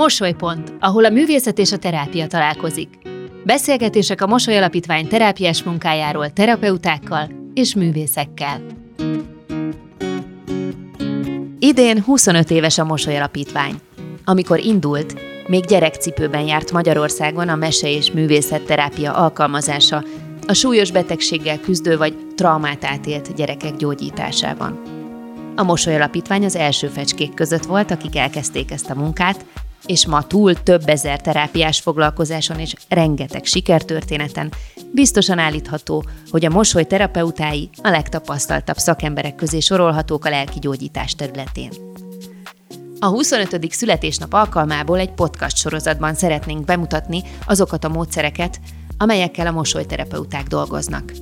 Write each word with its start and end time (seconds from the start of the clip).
Mosolypont, 0.00 0.72
ahol 0.78 1.04
a 1.04 1.10
művészet 1.10 1.58
és 1.58 1.72
a 1.72 1.76
terápia 1.76 2.26
találkozik. 2.26 2.88
Beszélgetések 3.44 4.22
a 4.22 4.26
Mosoly 4.26 4.56
Alapítvány 4.56 5.08
terápiás 5.08 5.62
munkájáról 5.62 6.30
terapeutákkal 6.30 7.30
és 7.54 7.74
művészekkel. 7.74 8.60
Idén 11.58 12.02
25 12.02 12.50
éves 12.50 12.78
a 12.78 12.84
Mosoly 12.84 13.16
Alapítvány. 13.16 13.74
Amikor 14.24 14.58
indult, 14.58 15.20
még 15.46 15.64
gyerekcipőben 15.64 16.46
járt 16.46 16.72
Magyarországon 16.72 17.48
a 17.48 17.54
mese- 17.54 17.90
és 17.90 18.10
művészetterápia 18.10 19.12
alkalmazása 19.12 20.04
a 20.46 20.52
súlyos 20.52 20.90
betegséggel 20.90 21.60
küzdő 21.60 21.96
vagy 21.96 22.16
traumát 22.34 22.84
átélt 22.84 23.34
gyerekek 23.34 23.76
gyógyításában. 23.76 24.82
A 25.56 25.62
Mosoly 25.62 25.94
Alapítvány 25.94 26.44
az 26.44 26.56
első 26.56 26.86
fecskék 26.86 27.34
között 27.34 27.64
volt, 27.64 27.90
akik 27.90 28.16
elkezdték 28.16 28.70
ezt 28.70 28.90
a 28.90 28.94
munkát, 28.94 29.44
és 29.86 30.06
ma 30.06 30.26
túl 30.26 30.62
több 30.62 30.88
ezer 30.88 31.20
terápiás 31.20 31.80
foglalkozáson 31.80 32.58
és 32.58 32.74
rengeteg 32.88 33.44
sikertörténeten 33.44 34.52
biztosan 34.92 35.38
állítható, 35.38 36.04
hogy 36.30 36.44
a 36.44 36.50
mosoly 36.50 36.84
terapeutái 36.84 37.70
a 37.82 37.88
legtapasztaltabb 37.88 38.76
szakemberek 38.76 39.34
közé 39.34 39.60
sorolhatók 39.60 40.24
a 40.24 40.30
lelki 40.30 40.58
gyógyítás 40.58 41.14
területén. 41.14 41.70
A 42.98 43.06
25. 43.06 43.72
születésnap 43.72 44.32
alkalmából 44.32 44.98
egy 44.98 45.12
podcast 45.12 45.56
sorozatban 45.56 46.14
szeretnénk 46.14 46.64
bemutatni 46.64 47.22
azokat 47.46 47.84
a 47.84 47.88
módszereket, 47.88 48.60
amelyekkel 48.98 49.46
a 49.46 49.50
mosolyterapeuták 49.50 50.46
dolgoznak. 50.46 51.12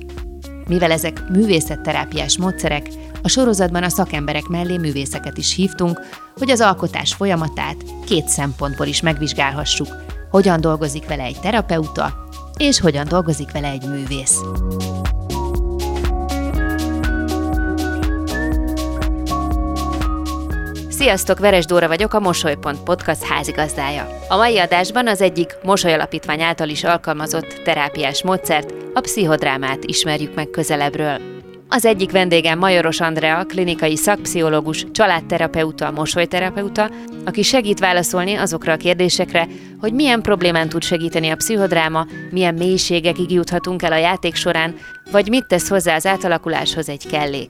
Mivel 0.69 0.91
ezek 0.91 1.23
művészetterápiás 1.29 2.37
módszerek, 2.37 2.87
a 3.21 3.27
sorozatban 3.27 3.83
a 3.83 3.89
szakemberek 3.89 4.47
mellé 4.47 4.77
művészeket 4.77 5.37
is 5.37 5.55
hívtunk, 5.55 5.99
hogy 6.37 6.51
az 6.51 6.61
alkotás 6.61 7.13
folyamatát 7.13 7.75
két 8.05 8.27
szempontból 8.27 8.85
is 8.85 9.01
megvizsgálhassuk, 9.01 9.87
hogyan 10.29 10.61
dolgozik 10.61 11.07
vele 11.07 11.23
egy 11.23 11.39
terapeuta, 11.39 12.13
és 12.57 12.79
hogyan 12.79 13.07
dolgozik 13.07 13.51
vele 13.51 13.67
egy 13.67 13.87
művész. 13.87 14.41
Sziasztok, 20.99 21.39
Veres 21.39 21.65
Dóra 21.65 21.87
vagyok, 21.87 22.13
a 22.13 22.19
Mosolypont 22.19 22.83
Podcast 22.83 23.23
házigazdája. 23.23 24.07
A 24.29 24.37
mai 24.37 24.59
adásban 24.59 25.07
az 25.07 25.21
egyik 25.21 25.57
Mosoly 25.63 25.93
Alapítvány 25.93 26.41
által 26.41 26.69
is 26.69 26.83
alkalmazott 26.83 27.61
terápiás 27.63 28.23
módszert, 28.23 28.73
a 28.93 28.99
pszichodrámát 28.99 29.83
ismerjük 29.83 30.35
meg 30.35 30.49
közelebbről. 30.49 31.21
Az 31.69 31.85
egyik 31.85 32.11
vendégem 32.11 32.57
Majoros 32.59 32.99
Andrea, 32.99 33.43
klinikai 33.43 33.95
szakpszichológus, 33.95 34.85
családterapeuta, 34.91 35.91
mosolyterapeuta, 35.91 36.89
aki 37.25 37.41
segít 37.41 37.79
válaszolni 37.79 38.35
azokra 38.35 38.73
a 38.73 38.77
kérdésekre, 38.77 39.47
hogy 39.79 39.93
milyen 39.93 40.21
problémán 40.21 40.69
tud 40.69 40.83
segíteni 40.83 41.29
a 41.29 41.35
pszichodráma, 41.35 42.05
milyen 42.31 42.53
mélységekig 42.53 43.31
juthatunk 43.31 43.83
el 43.83 43.91
a 43.91 43.97
játék 43.97 44.35
során, 44.35 44.75
vagy 45.11 45.29
mit 45.29 45.47
tesz 45.47 45.69
hozzá 45.69 45.95
az 45.95 46.05
átalakuláshoz 46.05 46.89
egy 46.89 47.07
kellék. 47.07 47.49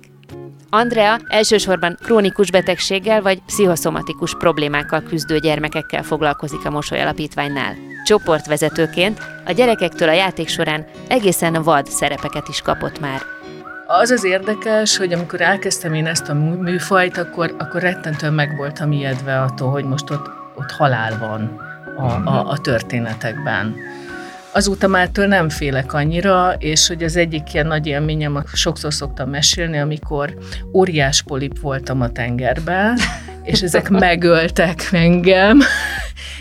Andrea 0.69 1.19
elsősorban 1.27 1.97
krónikus 2.03 2.51
betegséggel 2.51 3.21
vagy 3.21 3.41
pszichoszomatikus 3.45 4.35
problémákkal 4.37 5.01
küzdő 5.01 5.39
gyermekekkel 5.39 6.03
foglalkozik 6.03 6.65
a 6.65 6.69
Mosoly 6.69 7.01
Alapítványnál. 7.01 7.75
Csoportvezetőként 8.03 9.19
a 9.45 9.51
gyerekektől 9.51 10.09
a 10.09 10.13
játék 10.13 10.47
során 10.47 10.85
egészen 11.07 11.63
vad 11.63 11.85
szerepeket 11.85 12.47
is 12.47 12.61
kapott 12.61 12.99
már. 12.99 13.21
Az 13.87 14.09
az 14.09 14.23
érdekes, 14.23 14.97
hogy 14.97 15.13
amikor 15.13 15.41
elkezdtem 15.41 15.93
én 15.93 16.05
ezt 16.05 16.29
a 16.29 16.33
műfajt, 16.33 17.17
akkor, 17.17 17.55
akkor 17.57 17.81
rettentően 17.81 18.33
meg 18.33 18.55
voltam 18.55 18.91
ijedve 18.91 19.41
attól, 19.41 19.71
hogy 19.71 19.83
most 19.83 20.09
ott, 20.09 20.29
ott 20.55 20.71
halál 20.71 21.17
van 21.19 21.59
a, 21.97 22.29
a, 22.29 22.49
a 22.49 22.57
történetekben. 22.57 23.75
Azóta 24.51 24.87
már 24.87 25.09
től 25.09 25.27
nem 25.27 25.49
félek 25.49 25.93
annyira, 25.93 26.53
és 26.57 26.87
hogy 26.87 27.03
az 27.03 27.15
egyik 27.15 27.53
ilyen 27.53 27.67
nagy 27.67 27.87
élményem, 27.87 28.43
sokszor 28.53 28.93
szoktam 28.93 29.29
mesélni, 29.29 29.77
amikor 29.77 30.37
óriás 30.73 31.21
polip 31.21 31.59
voltam 31.59 32.01
a 32.01 32.11
tengerben, 32.11 32.97
és 33.43 33.61
ezek 33.61 33.89
megöltek 34.07 34.89
engem, 34.91 35.59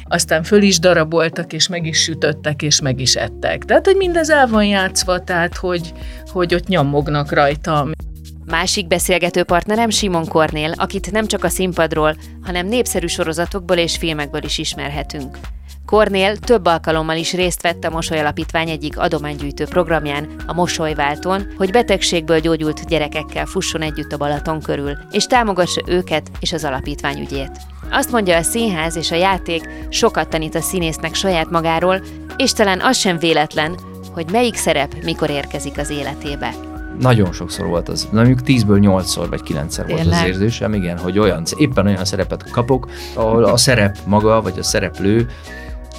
aztán 0.05 0.43
föl 0.43 0.63
is 0.63 0.79
daraboltak, 0.79 1.53
és 1.53 1.69
meg 1.69 1.87
is 1.87 2.03
sütöttek, 2.03 2.63
és 2.63 2.81
meg 2.81 3.01
is 3.01 3.15
ettek. 3.15 3.65
Tehát, 3.65 3.85
hogy 3.85 3.97
mindez 3.97 4.31
el 4.31 4.47
van 4.47 4.65
játszva, 4.65 5.25
tehát, 5.25 5.57
hogy, 5.57 5.93
hogy 6.33 6.55
ott 6.55 6.67
nyomognak 6.67 7.33
rajtam. 7.33 7.91
Másik 8.47 8.87
beszélgető 8.87 9.43
partnerem 9.43 9.91
Simon 9.91 10.27
Kornél, 10.27 10.73
akit 10.77 11.11
nem 11.11 11.27
csak 11.27 11.45
a 11.45 11.49
színpadról, 11.49 12.17
hanem 12.43 12.67
népszerű 12.67 13.07
sorozatokból 13.07 13.77
és 13.77 13.97
filmekből 13.97 14.45
is 14.45 14.59
ismerhetünk. 14.59 15.39
Kornél 15.88 16.37
több 16.37 16.66
alkalommal 16.66 17.16
is 17.16 17.32
részt 17.32 17.62
vett 17.62 17.84
a 17.84 17.91
Mosoly 17.91 18.19
Alapítvány 18.19 18.69
egyik 18.69 18.99
adománygyűjtő 18.99 19.65
programján, 19.65 20.28
a 20.47 20.53
Mosolyváltón, 20.53 21.47
hogy 21.56 21.71
betegségből 21.71 22.41
gyógyult 22.41 22.87
gyerekekkel 22.87 23.47
fusson 23.47 23.82
együtt 23.82 24.12
a 24.12 24.16
Balaton 24.16 24.60
körül, 24.60 24.93
és 25.10 25.26
támogassa 25.26 25.81
őket 25.87 26.31
és 26.41 26.53
az 26.53 26.65
alapítvány 26.65 27.21
ügyét. 27.21 27.50
Azt 27.91 28.10
mondja, 28.10 28.37
a 28.37 28.43
színház 28.43 28.97
és 28.97 29.10
a 29.10 29.15
játék 29.15 29.69
sokat 29.88 30.28
tanít 30.28 30.54
a 30.54 30.60
színésznek 30.60 31.15
saját 31.15 31.50
magáról, 31.50 32.03
és 32.37 32.53
talán 32.53 32.81
az 32.81 32.97
sem 32.97 33.19
véletlen, 33.19 33.78
hogy 34.12 34.26
melyik 34.32 34.55
szerep 34.55 34.94
mikor 35.05 35.31
érkezik 35.31 35.78
az 35.78 35.91
életébe. 35.91 36.55
Nagyon 37.00 37.32
sokszor 37.32 37.66
volt 37.66 37.88
az, 37.88 38.09
mondjuk 38.12 38.38
10-ből 38.47 39.03
8-szor 39.03 39.26
vagy 39.31 39.41
9-szer 39.44 39.84
volt 39.88 40.06
az 40.06 40.22
érzésem, 40.26 40.75
igen, 40.75 40.99
hogy 40.99 41.19
olyan, 41.19 41.43
éppen 41.56 41.87
olyan 41.87 42.05
szerepet 42.05 42.50
kapok, 42.50 42.88
ahol 43.15 43.44
a 43.44 43.56
szerep 43.56 43.99
maga, 44.06 44.43
vagy 44.43 44.59
a 44.59 44.62
szereplő 44.62 45.28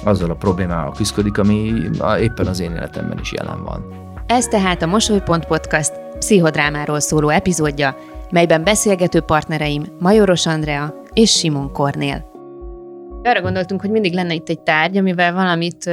azzal 0.04 0.30
a 0.30 0.34
problémával 0.34 0.92
küzdik, 0.92 1.38
ami 1.38 1.72
éppen 2.20 2.46
az 2.46 2.60
én 2.60 2.70
életemben 2.70 3.18
is 3.18 3.32
jelen 3.32 3.64
van. 3.64 3.84
Ez 4.26 4.46
tehát 4.46 4.82
a 4.82 4.86
Mosolypont 4.86 5.44
Podcast 5.44 5.92
pszichodrámáról 6.18 7.00
szóló 7.00 7.28
epizódja, 7.28 7.96
melyben 8.30 8.64
beszélgető 8.64 9.20
partnereim 9.20 9.82
Majoros 9.98 10.46
Andrea 10.46 10.94
és 11.12 11.30
Simon 11.30 11.72
Kornél. 11.72 12.30
Arra 13.22 13.40
gondoltunk, 13.40 13.80
hogy 13.80 13.90
mindig 13.90 14.14
lenne 14.14 14.34
itt 14.34 14.48
egy 14.48 14.60
tárgy, 14.60 14.96
amivel 14.96 15.32
valamit 15.32 15.90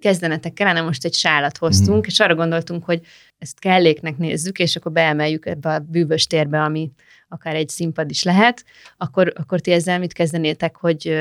kezdenetek 0.00 0.52
kellene, 0.52 0.80
most 0.80 1.04
egy 1.04 1.14
sálat 1.14 1.56
hoztunk, 1.56 1.98
mm. 1.98 2.08
és 2.08 2.20
arra 2.20 2.34
gondoltunk, 2.34 2.84
hogy 2.84 3.00
ezt 3.38 3.58
kelléknek 3.58 4.16
nézzük, 4.16 4.58
és 4.58 4.76
akkor 4.76 4.92
beemeljük 4.92 5.46
ebbe 5.46 5.68
a 5.68 5.78
bűvös 5.78 6.26
térbe, 6.26 6.62
ami 6.62 6.90
akár 7.28 7.54
egy 7.54 7.68
színpad 7.68 8.10
is 8.10 8.22
lehet, 8.22 8.64
akkor, 8.96 9.32
akkor 9.36 9.60
ti 9.60 9.72
ezzel 9.72 9.98
mit 9.98 10.12
kezdenétek, 10.12 10.76
hogy 10.76 11.16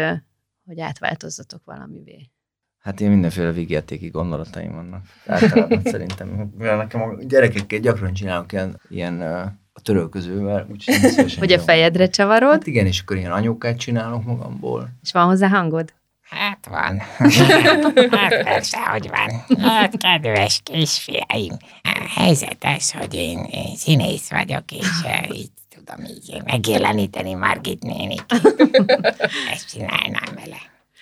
hogy 0.66 0.80
átváltozzatok 0.80 1.62
valamivé? 1.66 2.30
Hát 2.80 3.02
én 3.02 3.10
mindenféle 3.10 3.52
vígjátéki 3.52 4.08
gondolataim 4.08 4.72
vannak. 4.72 5.06
Általában 5.26 5.82
szerintem, 5.94 6.52
mivel 6.58 6.78
nekem 6.78 7.02
a 7.02 7.24
gyerekekkel 7.24 7.80
gyakran 7.80 8.14
csinálok 8.14 8.52
ilyen, 8.52 8.82
ilyen 8.90 9.22
a 9.74 9.82
törölközővel, 9.82 10.68
úgyhogy 10.72 11.36
Hogy 11.38 11.54
a 11.54 11.60
fejedre 11.60 12.08
csavarod? 12.08 12.52
Hát 12.52 12.68
igen, 12.68 12.86
és 12.86 13.02
akkor 13.02 13.18
ilyen 13.18 13.32
anyókát 13.32 13.78
csinálok 13.78 14.24
magamból. 14.24 14.90
És 15.02 15.12
van 15.12 15.26
hozzá 15.26 15.48
hangod? 15.48 15.94
Hát 16.22 16.68
van. 16.70 16.98
hát 18.18 18.44
persze, 18.44 18.78
hogy 18.78 19.10
van. 19.10 19.60
Hát 19.60 19.98
kedves 19.98 20.62
kisfiaim, 20.64 21.54
a 21.82 22.08
helyzet 22.16 22.58
az, 22.78 22.92
hogy 22.92 23.14
én, 23.14 23.44
én 23.52 23.76
színész 23.76 24.30
vagyok, 24.30 24.72
és 24.72 24.88
így 25.32 25.52
tudom 25.86 26.06
így 26.06 26.42
megjeleníteni 26.46 27.34
Margit 27.34 27.84
nénik. 27.84 28.22
Ezt 29.54 29.70
csinálnám 29.72 30.36
vele. 30.36 30.58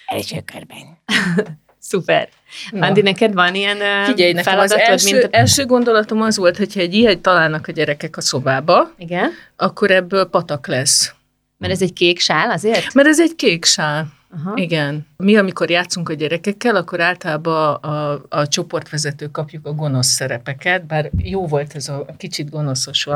Első 0.06 0.42
körben. 0.46 0.98
Szuper. 1.80 2.30
Na. 2.72 2.86
Andi, 2.86 3.02
neked 3.02 3.34
van 3.34 3.56
ilyen 3.56 4.06
Figyelj, 4.06 4.32
nekem 4.32 4.60
az 4.60 4.72
első, 4.72 5.14
mint 5.14 5.34
a... 5.34 5.38
első 5.38 5.66
gondolatom 5.66 6.22
az 6.22 6.38
volt, 6.38 6.58
hogyha 6.58 6.80
egy 6.80 6.94
ilyet 6.94 7.20
találnak 7.20 7.68
a 7.68 7.72
gyerekek 7.72 8.18
a 8.18 8.22
szobába, 8.22 8.94
Igen? 8.98 9.32
akkor 9.56 9.92
ebből 9.92 10.26
patak 10.26 10.68
lesz. 10.68 11.14
Mert 11.58 11.74
ez 11.74 11.82
egy 11.82 11.94
kék 11.94 12.20
sál 12.20 12.52
azért? 12.52 12.94
Mert 12.94 13.08
ez 13.08 13.20
egy 13.20 13.36
kék 13.36 13.66
sál. 13.66 14.08
Aha. 14.34 14.52
Igen. 14.56 15.06
Mi, 15.18 15.36
amikor 15.36 15.70
játszunk 15.70 16.10
a 16.10 16.14
gyerekekkel, 16.14 16.76
akkor 16.76 17.00
általában 17.00 17.74
a, 17.74 18.22
a, 18.30 18.48
csoportvezető 18.48 19.28
kapjuk 19.28 19.66
a 19.66 19.74
gonosz 19.74 20.08
szerepeket, 20.08 20.86
bár 20.86 21.12
jó 21.18 21.48
volt 21.48 21.76
ez 21.76 21.90
a 21.90 22.06
kicsit 22.18 22.50
gonoszos 22.50 23.08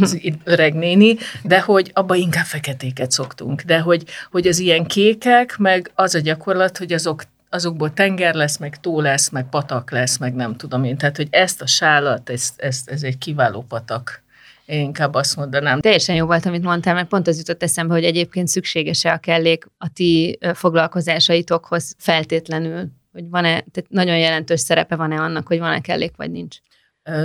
az 0.00 0.20
öreg 0.44 0.74
néni, 0.74 1.16
de 1.42 1.60
hogy 1.60 1.90
abba 1.94 2.14
inkább 2.14 2.44
feketéket 2.44 3.10
szoktunk, 3.10 3.62
de 3.62 3.80
hogy, 3.80 4.04
hogy 4.30 4.46
az 4.46 4.58
ilyen 4.58 4.86
kékek, 4.86 5.56
meg 5.58 5.90
az 5.94 6.14
a 6.14 6.18
gyakorlat, 6.18 6.78
hogy 6.78 6.92
azok 6.92 7.22
azokból 7.50 7.92
tenger 7.92 8.34
lesz, 8.34 8.56
meg 8.56 8.80
tó 8.80 9.00
lesz, 9.00 9.28
meg 9.28 9.48
patak 9.48 9.90
lesz, 9.90 10.16
meg 10.16 10.34
nem 10.34 10.56
tudom 10.56 10.84
én. 10.84 10.96
Tehát, 10.96 11.16
hogy 11.16 11.28
ezt 11.30 11.62
a 11.62 11.66
sálat, 11.66 12.30
ez, 12.30 12.52
ez, 12.56 12.82
ez 12.84 13.02
egy 13.02 13.18
kiváló 13.18 13.64
patak 13.68 14.22
én 14.66 14.80
inkább 14.80 15.14
azt 15.14 15.36
mondanám. 15.36 15.80
Teljesen 15.80 16.16
jó 16.16 16.26
volt, 16.26 16.46
amit 16.46 16.62
mondtál, 16.62 16.94
mert 16.94 17.08
pont 17.08 17.26
az 17.26 17.38
jutott 17.38 17.62
eszembe, 17.62 17.94
hogy 17.94 18.04
egyébként 18.04 18.48
szükséges-e 18.48 19.12
a 19.12 19.18
kellék 19.18 19.66
a 19.78 19.88
ti 19.92 20.38
foglalkozásaitokhoz 20.54 21.94
feltétlenül, 21.98 22.88
hogy 23.12 23.28
van-e, 23.28 23.48
tehát 23.50 23.86
nagyon 23.88 24.18
jelentős 24.18 24.60
szerepe 24.60 24.96
van-e 24.96 25.20
annak, 25.20 25.46
hogy 25.46 25.58
van-e 25.58 25.80
kellék, 25.80 26.16
vagy 26.16 26.30
nincs. 26.30 26.56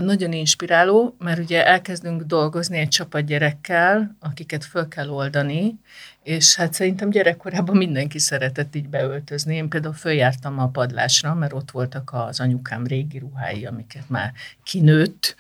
Nagyon 0.02 0.32
inspiráló, 0.32 1.16
mert 1.20 1.40
ugye 1.40 1.66
elkezdünk 1.66 2.22
dolgozni 2.22 2.78
egy 2.78 2.88
csapat 2.88 3.26
gyerekkel, 3.26 4.18
akiket 4.20 4.66
föl 4.66 4.88
kell 4.88 5.10
oldani, 5.10 5.80
és 6.24 6.56
hát 6.56 6.74
szerintem 6.74 7.10
gyerekkorában 7.10 7.78
mindenki 7.78 8.20
szeretett 8.20 8.76
így 8.76 8.90
beöltözni. 8.90 9.56
Én 9.56 9.70
például 9.70 9.94
följártam 9.94 10.60
a 10.60 10.68
padlásra, 10.68 11.34
mert 11.34 11.54
ott 11.54 11.72
voltak 11.72 12.10
az 12.14 12.40
anyukám 12.40 12.86
régi 12.88 13.18
ruhái, 13.18 13.66
amiket 13.66 14.10
már 14.10 14.32
kinőtt, 14.64 15.36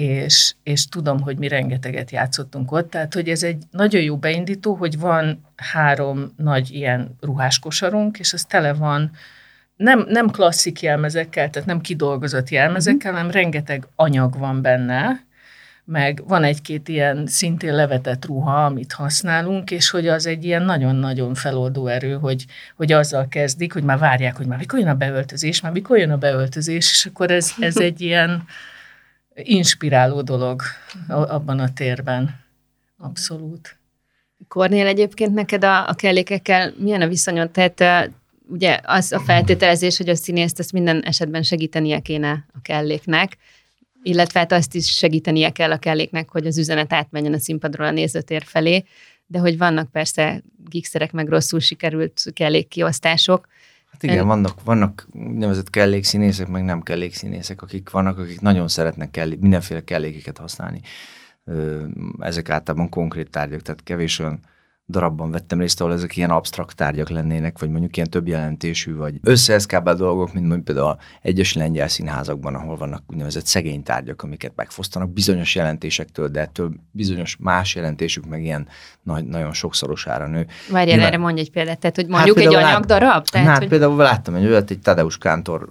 és, 0.00 0.54
és 0.62 0.88
tudom, 0.88 1.20
hogy 1.20 1.36
mi 1.36 1.48
rengeteget 1.48 2.10
játszottunk 2.10 2.72
ott, 2.72 2.90
tehát 2.90 3.14
hogy 3.14 3.28
ez 3.28 3.42
egy 3.42 3.62
nagyon 3.70 4.02
jó 4.02 4.16
beindító, 4.16 4.74
hogy 4.74 4.98
van 4.98 5.44
három 5.56 6.32
nagy 6.36 6.70
ilyen 6.70 7.16
ruháskosarunk, 7.20 8.18
és 8.18 8.32
az 8.32 8.44
tele 8.44 8.72
van 8.72 9.10
nem, 9.76 10.04
nem 10.08 10.30
klasszik 10.30 10.80
jelmezekkel, 10.80 11.50
tehát 11.50 11.68
nem 11.68 11.80
kidolgozott 11.80 12.48
jelmezekkel, 12.48 13.12
hanem 13.12 13.30
rengeteg 13.30 13.86
anyag 13.96 14.38
van 14.38 14.62
benne, 14.62 15.24
meg 15.84 16.22
van 16.26 16.44
egy-két 16.44 16.88
ilyen 16.88 17.26
szintén 17.26 17.74
levetett 17.74 18.26
ruha, 18.26 18.64
amit 18.64 18.92
használunk, 18.92 19.70
és 19.70 19.90
hogy 19.90 20.08
az 20.08 20.26
egy 20.26 20.44
ilyen 20.44 20.62
nagyon-nagyon 20.62 21.34
feloldó 21.34 21.86
erő, 21.86 22.12
hogy, 22.12 22.44
hogy 22.76 22.92
azzal 22.92 23.28
kezdik, 23.28 23.72
hogy 23.72 23.82
már 23.82 23.98
várják, 23.98 24.36
hogy 24.36 24.46
már 24.46 24.58
mikor 24.58 24.78
jön 24.78 24.88
a 24.88 24.94
beöltözés, 24.94 25.60
már 25.60 25.72
mikor 25.72 25.98
jön 25.98 26.10
a 26.10 26.16
beöltözés, 26.16 26.90
és 26.90 27.06
akkor 27.06 27.30
ez, 27.30 27.52
ez 27.58 27.76
egy 27.88 28.00
ilyen 28.00 28.44
inspiráló 29.34 30.22
dolog 30.22 30.62
abban 31.08 31.58
a 31.58 31.72
térben. 31.72 32.40
Abszolút. 32.98 33.78
Kornél 34.48 34.86
egyébként 34.86 35.34
neked 35.34 35.64
a, 35.64 35.88
a 35.88 35.94
kellékekkel 35.94 36.74
milyen 36.78 37.02
a 37.02 37.08
viszonyod? 37.08 37.50
Tehát 37.50 38.10
ugye 38.48 38.80
az 38.82 39.12
a 39.12 39.20
feltételezés, 39.20 39.96
hogy 39.96 40.08
a 40.08 40.14
színészt 40.14 40.58
ezt 40.58 40.72
minden 40.72 41.02
esetben 41.02 41.42
segítenie 41.42 42.00
kéne 42.00 42.46
a 42.54 42.60
kelléknek, 42.62 43.36
illetve 44.02 44.40
hát 44.40 44.52
azt 44.52 44.74
is 44.74 44.90
segítenie 44.90 45.50
kell 45.50 45.70
a 45.70 45.78
kelléknek, 45.78 46.28
hogy 46.28 46.46
az 46.46 46.58
üzenet 46.58 46.92
átmenjen 46.92 47.34
a 47.34 47.38
színpadról 47.38 47.86
a 47.86 47.90
nézőtér 47.90 48.42
felé, 48.44 48.84
de 49.26 49.38
hogy 49.38 49.58
vannak 49.58 49.90
persze 49.90 50.42
gigszerek, 50.68 51.12
meg 51.12 51.28
rosszul 51.28 51.60
sikerült 51.60 52.22
kellékkiosztások. 52.32 53.46
Hát 53.90 54.02
igen, 54.02 54.26
vannak, 54.26 54.62
vannak 54.62 55.08
nevezett 55.12 55.70
kellékszínészek, 55.70 56.48
meg 56.48 56.64
nem 56.64 56.82
kellékszínészek, 56.82 57.62
akik 57.62 57.90
vannak, 57.90 58.18
akik 58.18 58.40
nagyon 58.40 58.68
szeretnek 58.68 59.10
kellék, 59.10 59.40
mindenféle 59.40 59.84
kellékeket 59.84 60.38
használni. 60.38 60.80
Ezek 62.18 62.50
általában 62.50 62.88
konkrét 62.88 63.30
tárgyak, 63.30 63.60
tehát 63.60 63.82
kevés 63.82 64.18
olyan 64.18 64.40
darabban 64.90 65.30
vettem 65.30 65.58
részt, 65.58 65.80
ahol 65.80 65.92
ezek 65.92 66.16
ilyen 66.16 66.30
absztrakt 66.30 66.76
tárgyak 66.76 67.08
lennének, 67.08 67.58
vagy 67.58 67.70
mondjuk 67.70 67.96
ilyen 67.96 68.10
több 68.10 68.28
jelentésű, 68.28 68.96
vagy 68.96 69.14
összeeszkábált 69.22 69.98
dolgok, 69.98 70.32
mint 70.32 70.46
mondjuk 70.46 70.64
például 70.64 70.98
egyes 71.22 71.54
lengyel 71.54 71.88
színházakban, 71.88 72.54
ahol 72.54 72.76
vannak 72.76 73.02
úgynevezett 73.06 73.46
szegény 73.46 73.82
tárgyak, 73.82 74.22
amiket 74.22 74.52
megfosztanak 74.56 75.12
bizonyos 75.12 75.54
jelentésektől, 75.54 76.28
de 76.28 76.40
ettől 76.40 76.72
bizonyos 76.90 77.36
más 77.40 77.74
jelentésük 77.74 78.26
meg 78.26 78.42
ilyen 78.42 78.68
nagy, 79.02 79.24
nagyon 79.24 79.52
sokszorosára 79.52 80.26
nő. 80.26 80.46
Várjál, 80.70 80.84
Nyilván... 80.86 81.06
erre 81.06 81.18
mondj 81.18 81.40
egy 81.40 81.50
példát, 81.50 81.78
tehát 81.78 81.96
hogy 81.96 82.06
mondjuk 82.06 82.38
hát 82.38 82.46
egy 82.46 82.54
anyagdarab? 82.54 83.24
Tehát, 83.24 83.46
hát 83.46 83.58
hogy... 83.58 83.68
például 83.68 83.96
láttam 83.96 84.34
egy 84.34 84.46
olyat, 84.46 84.70
egy 84.70 84.78
Tadeusz 84.78 85.16
Kántor 85.16 85.68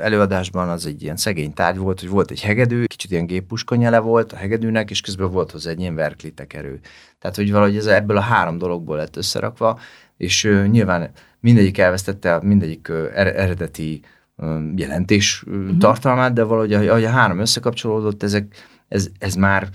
előadásban, 0.00 0.68
az 0.68 0.86
egy 0.86 1.02
ilyen 1.02 1.16
szegény 1.16 1.52
tárgy 1.52 1.78
volt, 1.78 2.00
hogy 2.00 2.08
volt 2.08 2.30
egy 2.30 2.40
hegedű, 2.40 2.84
kicsit 2.84 3.10
ilyen 3.10 3.26
géppuskanyele 3.26 3.98
volt 3.98 4.32
a 4.32 4.36
hegedűnek, 4.36 4.90
és 4.90 5.00
közben 5.00 5.30
volt 5.30 5.50
hozzá 5.50 5.70
egy 5.70 5.80
ilyen 5.80 5.94
verklitek 5.94 6.54
erő. 6.54 6.80
Tehát, 7.18 7.36
hogy 7.36 7.52
valahogy 7.52 7.76
ez 7.76 7.86
ebből 7.86 8.16
a 8.16 8.20
három 8.20 8.58
dologból 8.58 8.96
lett 8.96 9.16
összerakva, 9.16 9.78
és 10.16 10.44
uh, 10.44 10.66
nyilván 10.66 11.10
mindegyik 11.40 11.78
elvesztette 11.78 12.40
mindegyik 12.42 12.88
uh, 12.90 13.10
eredeti 13.14 14.02
uh, 14.36 14.62
jelentés 14.76 15.42
uh-huh. 15.42 15.76
tartalmát, 15.76 16.32
de 16.32 16.42
valahogy 16.42 16.72
ahogy 16.72 17.04
a 17.04 17.10
három 17.10 17.38
összekapcsolódott, 17.38 18.22
ezek, 18.22 18.54
ez, 18.88 19.08
ez 19.18 19.34
már 19.34 19.68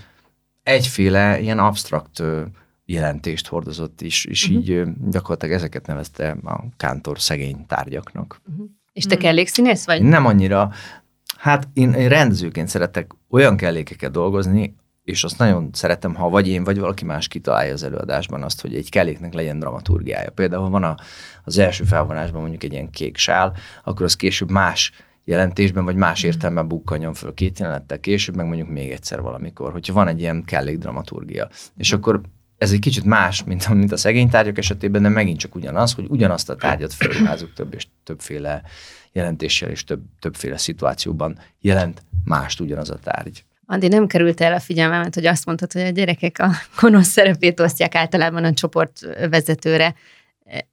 egyféle 0.62 1.40
ilyen 1.40 1.58
absztrakt 1.58 2.20
uh, 2.20 2.40
jelentést 2.84 3.46
hordozott 3.46 4.00
is, 4.00 4.24
és 4.24 4.48
uh-huh. 4.48 4.62
így 4.62 4.70
uh, 4.70 4.88
gyakorlatilag 5.10 5.54
ezeket 5.54 5.86
nevezte 5.86 6.36
a 6.44 6.64
kántor 6.76 7.20
szegény 7.20 7.66
tárgyaknak. 7.66 8.40
Uh-huh. 8.50 8.66
És 8.92 9.04
te 9.04 9.16
kellékszínész 9.16 9.86
vagy? 9.86 10.02
Nem 10.02 10.26
annyira. 10.26 10.70
Hát 11.38 11.68
én, 11.72 11.92
én 11.92 12.08
rendezőként 12.08 12.68
szeretek 12.68 13.10
olyan 13.30 13.56
kellékeket 13.56 14.10
dolgozni, 14.10 14.74
és 15.04 15.24
azt 15.24 15.38
nagyon 15.38 15.70
szeretem, 15.72 16.14
ha 16.14 16.28
vagy 16.28 16.48
én, 16.48 16.64
vagy 16.64 16.78
valaki 16.78 17.04
más 17.04 17.28
kitalálja 17.28 17.72
az 17.72 17.82
előadásban 17.82 18.42
azt, 18.42 18.60
hogy 18.60 18.74
egy 18.74 18.90
kelléknek 18.90 19.34
legyen 19.34 19.58
dramaturgiája. 19.58 20.30
Például 20.30 20.68
van 20.68 20.84
a, 20.84 20.96
az 21.44 21.58
első 21.58 21.84
felvonásban 21.84 22.40
mondjuk 22.40 22.62
egy 22.62 22.72
ilyen 22.72 22.90
kék 22.90 23.16
sál, 23.16 23.56
akkor 23.84 24.04
az 24.04 24.16
később 24.16 24.50
más 24.50 24.92
jelentésben, 25.24 25.84
vagy 25.84 25.96
más 25.96 26.22
értelemben 26.22 26.68
bukkanjon 26.68 27.14
föl 27.14 27.34
két 27.34 27.58
jelenettel 27.58 28.00
később, 28.00 28.36
meg 28.36 28.46
mondjuk 28.46 28.68
még 28.68 28.90
egyszer 28.90 29.20
valamikor, 29.20 29.72
hogyha 29.72 29.92
van 29.92 30.08
egy 30.08 30.20
ilyen 30.20 30.44
kellék 30.44 30.78
dramaturgia. 30.78 31.48
És 31.76 31.92
akkor 31.92 32.20
ez 32.58 32.72
egy 32.72 32.78
kicsit 32.78 33.04
más, 33.04 33.44
mint, 33.44 33.68
mint 33.68 33.92
a 33.92 33.96
szegény 33.96 34.28
tárgyak 34.28 34.58
esetében, 34.58 35.02
de 35.02 35.08
megint 35.08 35.38
csak 35.38 35.54
ugyanaz, 35.54 35.92
hogy 35.92 36.06
ugyanazt 36.08 36.50
a 36.50 36.56
tárgyat 36.56 36.92
felruházunk 36.92 37.52
több 37.52 37.74
és 37.74 37.86
többféle 38.04 38.62
jelentéssel 39.12 39.70
és 39.70 39.84
több, 39.84 40.02
többféle 40.18 40.56
szituációban 40.56 41.38
jelent 41.60 42.02
mást 42.24 42.60
ugyanaz 42.60 42.90
a 42.90 42.98
tárgy. 42.98 43.44
Andi, 43.66 43.88
nem 43.88 44.06
került 44.06 44.40
el 44.40 44.52
a 44.52 44.60
figyelmemet, 44.60 45.14
hogy 45.14 45.26
azt 45.26 45.46
mondtad, 45.46 45.72
hogy 45.72 45.82
a 45.82 45.88
gyerekek 45.88 46.38
a 46.38 46.50
gonosz 46.80 47.08
szerepét 47.08 47.60
osztják 47.60 47.94
általában 47.94 48.44
a 48.44 48.52
csoport 48.52 49.00
vezetőre. 49.30 49.94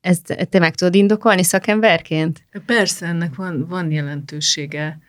Ezt 0.01 0.47
te 0.49 0.59
meg 0.59 0.75
tudod 0.75 0.95
indokolni 0.95 1.43
szakemberként? 1.43 2.43
Persze, 2.65 3.05
ennek 3.05 3.35
van, 3.35 3.65
van 3.67 3.91
jelentősége 3.91 4.99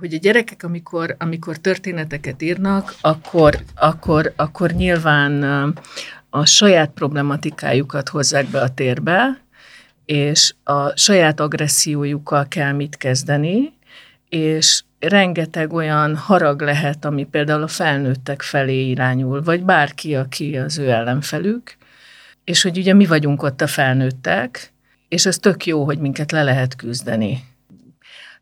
hogy 0.00 0.14
a 0.14 0.18
gyerekek, 0.18 0.62
amikor, 0.62 1.16
amikor 1.18 1.56
történeteket 1.56 2.42
írnak, 2.42 2.94
akkor, 3.00 3.58
akkor, 3.74 4.32
akkor 4.36 4.70
nyilván 4.70 5.42
a 6.30 6.46
saját 6.46 6.90
problematikájukat 6.90 8.08
hozzák 8.08 8.46
be 8.46 8.60
a 8.60 8.74
térbe, 8.74 9.42
és 10.04 10.54
a 10.64 10.96
saját 10.96 11.40
agressziójukkal 11.40 12.48
kell 12.48 12.72
mit 12.72 12.96
kezdeni, 12.96 13.72
és 14.28 14.82
rengeteg 15.08 15.72
olyan 15.72 16.16
harag 16.16 16.60
lehet, 16.60 17.04
ami 17.04 17.24
például 17.24 17.62
a 17.62 17.68
felnőttek 17.68 18.42
felé 18.42 18.88
irányul, 18.88 19.42
vagy 19.42 19.64
bárki, 19.64 20.14
aki 20.14 20.56
az 20.56 20.78
ő 20.78 20.90
ellenfelük, 20.90 21.76
és 22.44 22.62
hogy 22.62 22.78
ugye 22.78 22.94
mi 22.94 23.06
vagyunk 23.06 23.42
ott 23.42 23.60
a 23.60 23.66
felnőttek, 23.66 24.72
és 25.08 25.26
ez 25.26 25.38
tök 25.38 25.66
jó, 25.66 25.84
hogy 25.84 25.98
minket 25.98 26.32
le 26.32 26.42
lehet 26.42 26.76
küzdeni. 26.76 27.44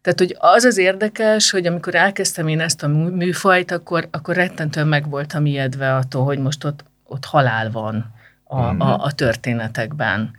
Tehát, 0.01 0.19
hogy 0.19 0.37
az 0.39 0.65
az 0.65 0.79
érdekes, 0.79 1.51
hogy 1.51 1.67
amikor 1.67 1.95
elkezdtem 1.95 2.49
én 2.49 2.61
ezt 2.61 2.83
a 2.83 2.89
műfajt, 2.89 3.71
akkor, 3.71 4.09
akkor 4.11 4.35
rettentően 4.35 4.89
meg 4.89 5.09
voltam 5.09 5.47
ijedve 5.47 5.95
attól, 5.95 6.25
hogy 6.25 6.39
most 6.39 6.65
ott, 6.65 6.85
ott 7.05 7.25
halál 7.25 7.71
van 7.71 8.15
a, 8.45 8.61
a, 8.61 8.73
mhm. 8.73 8.81
a 8.81 9.13
történetekben. 9.13 10.31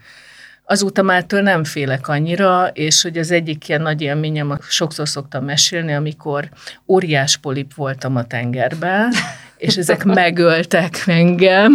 Azóta 0.73 1.01
már 1.01 1.23
től 1.23 1.41
nem 1.41 1.63
félek 1.63 2.07
annyira, 2.07 2.67
és 2.73 3.01
hogy 3.01 3.17
az 3.17 3.31
egyik 3.31 3.67
ilyen 3.67 3.81
nagy 3.81 4.01
élményem, 4.01 4.57
sokszor 4.69 5.07
szoktam 5.07 5.45
mesélni, 5.45 5.93
amikor 5.93 6.49
óriás 6.87 7.37
polip 7.37 7.73
voltam 7.73 8.15
a 8.15 8.23
tengerben, 8.23 9.11
és 9.57 9.75
ezek 9.75 10.03
megöltek 10.21 11.03
engem, 11.05 11.73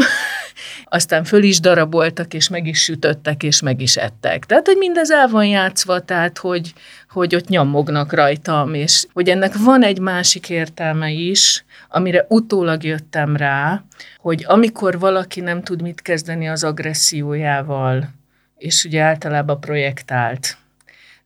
aztán 0.84 1.24
föl 1.24 1.42
is 1.42 1.60
daraboltak, 1.60 2.34
és 2.34 2.48
meg 2.48 2.66
is 2.66 2.82
sütöttek, 2.82 3.42
és 3.42 3.60
meg 3.60 3.80
is 3.80 3.96
ettek. 3.96 4.46
Tehát, 4.46 4.66
hogy 4.66 4.76
mindez 4.76 5.10
el 5.10 5.28
van 5.28 5.46
játszva, 5.46 6.00
tehát, 6.00 6.38
hogy, 6.38 6.72
hogy 7.08 7.34
ott 7.34 7.48
nyomognak 7.48 8.12
rajtam, 8.12 8.74
és 8.74 9.06
hogy 9.12 9.28
ennek 9.28 9.56
van 9.56 9.82
egy 9.82 9.98
másik 9.98 10.50
értelme 10.50 11.10
is, 11.10 11.64
amire 11.88 12.26
utólag 12.28 12.84
jöttem 12.84 13.36
rá, 13.36 13.82
hogy 14.18 14.44
amikor 14.48 14.98
valaki 14.98 15.40
nem 15.40 15.62
tud 15.62 15.82
mit 15.82 16.02
kezdeni 16.02 16.48
az 16.48 16.64
agressziójával, 16.64 18.16
és 18.58 18.84
ugye 18.84 19.02
általában 19.02 19.60
projektált. 19.60 20.56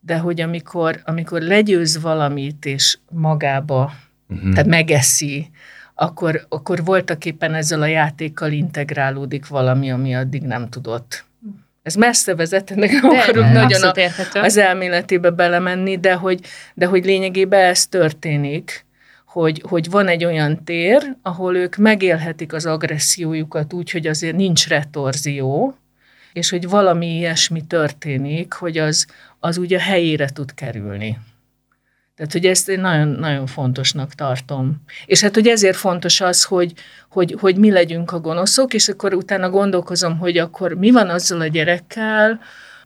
De 0.00 0.18
hogy 0.18 0.40
amikor, 0.40 1.00
amikor 1.04 1.40
legyőz 1.40 2.00
valamit, 2.00 2.64
és 2.64 2.98
magába, 3.10 3.92
uh-huh. 4.28 4.52
tehát 4.52 4.66
megeszi, 4.66 5.50
akkor, 5.94 6.46
akkor 6.48 6.84
voltak 6.84 7.24
éppen 7.24 7.54
ezzel 7.54 7.82
a 7.82 7.86
játékkal 7.86 8.52
integrálódik 8.52 9.46
valami, 9.46 9.90
ami 9.90 10.14
addig 10.14 10.42
nem 10.42 10.68
tudott. 10.68 11.24
Ez 11.82 11.94
messze 11.94 12.34
vezet, 12.34 12.70
ennek 12.70 12.90
nem 12.90 13.10
akarok 13.10 13.52
nagyon 13.52 13.82
a, 13.82 13.94
az 14.32 14.56
elméletébe 14.56 15.30
belemenni, 15.30 15.98
de 15.98 16.14
hogy, 16.14 16.40
de 16.74 16.86
hogy 16.86 17.04
lényegében 17.04 17.64
ez 17.64 17.86
történik, 17.86 18.86
hogy, 19.26 19.62
hogy 19.68 19.90
van 19.90 20.08
egy 20.08 20.24
olyan 20.24 20.64
tér, 20.64 21.16
ahol 21.22 21.56
ők 21.56 21.76
megélhetik 21.76 22.52
az 22.52 22.66
agressziójukat 22.66 23.72
úgy, 23.72 23.90
hogy 23.90 24.06
azért 24.06 24.36
nincs 24.36 24.68
retorzió, 24.68 25.76
és 26.32 26.50
hogy 26.50 26.68
valami 26.68 27.16
ilyesmi 27.16 27.62
történik, 27.66 28.52
hogy 28.52 28.78
az, 28.78 29.06
az 29.40 29.58
úgy 29.58 29.74
a 29.74 29.78
helyére 29.78 30.28
tud 30.28 30.54
kerülni. 30.54 31.18
Tehát, 32.16 32.32
hogy 32.32 32.46
ezt 32.46 32.68
én 32.68 32.80
nagyon, 32.80 33.08
nagyon 33.08 33.46
fontosnak 33.46 34.14
tartom. 34.14 34.82
És 35.06 35.20
hát, 35.20 35.34
hogy 35.34 35.46
ezért 35.46 35.76
fontos 35.76 36.20
az, 36.20 36.44
hogy, 36.44 36.72
hogy, 37.08 37.36
hogy 37.40 37.56
mi 37.56 37.70
legyünk 37.70 38.12
a 38.12 38.20
gonoszok, 38.20 38.74
és 38.74 38.88
akkor 38.88 39.14
utána 39.14 39.50
gondolkozom, 39.50 40.18
hogy 40.18 40.38
akkor 40.38 40.72
mi 40.72 40.90
van 40.90 41.08
azzal 41.08 41.40
a 41.40 41.46
gyerekkel, 41.46 42.40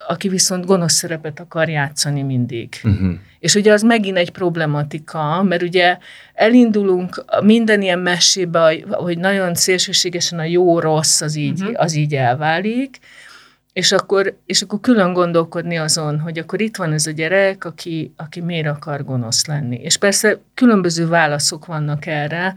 aki 0.08 0.28
viszont 0.28 0.66
gonosz 0.66 0.92
szerepet 0.92 1.40
akar 1.40 1.68
játszani 1.68 2.22
mindig. 2.22 2.80
Uh-huh. 2.84 3.14
És 3.38 3.54
ugye 3.54 3.72
az 3.72 3.82
megint 3.82 4.16
egy 4.16 4.30
problematika, 4.30 5.42
mert 5.42 5.62
ugye 5.62 5.98
elindulunk 6.34 7.24
minden 7.42 7.82
ilyen 7.82 7.98
mesébe, 7.98 8.84
hogy 8.90 9.18
nagyon 9.18 9.54
szélsőségesen 9.54 10.38
a 10.38 10.44
jó-rossz 10.44 11.20
az 11.20 11.36
így, 11.36 11.60
uh-huh. 11.60 11.80
az 11.80 11.94
így 11.94 12.14
elválik, 12.14 12.98
és 13.76 13.92
akkor, 13.92 14.36
és 14.46 14.62
akkor 14.62 14.80
külön 14.80 15.12
gondolkodni 15.12 15.76
azon, 15.78 16.20
hogy 16.20 16.38
akkor 16.38 16.60
itt 16.60 16.76
van 16.76 16.92
ez 16.92 17.06
a 17.06 17.10
gyerek, 17.10 17.64
aki, 17.64 18.12
aki 18.16 18.40
miért 18.40 18.66
akar 18.66 19.04
gonosz 19.04 19.46
lenni. 19.46 19.76
És 19.76 19.96
persze 19.96 20.38
különböző 20.54 21.08
válaszok 21.08 21.66
vannak 21.66 22.06
erre, 22.06 22.54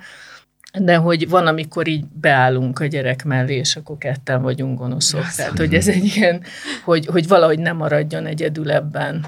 de 0.79 0.95
hogy 0.95 1.29
van, 1.29 1.47
amikor 1.47 1.87
így 1.87 2.05
beállunk 2.05 2.79
a 2.79 2.85
gyerek 2.85 3.23
mellé, 3.23 3.55
és 3.55 3.75
akkor 3.75 3.97
ketten 3.97 4.41
vagyunk 4.41 4.77
gonoszok. 4.77 5.19
Yes. 5.19 5.35
Tehát, 5.35 5.57
hogy 5.57 5.73
ez 5.73 5.87
egy 5.87 6.15
ilyen, 6.15 6.41
hogy, 6.83 7.05
hogy 7.05 7.27
valahogy 7.27 7.59
nem 7.59 7.77
maradjon 7.77 8.25
egyedül 8.25 8.71
ebben. 8.71 9.25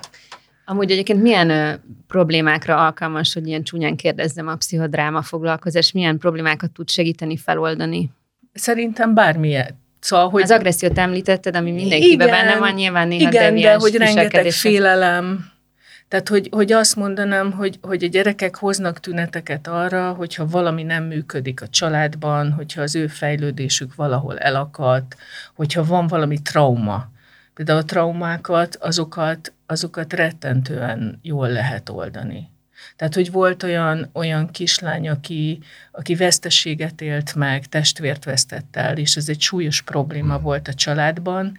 Amúgy 0.65 0.91
egyébként 0.91 1.21
milyen 1.21 1.49
ö, 1.49 1.73
problémákra 2.07 2.85
alkalmas, 2.85 3.33
hogy 3.33 3.47
ilyen 3.47 3.63
csúnyán 3.63 3.95
kérdezzem 3.95 4.47
a 4.47 4.55
pszichodráma 4.55 5.21
foglalkozás, 5.21 5.91
milyen 5.91 6.17
problémákat 6.17 6.71
tud 6.71 6.89
segíteni 6.89 7.37
feloldani? 7.37 8.11
Szerintem 8.53 9.13
bármilyen. 9.13 9.80
Szóval, 10.01 10.29
hogy... 10.29 10.41
Az 10.41 10.51
agressziót 10.51 10.97
említetted, 10.97 11.55
ami 11.55 11.71
mindenkiben 11.71 12.27
igen, 12.27 12.45
benne 12.45 12.59
van, 12.59 12.73
nyilván 12.73 13.07
néha 13.07 13.29
Igen, 13.29 13.55
de 13.55 13.73
hogy 13.73 13.95
rengeteg 13.95 14.51
félelem, 14.51 15.51
tehát, 16.11 16.29
hogy, 16.29 16.47
hogy 16.51 16.71
azt 16.71 16.95
mondanám, 16.95 17.51
hogy, 17.51 17.79
hogy 17.81 18.03
a 18.03 18.07
gyerekek 18.07 18.55
hoznak 18.55 18.99
tüneteket 18.99 19.67
arra, 19.67 20.13
hogyha 20.13 20.47
valami 20.47 20.83
nem 20.83 21.03
működik 21.03 21.61
a 21.61 21.67
családban, 21.67 22.51
hogyha 22.51 22.81
az 22.81 22.95
ő 22.95 23.07
fejlődésük 23.07 23.95
valahol 23.95 24.37
elakadt, 24.37 25.15
hogyha 25.53 25.83
van 25.83 26.07
valami 26.07 26.41
trauma. 26.41 27.09
Például 27.53 27.79
a 27.79 27.85
traumákat, 27.85 28.75
azokat, 28.75 29.53
azokat 29.65 30.13
rettentően 30.13 31.19
jól 31.21 31.49
lehet 31.49 31.89
oldani. 31.89 32.49
Tehát, 32.95 33.13
hogy 33.13 33.31
volt 33.31 33.63
olyan, 33.63 34.09
olyan 34.13 34.51
kislány, 34.51 35.09
aki, 35.09 35.59
aki 35.91 36.15
veszteséget 36.15 37.01
élt 37.01 37.35
meg, 37.35 37.65
testvért 37.65 38.23
vesztett 38.23 38.75
el, 38.75 38.97
és 38.97 39.15
ez 39.15 39.29
egy 39.29 39.41
súlyos 39.41 39.81
probléma 39.81 40.39
volt 40.39 40.67
a 40.67 40.73
családban, 40.73 41.57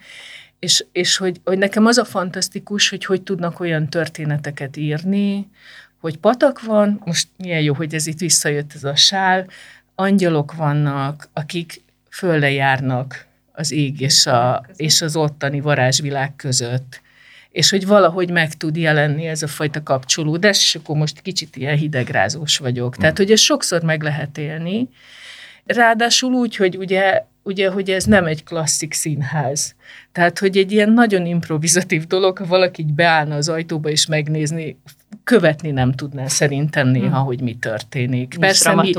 és, 0.59 0.85
és 0.93 1.17
hogy, 1.17 1.41
hogy 1.45 1.59
nekem 1.59 1.87
az 1.87 1.99
a 1.99 2.05
fantasztikus, 2.05 2.88
hogy 2.88 3.05
hogy 3.05 3.23
tudnak 3.23 3.61
olyan 3.61 3.88
történeteket 3.88 4.76
írni, 4.76 5.49
hogy 6.00 6.19
patak 6.19 6.62
van, 6.62 7.02
most 7.05 7.29
milyen 7.37 7.61
jó, 7.61 7.75
hogy 7.75 7.95
ez 7.95 8.07
itt 8.07 8.19
visszajött 8.19 8.73
ez 8.75 8.85
a 8.85 8.97
sál, 8.97 9.47
angyalok 9.95 10.55
vannak, 10.55 11.29
akik 11.33 11.83
fölle 12.11 12.50
járnak 12.50 13.26
az 13.52 13.71
ég 13.71 14.00
és, 14.00 14.26
a, 14.26 14.67
és 14.76 15.02
az 15.02 15.17
ottani 15.17 15.61
varázsvilág 15.61 16.37
között, 16.37 17.00
és 17.52 17.71
hogy 17.71 17.87
valahogy 17.87 18.30
meg 18.30 18.54
tud 18.54 18.76
jelenni 18.76 19.26
ez 19.26 19.42
a 19.42 19.47
fajta 19.47 19.82
kapcsolódás, 19.82 20.59
és 20.59 20.75
akkor 20.75 20.97
most 20.97 21.21
kicsit 21.21 21.56
ilyen 21.56 21.76
hidegrázós 21.76 22.59
vagyok. 22.59 22.97
Tehát, 22.97 23.16
hogy 23.16 23.30
ezt 23.30 23.42
sokszor 23.42 23.82
meg 23.82 24.02
lehet 24.02 24.38
élni, 24.38 24.88
ráadásul 25.64 26.32
úgy, 26.32 26.56
hogy 26.56 26.76
ugye, 26.76 27.25
ugye, 27.42 27.71
hogy 27.71 27.90
ez 27.90 28.04
nem 28.04 28.26
egy 28.26 28.44
klasszik 28.44 28.92
színház. 28.92 29.75
Tehát, 30.12 30.38
hogy 30.38 30.56
egy 30.56 30.73
ilyen 30.73 30.92
nagyon 30.92 31.26
improvizatív 31.26 32.06
dolog, 32.06 32.38
ha 32.38 32.47
valaki 32.47 32.82
így 32.82 32.92
beállna 32.92 33.35
az 33.35 33.49
ajtóba 33.49 33.90
és 33.90 34.06
megnézni, 34.06 34.76
követni 35.25 35.71
nem 35.71 35.92
tudná 35.92 36.26
szerintem 36.26 36.88
néha, 36.88 37.16
hmm. 37.16 37.26
hogy 37.26 37.40
mi 37.40 37.57
történik. 37.61 38.28
Nincs 38.28 38.38
Persze 38.38 38.75
mi, 38.75 38.92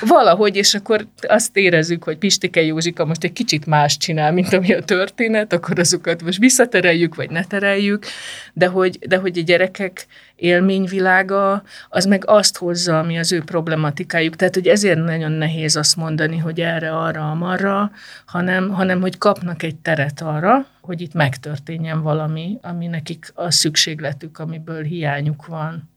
valahogy, 0.14 0.56
és 0.56 0.74
akkor 0.74 1.06
azt 1.20 1.56
érezzük, 1.56 2.04
hogy 2.04 2.18
Pistike 2.18 2.62
Józsika 2.62 3.04
most 3.04 3.24
egy 3.24 3.32
kicsit 3.32 3.66
más 3.66 3.96
csinál, 3.96 4.32
mint 4.32 4.52
ami 4.52 4.72
a 4.72 4.82
történet, 4.82 5.52
akkor 5.52 5.78
azokat 5.78 6.22
most 6.22 6.38
visszatereljük, 6.38 7.14
vagy 7.14 7.30
ne 7.30 7.44
tereljük, 7.44 8.06
de 8.52 8.66
hogy, 8.66 8.98
de 8.98 9.16
hogy 9.16 9.38
a 9.38 9.42
gyerekek 9.42 10.06
élményvilága, 10.36 11.62
az 11.88 12.04
meg 12.04 12.22
azt 12.26 12.58
hozza, 12.58 12.98
ami 12.98 13.18
az 13.18 13.32
ő 13.32 13.42
problematikájuk. 13.42 14.36
Tehát, 14.36 14.54
hogy 14.54 14.66
ezért 14.66 15.04
nagyon 15.04 15.32
nehéz 15.32 15.76
azt 15.76 15.96
mondani, 15.96 16.38
hogy 16.38 16.60
erre, 16.60 16.96
arra, 16.96 17.30
amarra, 17.30 17.90
hanem, 18.26 18.70
hanem 18.70 19.00
hogy 19.00 19.18
kapnak 19.18 19.62
egy 19.62 19.76
teret 19.76 20.20
arra, 20.20 20.66
hogy 20.84 21.00
itt 21.00 21.12
megtörténjen 21.12 22.02
valami, 22.02 22.58
ami 22.62 22.86
nekik 22.86 23.32
a 23.34 23.50
szükségletük, 23.50 24.38
amiből 24.38 24.82
hiányuk 24.82 25.46
van. 25.46 25.90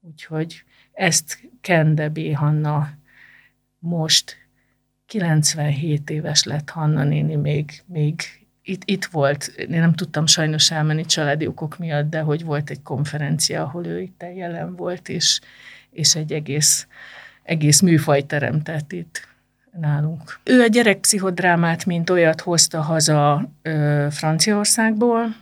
Úgyhogy 0.00 0.64
ezt 0.92 1.50
Kende 1.60 2.08
B. 2.08 2.34
Hanna 2.34 2.90
most 3.78 4.36
97 5.06 6.10
éves 6.10 6.44
lett 6.44 6.70
Hanna 6.70 7.04
néni, 7.04 7.34
még, 7.34 7.82
még 7.86 8.22
itt, 8.62 8.82
itt 8.84 9.04
volt, 9.04 9.44
én 9.44 9.80
nem 9.80 9.94
tudtam 9.94 10.26
sajnos 10.26 10.70
elmenni 10.70 11.04
családi 11.04 11.46
okok 11.46 11.78
miatt, 11.78 12.10
de 12.10 12.20
hogy 12.20 12.44
volt 12.44 12.70
egy 12.70 12.82
konferencia, 12.82 13.62
ahol 13.62 13.86
ő 13.86 14.00
itt 14.00 14.24
jelen 14.34 14.76
volt, 14.76 15.08
és, 15.08 15.40
és 15.90 16.14
egy 16.14 16.32
egész, 16.32 16.86
egész 17.42 17.80
műfaj 17.80 18.22
teremtett 18.22 18.92
itt 18.92 19.31
nálunk. 19.80 20.40
Ő 20.44 20.60
a 20.60 20.66
gyerekpszichodrámát, 20.66 21.86
mint 21.86 22.10
olyat 22.10 22.40
hozta 22.40 22.80
haza 22.80 23.50
ö, 23.62 24.06
Franciaországból, 24.10 25.34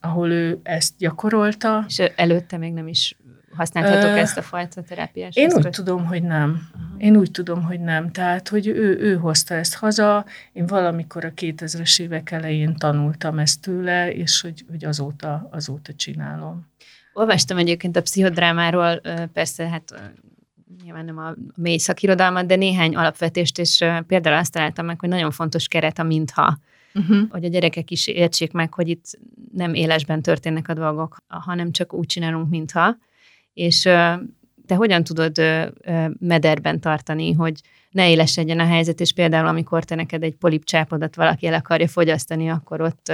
ahol 0.00 0.30
ő 0.30 0.60
ezt 0.62 0.92
gyakorolta. 0.98 1.84
És 1.88 1.98
előtte 2.16 2.56
még 2.56 2.72
nem 2.72 2.88
is 2.88 3.16
használhatok 3.56 4.10
uh, 4.10 4.18
ezt 4.18 4.36
a 4.36 4.42
fajta 4.42 4.82
terápiás 4.82 5.36
Én 5.36 5.46
eszközt? 5.46 5.66
úgy 5.66 5.72
tudom, 5.72 6.06
hogy 6.06 6.22
nem. 6.22 6.68
Én 6.98 7.16
úgy 7.16 7.30
tudom, 7.30 7.62
hogy 7.62 7.80
nem. 7.80 8.10
Tehát, 8.12 8.48
hogy 8.48 8.66
ő, 8.66 8.98
ő 9.00 9.16
hozta 9.16 9.54
ezt 9.54 9.74
haza, 9.74 10.24
én 10.52 10.66
valamikor 10.66 11.24
a 11.24 11.32
2000-es 11.32 12.00
évek 12.00 12.30
elején 12.30 12.76
tanultam 12.76 13.38
ezt 13.38 13.60
tőle, 13.60 14.12
és 14.12 14.40
hogy, 14.40 14.64
hogy 14.70 14.84
azóta, 14.84 15.48
azóta 15.50 15.94
csinálom. 15.94 16.66
Olvastam 17.12 17.58
egyébként 17.58 17.96
a 17.96 18.02
pszichodrámáról, 18.02 19.00
persze 19.32 19.68
hát 19.68 20.12
nyilván 20.82 21.04
nem 21.04 21.18
a 21.18 21.34
mély 21.54 21.78
szakirodalmat, 21.78 22.46
de 22.46 22.56
néhány 22.56 22.96
alapvetést, 22.96 23.58
és 23.58 23.84
például 24.06 24.36
azt 24.36 24.52
találtam 24.52 24.86
meg, 24.86 25.00
hogy 25.00 25.08
nagyon 25.08 25.30
fontos 25.30 25.68
keret 25.68 25.98
a 25.98 26.02
mintha. 26.02 26.58
Uh-huh. 26.94 27.30
Hogy 27.30 27.44
a 27.44 27.48
gyerekek 27.48 27.90
is 27.90 28.06
értsék 28.06 28.52
meg, 28.52 28.74
hogy 28.74 28.88
itt 28.88 29.04
nem 29.52 29.74
élesben 29.74 30.22
történnek 30.22 30.68
a 30.68 30.74
dolgok, 30.74 31.16
hanem 31.28 31.72
csak 31.72 31.92
úgy 31.92 32.06
csinálunk, 32.06 32.48
mintha. 32.50 32.96
És 33.52 33.80
te 34.66 34.74
hogyan 34.74 35.04
tudod 35.04 35.36
mederben 36.18 36.80
tartani, 36.80 37.32
hogy 37.32 37.60
ne 37.90 38.10
élesedjen 38.10 38.60
a 38.60 38.66
helyzet, 38.66 39.00
és 39.00 39.12
például 39.12 39.46
amikor 39.46 39.84
te 39.84 39.94
neked 39.94 40.22
egy 40.22 40.34
polipcsápodat 40.34 41.16
valaki 41.16 41.46
el 41.46 41.54
akarja 41.54 41.88
fogyasztani, 41.88 42.48
akkor 42.50 42.80
ott 42.80 43.12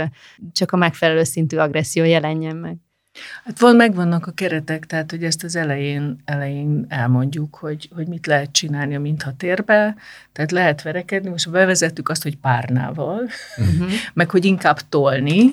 csak 0.52 0.72
a 0.72 0.76
megfelelő 0.76 1.22
szintű 1.22 1.56
agresszió 1.56 2.04
jelenjen 2.04 2.56
meg. 2.56 2.76
Hát 3.44 3.58
van, 3.58 3.76
megvannak 3.76 4.26
a 4.26 4.32
keretek, 4.32 4.86
tehát 4.86 5.10
hogy 5.10 5.24
ezt 5.24 5.44
az 5.44 5.56
elején, 5.56 6.22
elején 6.24 6.86
elmondjuk, 6.88 7.54
hogy, 7.54 7.88
hogy 7.94 8.06
mit 8.06 8.26
lehet 8.26 8.52
csinálni 8.52 8.94
a 8.94 9.00
mintha 9.00 9.32
térbe, 9.36 9.96
tehát 10.32 10.50
lehet 10.50 10.82
verekedni, 10.82 11.30
most 11.30 11.50
bevezettük 11.50 12.08
azt, 12.08 12.22
hogy 12.22 12.36
párnával, 12.36 13.28
uh-huh. 13.56 13.92
meg 14.14 14.30
hogy 14.30 14.44
inkább 14.44 14.78
tolni, 14.88 15.50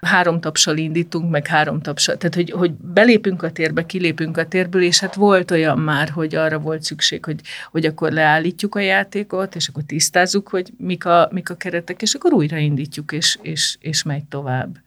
három 0.00 0.40
tapsal 0.40 0.76
indítunk, 0.76 1.30
meg 1.30 1.46
három 1.46 1.80
tapsal, 1.80 2.16
tehát 2.16 2.34
hogy, 2.34 2.50
hogy 2.50 2.72
belépünk 2.72 3.42
a 3.42 3.52
térbe, 3.52 3.86
kilépünk 3.86 4.36
a 4.36 4.46
térből, 4.46 4.82
és 4.82 5.00
hát 5.00 5.14
volt 5.14 5.50
olyan 5.50 5.78
már, 5.78 6.08
hogy 6.08 6.34
arra 6.34 6.58
volt 6.58 6.82
szükség, 6.82 7.24
hogy, 7.24 7.40
hogy 7.70 7.84
akkor 7.86 8.12
leállítjuk 8.12 8.74
a 8.74 8.80
játékot, 8.80 9.54
és 9.54 9.68
akkor 9.68 9.82
tisztázzuk, 9.86 10.48
hogy 10.48 10.72
mik 10.76 11.04
a, 11.04 11.28
mik 11.32 11.50
a 11.50 11.54
keretek, 11.54 12.02
és 12.02 12.14
akkor 12.14 12.32
újraindítjuk, 12.32 13.12
és, 13.12 13.38
és, 13.42 13.76
és 13.80 14.02
megy 14.02 14.24
tovább. 14.24 14.78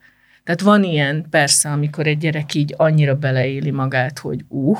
Tehát 0.44 0.60
van 0.60 0.84
ilyen 0.84 1.26
persze, 1.30 1.70
amikor 1.70 2.06
egy 2.06 2.18
gyerek 2.18 2.54
így 2.54 2.74
annyira 2.76 3.14
beleéli 3.14 3.70
magát, 3.70 4.18
hogy 4.18 4.44
uh, 4.48 4.78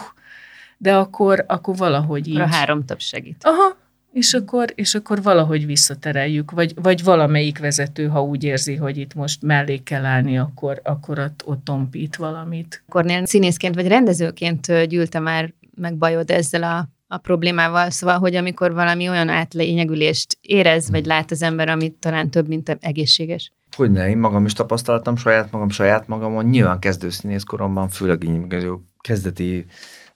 de 0.82 0.96
akkor, 0.96 1.44
akkor 1.48 1.76
valahogy 1.76 2.28
így... 2.28 2.40
A 2.40 2.46
három 2.46 2.84
több 2.84 3.00
segít. 3.00 3.42
Aha, 3.44 3.76
és 4.12 4.32
akkor, 4.34 4.72
és 4.74 4.94
akkor 4.94 5.22
valahogy 5.22 5.66
visszatereljük, 5.66 6.50
vagy, 6.50 6.74
vagy 6.82 7.04
valamelyik 7.04 7.58
vezető, 7.58 8.06
ha 8.06 8.22
úgy 8.22 8.44
érzi, 8.44 8.76
hogy 8.76 8.96
itt 8.96 9.14
most 9.14 9.42
mellé 9.42 9.76
kell 9.76 10.04
állni, 10.04 10.38
akkor, 10.38 10.80
akkor 10.84 11.18
ott, 11.18 11.42
ott 11.44 11.64
tompít 11.64 12.16
valamit. 12.16 12.82
Kornél 12.88 13.26
színészként 13.26 13.74
vagy 13.74 13.86
rendezőként 13.86 14.86
gyűlte 14.86 15.18
már 15.18 15.52
meg 15.74 15.96
bajod 15.96 16.30
ezzel 16.30 16.62
a, 16.62 16.88
a 17.06 17.16
problémával, 17.16 17.90
szóval, 17.90 18.18
hogy 18.18 18.34
amikor 18.34 18.72
valami 18.72 19.08
olyan 19.08 19.28
átlényegülést 19.28 20.38
érez, 20.40 20.90
vagy 20.90 21.04
lát 21.04 21.30
az 21.30 21.42
ember, 21.42 21.68
amit 21.68 21.94
talán 21.94 22.30
több, 22.30 22.48
mint 22.48 22.78
egészséges. 22.80 23.52
Hogy 23.76 23.90
ne, 23.90 24.08
én 24.08 24.18
magam 24.18 24.44
is 24.44 24.52
tapasztaltam 24.52 25.16
saját 25.16 25.50
magam, 25.50 25.70
saját 25.70 26.08
magamon, 26.08 26.44
nyilván 26.44 26.78
kezdőszínész 26.78 27.42
koromban, 27.42 27.88
főleg 27.88 28.24
így 28.24 28.64
kezdeti 29.00 29.66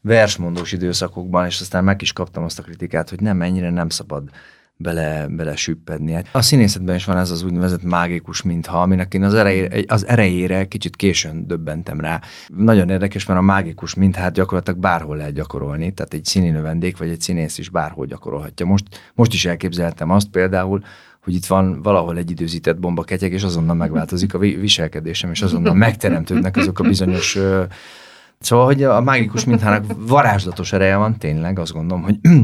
versmondós 0.00 0.72
időszakokban, 0.72 1.46
és 1.46 1.60
aztán 1.60 1.84
meg 1.84 2.02
is 2.02 2.12
kaptam 2.12 2.44
azt 2.44 2.58
a 2.58 2.62
kritikát, 2.62 3.08
hogy 3.08 3.20
nem, 3.20 3.42
ennyire 3.42 3.70
nem 3.70 3.88
szabad 3.88 4.30
bele, 4.76 5.26
bele 5.28 5.56
süppedni. 5.56 6.22
A 6.32 6.42
színészetben 6.42 6.94
is 6.94 7.04
van 7.04 7.16
ez 7.16 7.30
az 7.30 7.42
úgynevezett 7.42 7.82
mágikus 7.82 8.42
mintha, 8.42 8.82
aminek 8.82 9.14
én 9.14 9.22
az 9.22 9.34
erejére, 9.34 9.82
az 9.86 10.06
erejére 10.06 10.64
kicsit 10.64 10.96
későn 10.96 11.46
döbbentem 11.46 12.00
rá. 12.00 12.20
Nagyon 12.46 12.90
érdekes, 12.90 13.26
mert 13.26 13.40
a 13.40 13.42
mágikus 13.42 13.94
mintát 13.94 14.32
gyakorlatilag 14.32 14.80
bárhol 14.80 15.16
lehet 15.16 15.32
gyakorolni, 15.32 15.92
tehát 15.92 16.14
egy 16.14 16.24
színi 16.24 16.48
növendék 16.50 16.96
vagy 16.96 17.08
egy 17.08 17.20
színész 17.20 17.58
is 17.58 17.68
bárhol 17.68 18.06
gyakorolhatja. 18.06 18.66
Most, 18.66 18.84
most 19.14 19.32
is 19.32 19.44
elképzeltem 19.44 20.10
azt 20.10 20.28
például, 20.28 20.82
hogy 21.26 21.34
itt 21.34 21.46
van 21.46 21.82
valahol 21.82 22.16
egy 22.16 22.30
időzített 22.30 22.78
bomba 22.78 23.02
ketyeg, 23.02 23.32
és 23.32 23.42
azonnal 23.42 23.74
megváltozik 23.74 24.34
a 24.34 24.38
viselkedésem, 24.38 25.30
és 25.30 25.42
azonnal 25.42 25.74
megteremtődnek 25.74 26.56
azok 26.56 26.78
a 26.78 26.82
bizonyos 26.82 27.38
Szóval, 28.38 28.64
hogy 28.64 28.82
a 28.82 29.00
mágikus 29.00 29.44
mintának 29.44 29.84
varázslatos 29.96 30.72
ereje 30.72 30.96
van, 30.96 31.18
tényleg 31.18 31.58
azt 31.58 31.72
gondolom, 31.72 32.02
hogy 32.02 32.18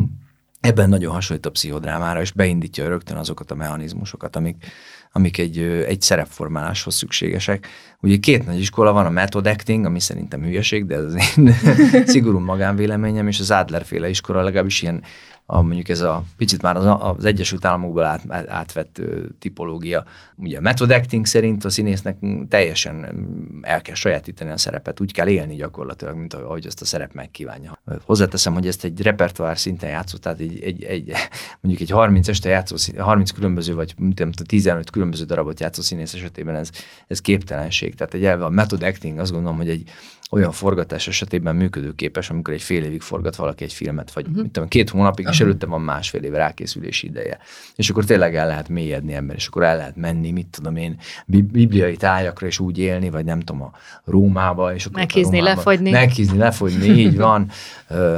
ebben 0.61 0.89
nagyon 0.89 1.13
hasonlít 1.13 1.47
a 1.47 1.51
pszichodrámára, 1.51 2.21
és 2.21 2.33
beindítja 2.33 2.89
rögtön 2.89 3.17
azokat 3.17 3.51
a 3.51 3.55
mechanizmusokat, 3.55 4.37
amik, 4.37 4.67
amik 5.13 5.39
egy, 5.39 5.59
egy 5.59 6.01
szerepformáláshoz 6.01 6.95
szükségesek. 6.95 7.67
Ugye 8.01 8.17
két 8.17 8.47
nagy 8.47 8.59
iskola 8.59 8.93
van, 8.93 9.07
a 9.07 9.11
method 9.11 9.47
acting, 9.47 9.85
ami 9.85 10.01
szerintem 10.01 10.43
hülyeség, 10.43 10.87
de 10.87 10.95
ez 10.95 11.05
az 11.05 11.15
én 11.37 11.55
szigorú 12.07 12.39
magánvéleményem, 12.39 13.29
és 13.29 13.41
az 13.41 13.51
Adler 13.51 13.85
féle 13.85 14.09
iskola 14.09 14.43
legalábbis 14.43 14.83
ilyen 14.83 15.03
a, 15.47 15.63
mondjuk 15.63 15.89
ez 15.89 16.01
a 16.01 16.25
picit 16.37 16.63
már 16.63 16.77
az, 16.77 16.97
az 17.17 17.25
Egyesült 17.25 17.65
Államokból 17.65 18.05
át, 18.05 18.49
átvett 18.49 19.01
tipológia. 19.39 20.05
Ugye 20.37 20.59
a 20.59 20.61
method 20.61 20.91
acting 20.91 21.27
szerint 21.27 21.65
a 21.65 21.71
színésznek 21.71 22.17
teljesen 22.49 23.27
el 23.63 23.83
kell 23.83 23.95
sajátítani 23.95 24.51
a 24.51 24.57
szerepet, 24.57 25.01
úgy 25.01 25.13
kell 25.13 25.29
élni 25.29 25.55
gyakorlatilag, 25.55 26.17
mint 26.17 26.35
ahogy 26.35 26.67
azt 26.67 26.81
a 26.81 26.85
szerep 26.85 27.13
megkívánja. 27.13 27.79
Hozzáteszem, 28.05 28.53
hogy 28.53 28.67
ezt 28.67 28.85
egy 28.85 29.03
repertoár 29.03 29.59
szinten 29.59 29.91
játszott, 29.91 30.21
tehát 30.21 30.41
egy, 30.41 30.63
egy, 30.63 30.83
egy, 30.83 31.13
mondjuk 31.61 31.89
egy 31.89 31.95
30 31.97 32.29
este 32.29 32.49
játszó, 32.49 32.77
30 32.99 33.31
különböző, 33.31 33.75
vagy 33.75 33.95
tudom, 34.15 34.33
15 34.33 34.91
különböző 34.91 35.25
darabot 35.25 35.61
játszó 35.61 35.83
színész 35.83 36.15
esetében 36.15 36.55
ez, 36.55 36.71
ez 37.07 37.21
képtelenség. 37.21 37.95
Tehát 37.95 38.15
egy 38.15 38.25
elve 38.25 38.45
a 38.45 38.51
method 38.51 38.83
acting 38.83 39.19
azt 39.19 39.33
gondolom, 39.33 39.57
hogy 39.57 39.69
egy 39.69 39.91
olyan 40.35 40.53
forgatás 40.53 41.09
esetében 41.09 41.57
működőképes, 41.57 42.31
amikor 42.31 42.55
egy 42.55 42.63
fél 42.63 42.85
évig 42.85 43.01
forgat 43.01 43.37
valaki 43.37 43.65
egy 43.65 43.73
filmet, 43.73 44.13
vagy 44.13 44.27
uh-huh. 44.27 44.43
mit 44.43 44.53
tudom, 44.53 44.69
két 44.69 44.91
hónapig, 44.91 45.27
és 45.31 45.41
előtte 45.41 45.67
van 45.67 45.81
másfél 45.81 46.23
év 46.23 46.33
rákészülési 46.33 47.07
ideje. 47.07 47.39
És 47.77 47.91
akkor 47.91 48.05
tényleg 48.05 48.37
el 48.37 48.47
lehet 48.47 48.69
mélyedni 48.69 49.15
ember, 49.15 49.37
és 49.37 49.47
akkor 49.47 49.63
el 49.63 49.77
lehet 49.77 49.97
menni, 49.97 50.31
mit 50.31 50.47
tudom 50.47 50.77
én, 50.77 50.99
bibliai 51.27 51.97
tájakra, 51.97 52.47
és 52.47 52.59
úgy 52.59 52.79
élni, 52.79 53.11
vagy 53.11 53.25
nem 53.25 53.41
tudom, 53.41 53.63
a 53.63 53.73
Rómába, 54.05 54.75
és 54.75 54.87
akkor 54.87 54.99
Meghízni, 54.99 55.39
Rómába, 55.39 55.57
lefogyni. 55.57 55.91
Meghízni, 55.91 56.39
lefogyni, 56.39 56.89
így 57.05 57.17
van, 57.17 57.51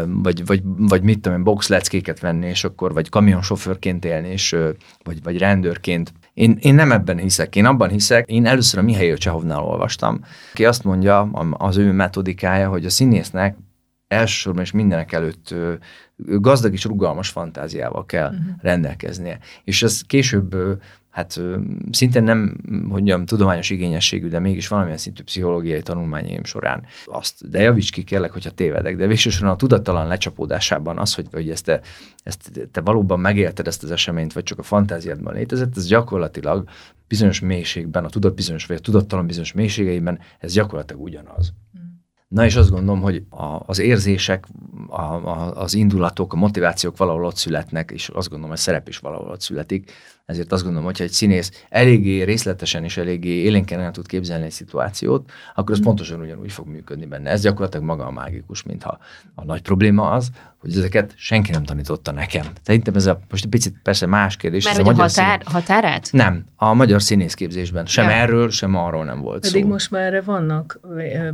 vagy, 0.07 0.47
vagy, 0.47 0.63
vagy 0.65 1.03
mit 1.03 1.21
tudom 1.21 1.39
én, 1.39 1.45
boxleckéket 1.45 2.21
venni, 2.21 2.47
és 2.47 2.65
akkor, 2.65 2.93
vagy 2.93 3.09
kamionsofőrként 3.09 4.05
élni, 4.05 4.29
és, 4.29 4.57
vagy, 5.03 5.23
vagy 5.23 5.39
rendőrként 5.39 6.13
én, 6.35 6.57
én 6.61 6.75
nem 6.75 6.93
ebben 6.93 7.19
hiszek, 7.19 7.57
én 7.57 7.65
abban 7.65 7.89
hiszek, 7.89 8.29
én 8.29 8.47
először 8.47 8.79
a 8.79 8.83
Mihály 8.83 9.15
Csehovnál 9.15 9.63
olvastam, 9.63 10.21
ki 10.53 10.65
azt 10.65 10.85
mondja, 10.85 11.21
az 11.51 11.77
ő 11.77 11.93
metodikája, 11.93 12.69
hogy 12.69 12.85
a 12.85 12.91
színésznek 12.91 13.57
elsősorban 14.09 14.63
és 14.63 14.71
mindenek 14.71 15.13
előtt 15.13 15.55
gazdag 16.17 16.73
és 16.73 16.85
rugalmas 16.85 17.29
fantáziával 17.29 18.07
kell 18.07 18.29
uh-huh. 18.29 18.47
rendelkeznie. 18.61 19.39
És 19.65 19.83
ez 19.83 20.03
később 20.07 20.57
hát 21.15 21.41
szinte 21.91 22.21
nem, 22.21 22.57
hogy 22.69 23.05
mondjam, 23.05 23.27
tudományos 23.27 23.71
igényességű, 23.71 24.29
de 24.29 24.39
mégis 24.39 24.69
valamilyen 24.69 24.99
szintű 24.99 25.23
pszichológiai 25.23 25.83
tanulmányaim 25.83 26.45
során 26.45 26.85
azt, 27.05 27.51
de 27.51 27.63
javíts 27.63 27.91
ki 27.91 28.05
kérlek, 28.05 28.33
hogyha 28.33 28.51
tévedek, 28.51 28.97
de 28.97 29.07
végsősorban 29.07 29.51
a 29.51 29.57
tudattalan 29.57 30.07
lecsapódásában 30.07 30.99
az, 30.99 31.15
hogy, 31.15 31.27
hogy 31.33 31.51
ezt, 31.51 31.65
te, 31.65 31.81
ezt 32.23 32.69
te 32.73 32.81
valóban 32.81 33.21
megélted 33.21 33.67
ezt 33.67 33.83
az 33.83 33.91
eseményt, 33.91 34.33
vagy 34.33 34.43
csak 34.43 34.59
a 34.59 34.63
fantáziádban 34.63 35.35
létezett, 35.35 35.77
ez 35.77 35.87
gyakorlatilag 35.87 36.69
bizonyos 37.09 37.41
mélységben, 37.41 38.05
a 38.05 38.09
tudat 38.09 38.35
bizonyos, 38.35 38.67
vagy 38.67 38.77
a 38.77 38.81
tudattalan 38.81 39.27
bizonyos 39.27 39.53
mélységeiben, 39.53 40.19
ez 40.39 40.53
gyakorlatilag 40.53 41.03
ugyanaz. 41.03 41.53
Na 42.29 42.45
és 42.45 42.57
azt 42.57 42.71
gondolom, 42.71 43.01
hogy 43.01 43.25
a, 43.31 43.63
az 43.67 43.79
érzések, 43.79 44.47
a, 44.89 45.03
a, 45.03 45.61
az 45.61 45.75
indulatok, 45.75 46.33
a 46.33 46.37
motivációk 46.37 46.97
valahol 46.97 47.25
ott 47.25 47.37
születnek, 47.37 47.91
és 47.91 48.09
azt 48.09 48.29
gondolom, 48.29 48.51
hogy 48.51 48.59
a 48.59 48.63
szerep 48.63 48.89
is 48.89 48.99
valahol 48.99 49.31
ott 49.31 49.41
születik. 49.41 49.93
Ezért 50.27 50.53
azt 50.53 50.63
gondolom, 50.63 50.87
hogyha 50.87 51.05
egy 51.05 51.11
színész 51.11 51.65
eléggé 51.69 52.23
részletesen 52.23 52.85
és 52.85 52.97
eléggé 52.97 53.29
élénken 53.29 53.81
el 53.81 53.91
tud 53.91 54.07
képzelni 54.07 54.45
egy 54.45 54.51
szituációt, 54.51 55.31
akkor 55.55 55.75
az 55.75 55.81
mm. 55.81 55.83
pontosan 55.83 56.21
ugyanúgy 56.21 56.53
fog 56.53 56.67
működni 56.67 57.07
benne. 57.07 57.31
Ez 57.31 57.43
gyakorlatilag 57.43 57.87
maga 57.87 58.07
a 58.07 58.11
mágikus, 58.11 58.63
mintha 58.63 58.99
a 59.35 59.45
nagy 59.45 59.63
probléma 59.63 60.11
az, 60.11 60.31
hogy 60.65 60.77
ezeket 60.77 61.13
senki 61.17 61.51
nem 61.51 61.65
tanította 61.65 62.13
nekem. 62.13 62.47
Szerintem 62.63 62.95
ez 62.95 63.07
a, 63.07 63.21
most 63.31 63.45
egy 63.45 63.51
picit 63.51 63.75
persze 63.83 64.07
más 64.07 64.37
kérdés. 64.37 64.65
Mert 64.65 64.77
hogy 64.77 64.87
a, 64.87 64.91
a 64.91 64.95
határ, 64.95 65.41
szín... 65.43 65.53
határát? 65.53 66.09
Nem, 66.13 66.45
a 66.57 66.75
magyar 66.75 67.03
színészképzésben. 67.03 67.87
Sem 67.87 68.09
ja. 68.09 68.15
erről, 68.15 68.51
sem 68.51 68.75
arról 68.75 69.05
nem 69.05 69.21
volt 69.21 69.41
Pedig 69.41 69.63
szó. 69.63 69.69
most 69.69 69.91
már 69.91 70.03
erre 70.03 70.21
vannak 70.21 70.81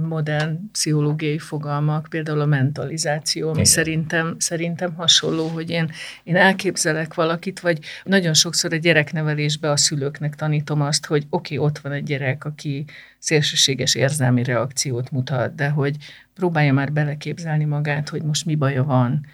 modern 0.09 0.71
pszichológiai 0.73 1.39
fogalmak, 1.39 2.07
például 2.11 2.41
a 2.41 2.47
mentalizáció, 2.47 3.45
ami 3.45 3.53
Igen. 3.53 3.65
szerintem, 3.65 4.35
szerintem 4.39 4.95
hasonló, 4.95 5.47
hogy 5.47 5.71
én, 5.71 5.91
én 6.23 6.37
elképzelek 6.37 7.15
valakit, 7.15 7.61
vagy 7.61 7.79
nagyon 8.05 8.35
sokszor 8.35 8.73
egy 8.73 8.80
gyereknevelésbe 8.81 9.71
a 9.71 9.77
szülőknek 9.77 10.35
tanítom 10.35 10.81
azt, 10.81 11.07
hogy 11.07 11.27
oké, 11.31 11.55
okay, 11.55 11.67
ott 11.67 11.79
van 11.79 11.93
egy 11.93 12.05
gyerek, 12.05 12.45
aki 12.45 12.85
szélsőséges 13.19 13.95
érzelmi 13.95 14.43
reakciót 14.43 15.11
mutat, 15.11 15.55
de 15.55 15.69
hogy 15.69 15.97
próbálja 16.35 16.73
már 16.73 16.93
beleképzelni 16.93 17.65
magát, 17.65 18.09
hogy 18.09 18.23
most 18.23 18.45
mi 18.45 18.55
baja 18.55 18.85
van. 18.85 19.27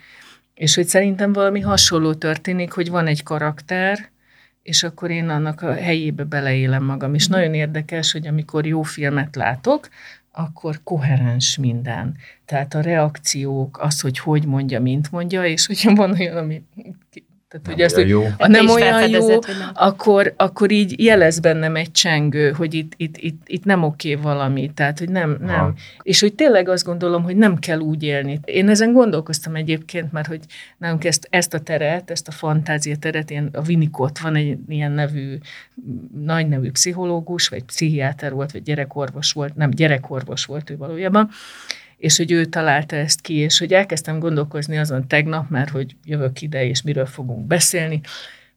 És 0.54 0.74
hogy 0.74 0.86
szerintem 0.86 1.32
valami 1.32 1.60
hasonló 1.60 2.14
történik, 2.14 2.72
hogy 2.72 2.90
van 2.90 3.06
egy 3.06 3.22
karakter, 3.22 4.10
és 4.62 4.82
akkor 4.82 5.10
én 5.10 5.28
annak 5.28 5.62
a 5.62 5.74
helyébe 5.74 6.24
beleélem 6.24 6.84
magam. 6.84 7.14
És 7.14 7.26
nagyon 7.26 7.54
érdekes, 7.54 8.12
hogy 8.12 8.26
amikor 8.26 8.66
jó 8.66 8.82
filmet 8.82 9.36
látok, 9.36 9.88
akkor 10.32 10.80
koherens 10.84 11.56
minden. 11.56 12.16
Tehát 12.44 12.74
a 12.74 12.80
reakciók, 12.80 13.78
az, 13.80 14.00
hogy 14.00 14.18
hogy 14.18 14.46
mondja, 14.46 14.80
mint 14.80 15.10
mondja, 15.10 15.44
és 15.44 15.66
hogyha 15.66 15.94
van 15.94 16.12
olyan, 16.12 16.36
ami 16.36 16.62
tehát, 17.48 17.66
hogy 17.66 17.80
ezt, 17.80 18.08
jó. 18.08 18.22
ha 18.38 18.46
nem 18.48 18.68
olyan 18.68 19.08
jó, 19.08 19.28
nem. 19.28 19.40
Akkor, 19.74 20.34
akkor 20.36 20.70
így 20.70 21.02
jelez 21.02 21.40
bennem 21.40 21.76
egy 21.76 21.90
csengő, 21.90 22.50
hogy 22.50 22.74
itt, 22.74 22.92
itt, 22.96 23.16
itt, 23.16 23.42
itt 23.46 23.64
nem 23.64 23.82
oké 23.82 24.14
valami, 24.14 24.70
tehát, 24.74 24.98
hogy 24.98 25.08
nem, 25.08 25.36
nem. 25.40 25.58
Ha. 25.58 25.74
És 26.02 26.20
hogy 26.20 26.34
tényleg 26.34 26.68
azt 26.68 26.84
gondolom, 26.84 27.22
hogy 27.22 27.36
nem 27.36 27.58
kell 27.58 27.78
úgy 27.78 28.02
élni. 28.02 28.40
Én 28.44 28.68
ezen 28.68 28.92
gondolkoztam 28.92 29.54
egyébként, 29.54 30.12
mert 30.12 30.26
hogy 30.26 30.40
nálunk 30.78 31.04
ezt, 31.04 31.26
ezt 31.30 31.54
a 31.54 31.60
teret, 31.60 32.10
ezt 32.10 32.28
a 32.28 32.32
fantázia 32.32 32.96
teret, 32.96 33.30
ilyen, 33.30 33.48
a 33.52 33.62
Vinikot 33.62 34.18
van 34.18 34.34
egy 34.34 34.58
ilyen 34.68 34.92
nevű, 34.92 35.38
nagy 36.24 36.48
nevű 36.48 36.70
pszichológus, 36.70 37.48
vagy 37.48 37.64
pszichiáter 37.64 38.32
volt, 38.32 38.52
vagy 38.52 38.62
gyerekorvos 38.62 39.32
volt, 39.32 39.56
nem, 39.56 39.70
gyerekorvos 39.70 40.44
volt 40.44 40.70
ő 40.70 40.76
valójában, 40.76 41.30
és 41.98 42.16
hogy 42.16 42.32
ő 42.32 42.44
találta 42.44 42.96
ezt 42.96 43.20
ki, 43.20 43.34
és 43.34 43.58
hogy 43.58 43.72
elkezdtem 43.72 44.18
gondolkozni 44.18 44.78
azon 44.78 45.08
tegnap, 45.08 45.50
mert 45.50 45.70
hogy 45.70 45.96
jövök 46.04 46.42
ide, 46.42 46.64
és 46.64 46.82
miről 46.82 47.06
fogunk 47.06 47.46
beszélni, 47.46 48.00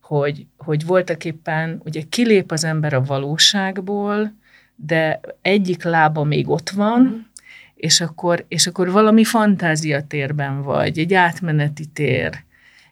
hogy, 0.01 0.45
hogy 0.57 0.85
voltak 0.85 1.25
éppen, 1.25 1.81
ugye 1.85 2.01
kilép 2.09 2.51
az 2.51 2.63
ember 2.63 2.93
a 2.93 3.03
valóságból, 3.03 4.33
de 4.75 5.19
egyik 5.41 5.83
lába 5.83 6.23
még 6.23 6.49
ott 6.49 6.69
van, 6.69 7.31
és 7.75 8.01
akkor, 8.01 8.45
és 8.47 8.67
akkor 8.67 8.91
valami 8.91 9.23
fantáziatérben 9.23 10.61
vagy, 10.61 10.99
egy 10.99 11.13
átmeneti 11.13 11.85
tér, 11.85 12.43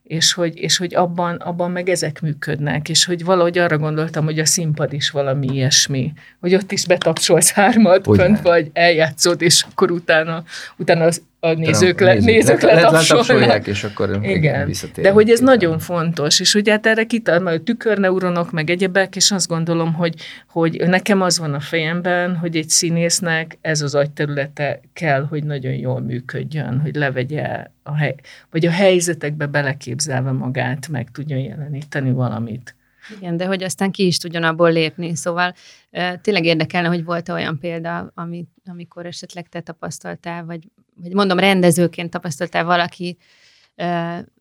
és 0.07 0.33
hogy, 0.33 0.57
és 0.57 0.77
hogy 0.77 0.95
abban, 0.95 1.35
abban 1.35 1.71
meg 1.71 1.89
ezek 1.89 2.21
működnek, 2.21 2.89
és 2.89 3.05
hogy 3.05 3.23
valahogy 3.23 3.57
arra 3.57 3.77
gondoltam, 3.77 4.25
hogy 4.25 4.39
a 4.39 4.45
színpad 4.45 4.93
is 4.93 5.09
valami 5.09 5.47
ilyesmi, 5.47 6.13
hogy 6.39 6.55
ott 6.55 6.71
is 6.71 6.85
betapsolsz 6.85 7.51
hármat, 7.51 8.07
fönt 8.15 8.41
vagy 8.41 8.69
eljátszod, 8.73 9.41
és 9.41 9.65
akkor 9.71 9.91
utána, 9.91 10.43
utána 10.77 11.03
az 11.03 11.21
a 11.39 11.53
nézők, 11.53 11.99
le, 11.99 12.13
nézők, 12.13 12.61
le, 12.61 12.73
letapsolják, 12.73 13.67
és 13.67 13.83
akkor 13.83 14.19
igen. 14.21 14.71
De 14.95 15.11
hogy 15.11 15.29
ez 15.29 15.39
nagyon 15.39 15.79
fontos, 15.79 16.39
és 16.39 16.53
ugye 16.53 16.71
hát 16.71 16.85
erre 16.85 17.03
kital, 17.03 17.47
a 17.47 17.59
tükörneuronok, 17.63 18.51
meg 18.51 18.69
egyebek, 18.69 19.15
és 19.15 19.31
azt 19.31 19.47
gondolom, 19.47 19.93
hogy, 19.93 20.13
hogy 20.47 20.83
nekem 20.87 21.21
az 21.21 21.39
van 21.39 21.53
a 21.53 21.59
fejemben, 21.59 22.35
hogy 22.35 22.55
egy 22.55 22.69
színésznek 22.69 23.57
ez 23.61 23.81
az 23.81 23.95
agyterülete 23.95 24.79
kell, 24.93 25.25
hogy 25.29 25.43
nagyon 25.43 25.73
jól 25.73 26.01
működjön, 26.01 26.79
hogy 26.79 26.95
levegye 26.95 27.67
a 27.83 27.95
hely, 27.95 28.15
vagy 28.51 28.65
a 28.65 28.71
helyzetekbe 28.71 29.45
beleképzelve 29.45 30.31
magát, 30.31 30.87
meg 30.87 31.11
tudjon 31.11 31.39
jeleníteni 31.39 32.11
valamit. 32.11 32.75
Igen, 33.19 33.37
de 33.37 33.45
hogy 33.45 33.63
aztán 33.63 33.91
ki 33.91 34.05
is 34.05 34.17
tudjon 34.17 34.43
abból 34.43 34.71
lépni. 34.71 35.15
Szóval 35.15 35.53
tényleg 36.21 36.45
érdekelne, 36.45 36.87
hogy 36.87 37.03
volt-e 37.03 37.33
olyan 37.33 37.59
példa, 37.59 38.11
amit, 38.15 38.49
amikor 38.65 39.05
esetleg 39.05 39.47
te 39.47 39.59
tapasztaltál, 39.59 40.45
vagy, 40.45 40.67
vagy 41.01 41.13
mondom, 41.13 41.39
rendezőként 41.39 42.09
tapasztaltál 42.09 42.65
valaki 42.65 43.17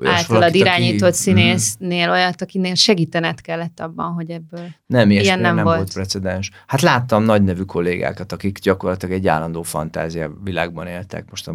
általad 0.04 0.54
irányított 0.54 1.08
aki, 1.08 1.16
színésznél 1.16 2.10
olyat, 2.10 2.42
akinél 2.42 2.74
segítened 2.74 3.40
kellett 3.40 3.80
abban, 3.80 4.12
hogy 4.12 4.30
ebből 4.30 4.68
nem, 4.86 5.10
ilyen 5.10 5.40
nem, 5.40 5.54
nem 5.54 5.64
volt. 5.64 5.76
volt 5.76 5.92
precedens. 5.92 6.50
Hát 6.66 6.80
láttam 6.80 7.22
nagy 7.22 7.42
nevű 7.42 7.62
kollégákat, 7.62 8.32
akik 8.32 8.58
gyakorlatilag 8.58 9.14
egy 9.14 9.26
állandó 9.26 9.62
fantázia 9.62 10.32
világban 10.44 10.86
éltek. 10.86 11.30
Most 11.30 11.50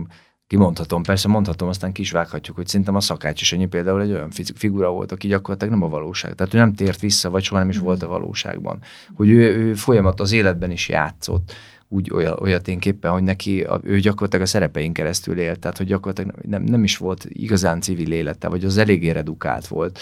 kimondhatom, 0.48 1.04
persze 1.04 1.28
mondhatom, 1.28 1.68
aztán 1.68 1.92
kisvághatjuk, 1.92 2.56
hogy 2.56 2.68
szerintem 2.68 2.96
a 2.96 3.00
szakács 3.00 3.42
is 3.42 3.54
ennyi 3.54 3.66
például 3.66 4.02
egy 4.02 4.12
olyan 4.12 4.32
figura 4.56 4.90
volt, 4.90 5.12
aki 5.12 5.28
gyakorlatilag 5.28 5.74
nem 5.74 5.84
a 5.84 5.90
valóság. 5.90 6.34
Tehát 6.34 6.54
ő 6.54 6.58
nem 6.58 6.74
tért 6.74 7.00
vissza, 7.00 7.30
vagy 7.30 7.44
soha 7.44 7.60
nem 7.60 7.70
is 7.70 7.78
volt 7.78 8.04
a 8.04 8.08
valóságban. 8.08 8.82
Hogy 9.16 9.30
ő, 9.30 9.56
ő 9.56 9.74
folyamat 9.74 10.20
az 10.20 10.32
életben 10.32 10.72
is 10.72 10.90
játszott 10.90 11.54
úgy 11.94 12.12
olyaténképpen, 12.40 13.12
hogy 13.12 13.24
neki, 13.24 13.68
ő 13.84 14.00
gyakorlatilag 14.00 14.46
a 14.46 14.50
szerepein 14.50 14.94
keresztül 14.94 15.40
élt, 15.40 15.60
tehát 15.60 15.78
hogy 15.78 15.88
gyakorlatilag 15.88 16.36
nem, 16.42 16.64
nem 16.64 16.84
is 16.84 16.98
volt 16.98 17.26
igazán 17.30 17.82
civil 17.82 18.12
élete, 18.12 18.48
vagy 18.48 18.66
az 18.66 18.78
eléggé 18.78 19.10
redukált 19.10 19.68
volt. 19.68 20.00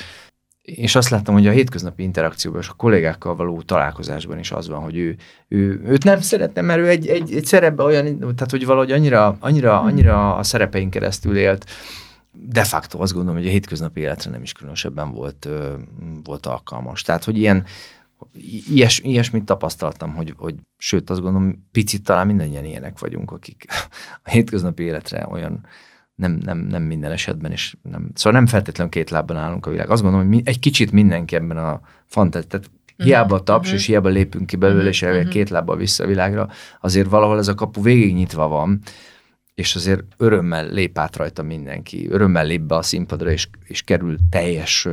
És 0.62 0.96
azt 0.96 1.10
láttam, 1.10 1.34
hogy 1.34 1.48
a 1.48 1.52
hétköznapi 1.52 2.04
interakcióban 2.04 2.62
és 2.62 2.70
a 2.70 2.74
kollégákkal 2.74 3.36
való 3.36 3.62
találkozásban 3.62 4.40
is 4.40 4.52
az 4.52 4.68
van, 4.68 4.82
hogy 4.82 4.98
ő, 4.98 5.16
ő 5.48 5.82
őt 5.86 6.04
nem 6.04 6.22
szeretne, 6.22 6.62
mert 6.62 6.80
ő 6.80 6.88
egy, 6.88 7.08
egy, 7.08 7.34
egy 7.34 7.46
szerepben 7.46 7.86
olyan, 7.86 8.06
tehát 8.20 8.52
hogy 8.52 8.66
valahogy 8.66 8.92
annyira, 8.92 9.38
annyira, 9.40 9.82
annyira 9.82 10.36
a 10.36 10.44
szerepeink 10.44 10.90
keresztül 10.90 11.38
élt, 11.38 11.66
de 12.32 12.64
facto 12.64 13.02
azt 13.02 13.14
gondolom, 13.14 13.38
hogy 13.38 13.48
a 13.48 13.52
hétköznapi 13.52 14.02
életre 14.02 14.32
nem 14.32 14.42
is 14.42 14.52
különösebben 14.52 15.12
volt, 15.12 15.50
volt 16.24 16.46
alkalmas. 16.46 17.02
Tehát, 17.02 17.24
hogy 17.24 17.38
ilyen, 17.38 17.66
ilyes, 18.74 19.00
ilyesmit 19.00 19.46
tapasztaltam, 19.46 20.14
hogy, 20.14 20.34
hogy 20.38 20.56
sőt, 20.78 21.10
azt 21.10 21.22
gondolom, 21.22 21.68
picit 21.72 22.04
talán 22.04 22.28
mindannyian 22.28 22.66
ilyenek 22.66 23.00
vagyunk, 23.00 23.32
akik 23.32 23.66
a 24.24 24.30
hétköznapi 24.30 24.84
életre 24.84 25.28
olyan 25.30 25.66
nem, 26.16 26.32
nem, 26.32 26.58
nem 26.58 26.84
minden 26.84 27.12
esetben, 27.12 27.52
és 27.52 27.76
nem, 27.82 28.12
szóval 28.14 28.40
nem 28.40 28.48
feltétlenül 28.48 28.92
két 28.92 29.10
lábban 29.10 29.38
állunk 29.38 29.66
a 29.66 29.70
világ. 29.70 29.90
Azt 29.90 30.02
gondolom, 30.02 30.28
hogy 30.28 30.36
mi, 30.36 30.42
egy 30.46 30.60
kicsit 30.60 30.92
mindenki 30.92 31.36
ebben 31.36 31.58
a 31.58 31.82
fantáziát, 32.06 32.48
tehát 32.48 32.72
hiába 32.96 33.36
a 33.36 33.44
taps, 33.44 33.66
uh-huh. 33.66 33.80
és 33.80 33.86
hiába 33.86 34.10
lépünk 34.10 34.46
ki 34.46 34.56
belőle, 34.56 34.78
uh-huh. 34.78 34.94
és 34.94 35.02
elvileg 35.02 35.26
uh-huh. 35.26 35.42
két 35.42 35.50
lábbal 35.50 35.78
vissza 35.78 36.04
a 36.04 36.08
világra, 36.08 36.50
azért 36.82 37.10
valahol 37.10 37.38
ez 37.38 37.48
a 37.48 37.54
kapu 37.54 37.82
végig 37.82 38.14
nyitva 38.14 38.48
van, 38.48 38.82
és 39.56 39.76
azért 39.76 40.04
örömmel 40.18 40.70
lép 40.70 40.98
át 40.98 41.16
rajta 41.16 41.44
mindenki, 41.44 42.08
örömmel 42.10 42.46
lép 42.46 42.62
be 42.62 42.76
a 42.76 42.82
színpadra, 42.82 43.32
és, 43.32 43.50
és 43.64 43.82
kerül 43.82 44.18
teljes 44.30 44.88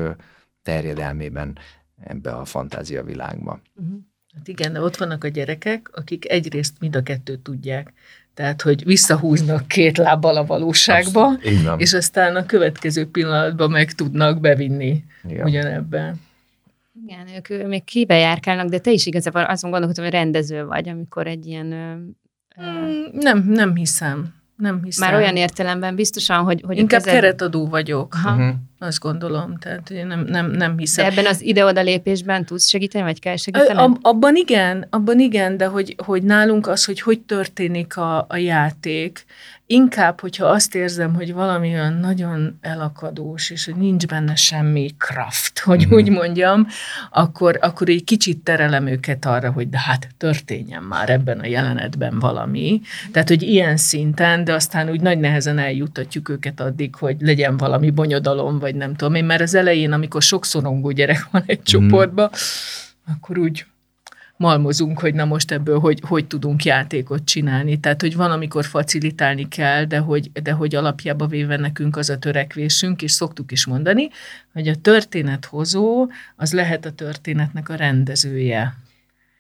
terjedelmében 0.62 1.58
ebbe 2.00 2.30
a 2.30 2.44
fantázia 2.44 3.04
világba. 3.04 3.60
Uh-huh. 3.76 3.98
Hát 4.36 4.48
igen, 4.48 4.72
de 4.72 4.80
ott 4.80 4.96
vannak 4.96 5.24
a 5.24 5.28
gyerekek, 5.28 5.90
akik 5.92 6.30
egyrészt 6.30 6.74
mind 6.80 6.96
a 6.96 7.02
kettőt 7.02 7.40
tudják. 7.40 7.92
Tehát, 8.34 8.62
hogy 8.62 8.84
visszahúznak 8.84 9.68
két 9.68 9.96
lábbal 9.96 10.36
a 10.36 10.44
valóságba, 10.44 11.26
Abszolút, 11.26 11.80
és 11.80 11.92
aztán 11.92 12.36
a 12.36 12.46
következő 12.46 13.10
pillanatban 13.10 13.70
meg 13.70 13.92
tudnak 13.92 14.40
bevinni 14.40 15.04
igen. 15.28 15.46
ugyanebben. 15.46 16.20
Igen, 17.06 17.26
ők 17.36 17.68
még 17.68 17.84
kibe 17.84 18.14
járkálnak, 18.14 18.68
de 18.68 18.78
te 18.78 18.90
is 18.90 19.06
igazából 19.06 19.42
azon 19.42 19.70
gondolkodom, 19.70 20.04
hogy 20.04 20.14
rendező 20.14 20.64
vagy, 20.64 20.88
amikor 20.88 21.26
egy 21.26 21.46
ilyen... 21.46 21.72
Ö, 21.72 21.94
ö... 22.56 22.62
Nem, 23.12 23.44
nem 23.48 23.74
hiszem. 23.74 24.34
Nem 24.56 24.82
hiszem. 24.84 25.10
Már 25.10 25.20
olyan 25.20 25.36
értelemben 25.36 25.94
biztosan, 25.94 26.44
hogy... 26.44 26.62
hogy 26.66 26.76
Inkább 26.76 27.02
kezed... 27.02 27.20
keretadó 27.20 27.66
vagyok, 27.66 28.14
Aha. 28.14 28.36
Uh-huh. 28.36 28.54
Azt 28.78 28.98
gondolom. 28.98 29.58
Tehát 29.58 29.90
én 29.90 30.06
nem, 30.06 30.20
nem, 30.20 30.50
nem 30.50 30.78
hiszem. 30.78 31.04
De 31.04 31.10
ebben 31.10 31.26
az 31.26 31.42
ide-oda 31.42 31.80
lépésben 31.80 32.44
tudsz 32.44 32.68
segíteni, 32.68 33.04
vagy 33.04 33.20
kell 33.20 33.36
segíteni? 33.36 33.78
Ab, 33.78 33.98
abban 34.02 34.36
igen, 34.36 34.86
abban 34.90 35.18
igen, 35.18 35.56
de 35.56 35.66
hogy, 35.66 35.94
hogy 36.04 36.22
nálunk 36.22 36.66
az, 36.66 36.84
hogy 36.84 37.00
hogy 37.00 37.20
történik 37.20 37.96
a, 37.96 38.26
a 38.28 38.36
játék, 38.36 39.24
Inkább, 39.68 40.20
hogyha 40.20 40.46
azt 40.46 40.74
érzem, 40.74 41.14
hogy 41.14 41.32
valami 41.32 41.72
olyan 41.72 41.92
nagyon 41.92 42.58
elakadós, 42.60 43.50
és 43.50 43.64
hogy 43.64 43.76
nincs 43.76 44.06
benne 44.06 44.34
semmi 44.34 44.90
kraft, 44.98 45.58
hogy 45.68 45.86
mm. 45.86 45.92
úgy 45.92 46.08
mondjam, 46.08 46.66
akkor, 47.10 47.58
akkor 47.60 47.88
egy 47.88 48.04
kicsit 48.04 48.38
terelem 48.38 48.86
őket 48.86 49.24
arra, 49.24 49.50
hogy 49.50 49.68
de 49.68 49.78
hát 49.78 50.08
történjen 50.16 50.82
már 50.82 51.10
ebben 51.10 51.38
a 51.38 51.46
jelenetben 51.46 52.18
valami. 52.18 52.80
Tehát, 53.12 53.28
hogy 53.28 53.42
ilyen 53.42 53.76
szinten, 53.76 54.44
de 54.44 54.52
aztán 54.52 54.90
úgy 54.90 55.00
nagy 55.00 55.18
nehezen 55.18 55.58
eljutatjuk 55.58 56.28
őket 56.28 56.60
addig, 56.60 56.94
hogy 56.94 57.16
legyen 57.20 57.56
valami 57.56 57.90
bonyodalom, 57.90 58.58
vagy 58.66 58.74
nem 58.74 58.94
tudom 58.94 59.14
én, 59.14 59.24
mert 59.24 59.40
az 59.40 59.54
elején, 59.54 59.92
amikor 59.92 60.22
sok 60.22 60.44
szorongó 60.44 60.90
gyerek 60.90 61.28
van 61.30 61.42
egy 61.46 61.58
mm. 61.58 61.62
csoportban, 61.62 62.30
akkor 63.06 63.38
úgy 63.38 63.64
malmozunk, 64.36 64.98
hogy 64.98 65.14
na 65.14 65.24
most 65.24 65.50
ebből 65.52 65.78
hogy, 65.78 66.00
hogy 66.02 66.26
tudunk 66.26 66.64
játékot 66.64 67.24
csinálni. 67.24 67.80
Tehát, 67.80 68.00
hogy 68.00 68.16
van, 68.16 68.30
amikor 68.30 68.64
facilitálni 68.64 69.48
kell, 69.48 69.84
de 69.84 69.98
hogy, 69.98 70.32
de 70.42 70.52
hogy 70.52 70.74
alapjába 70.74 71.26
véve 71.26 71.56
nekünk 71.56 71.96
az 71.96 72.10
a 72.10 72.18
törekvésünk, 72.18 73.02
és 73.02 73.12
szoktuk 73.12 73.52
is 73.52 73.66
mondani, 73.66 74.08
hogy 74.52 74.68
a 74.68 74.74
történethozó 74.74 76.08
az 76.36 76.52
lehet 76.52 76.84
a 76.84 76.92
történetnek 76.92 77.68
a 77.68 77.74
rendezője. 77.74 78.74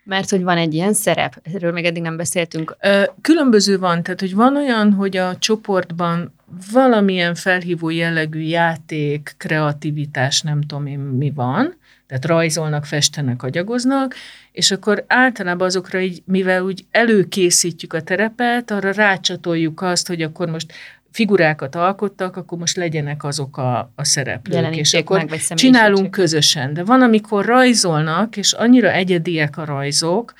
Mert 0.04 0.30
hogy 0.30 0.42
van 0.42 0.56
egy 0.56 0.74
ilyen 0.74 0.92
szerep, 0.92 1.40
erről 1.54 1.72
még 1.72 1.84
eddig 1.84 2.02
nem 2.02 2.16
beszéltünk. 2.16 2.76
Különböző 3.20 3.78
van, 3.78 4.02
tehát 4.02 4.20
hogy 4.20 4.34
van 4.34 4.56
olyan, 4.56 4.92
hogy 4.92 5.16
a 5.16 5.36
csoportban 5.38 6.35
valamilyen 6.72 7.34
felhívó 7.34 7.90
jellegű 7.90 8.40
játék, 8.40 9.34
kreativitás, 9.36 10.40
nem 10.40 10.60
tudom 10.60 10.86
én 10.86 10.98
mi 10.98 11.30
van, 11.30 11.76
tehát 12.06 12.24
rajzolnak, 12.24 12.84
festenek, 12.84 13.42
agyagoznak, 13.42 14.14
és 14.52 14.70
akkor 14.70 15.04
általában 15.06 15.66
azokra 15.66 16.00
így, 16.00 16.22
mivel 16.24 16.62
úgy 16.62 16.84
előkészítjük 16.90 17.92
a 17.92 18.02
terepet, 18.02 18.70
arra 18.70 18.92
rácsatoljuk 18.92 19.80
azt, 19.80 20.06
hogy 20.06 20.22
akkor 20.22 20.48
most 20.48 20.72
figurákat 21.10 21.74
alkottak, 21.74 22.36
akkor 22.36 22.58
most 22.58 22.76
legyenek 22.76 23.24
azok 23.24 23.56
a, 23.56 23.92
a 23.94 24.04
szereplők. 24.04 24.54
Jelenítség 24.54 25.00
és 25.00 25.04
akkor 25.04 25.16
meg, 25.16 25.28
vagy 25.28 25.40
csinálunk 25.40 26.10
közösen. 26.10 26.74
De 26.74 26.84
van, 26.84 27.02
amikor 27.02 27.44
rajzolnak, 27.44 28.36
és 28.36 28.52
annyira 28.52 28.92
egyediek 28.92 29.56
a 29.56 29.64
rajzok, 29.64 30.32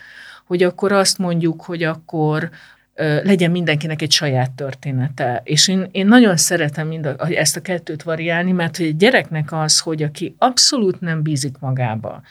hogy 0.45 0.63
akkor 0.63 0.93
azt 0.93 1.19
mondjuk, 1.19 1.63
hogy 1.63 1.83
akkor 1.83 2.51
legyen 3.23 3.51
mindenkinek 3.51 4.03
egy 4.03 4.11
saját 4.11 4.51
története. 4.51 5.41
És 5.45 5.69
én, 5.69 5.89
én 5.91 6.07
nagyon 6.07 6.37
szeretem 6.37 6.87
mind 6.87 7.07
a, 7.07 7.17
ezt 7.29 7.57
a 7.57 7.61
kettőt 7.61 8.03
variálni, 8.03 8.53
mert 8.53 8.77
hogy 8.77 8.87
egy 8.87 8.97
gyereknek 8.97 9.53
az, 9.53 9.81
hogy 9.81 10.03
aki 10.03 10.35
abszolút 10.39 11.01
nem 11.01 11.23
bízik 11.23 11.59
magába, 11.59 12.23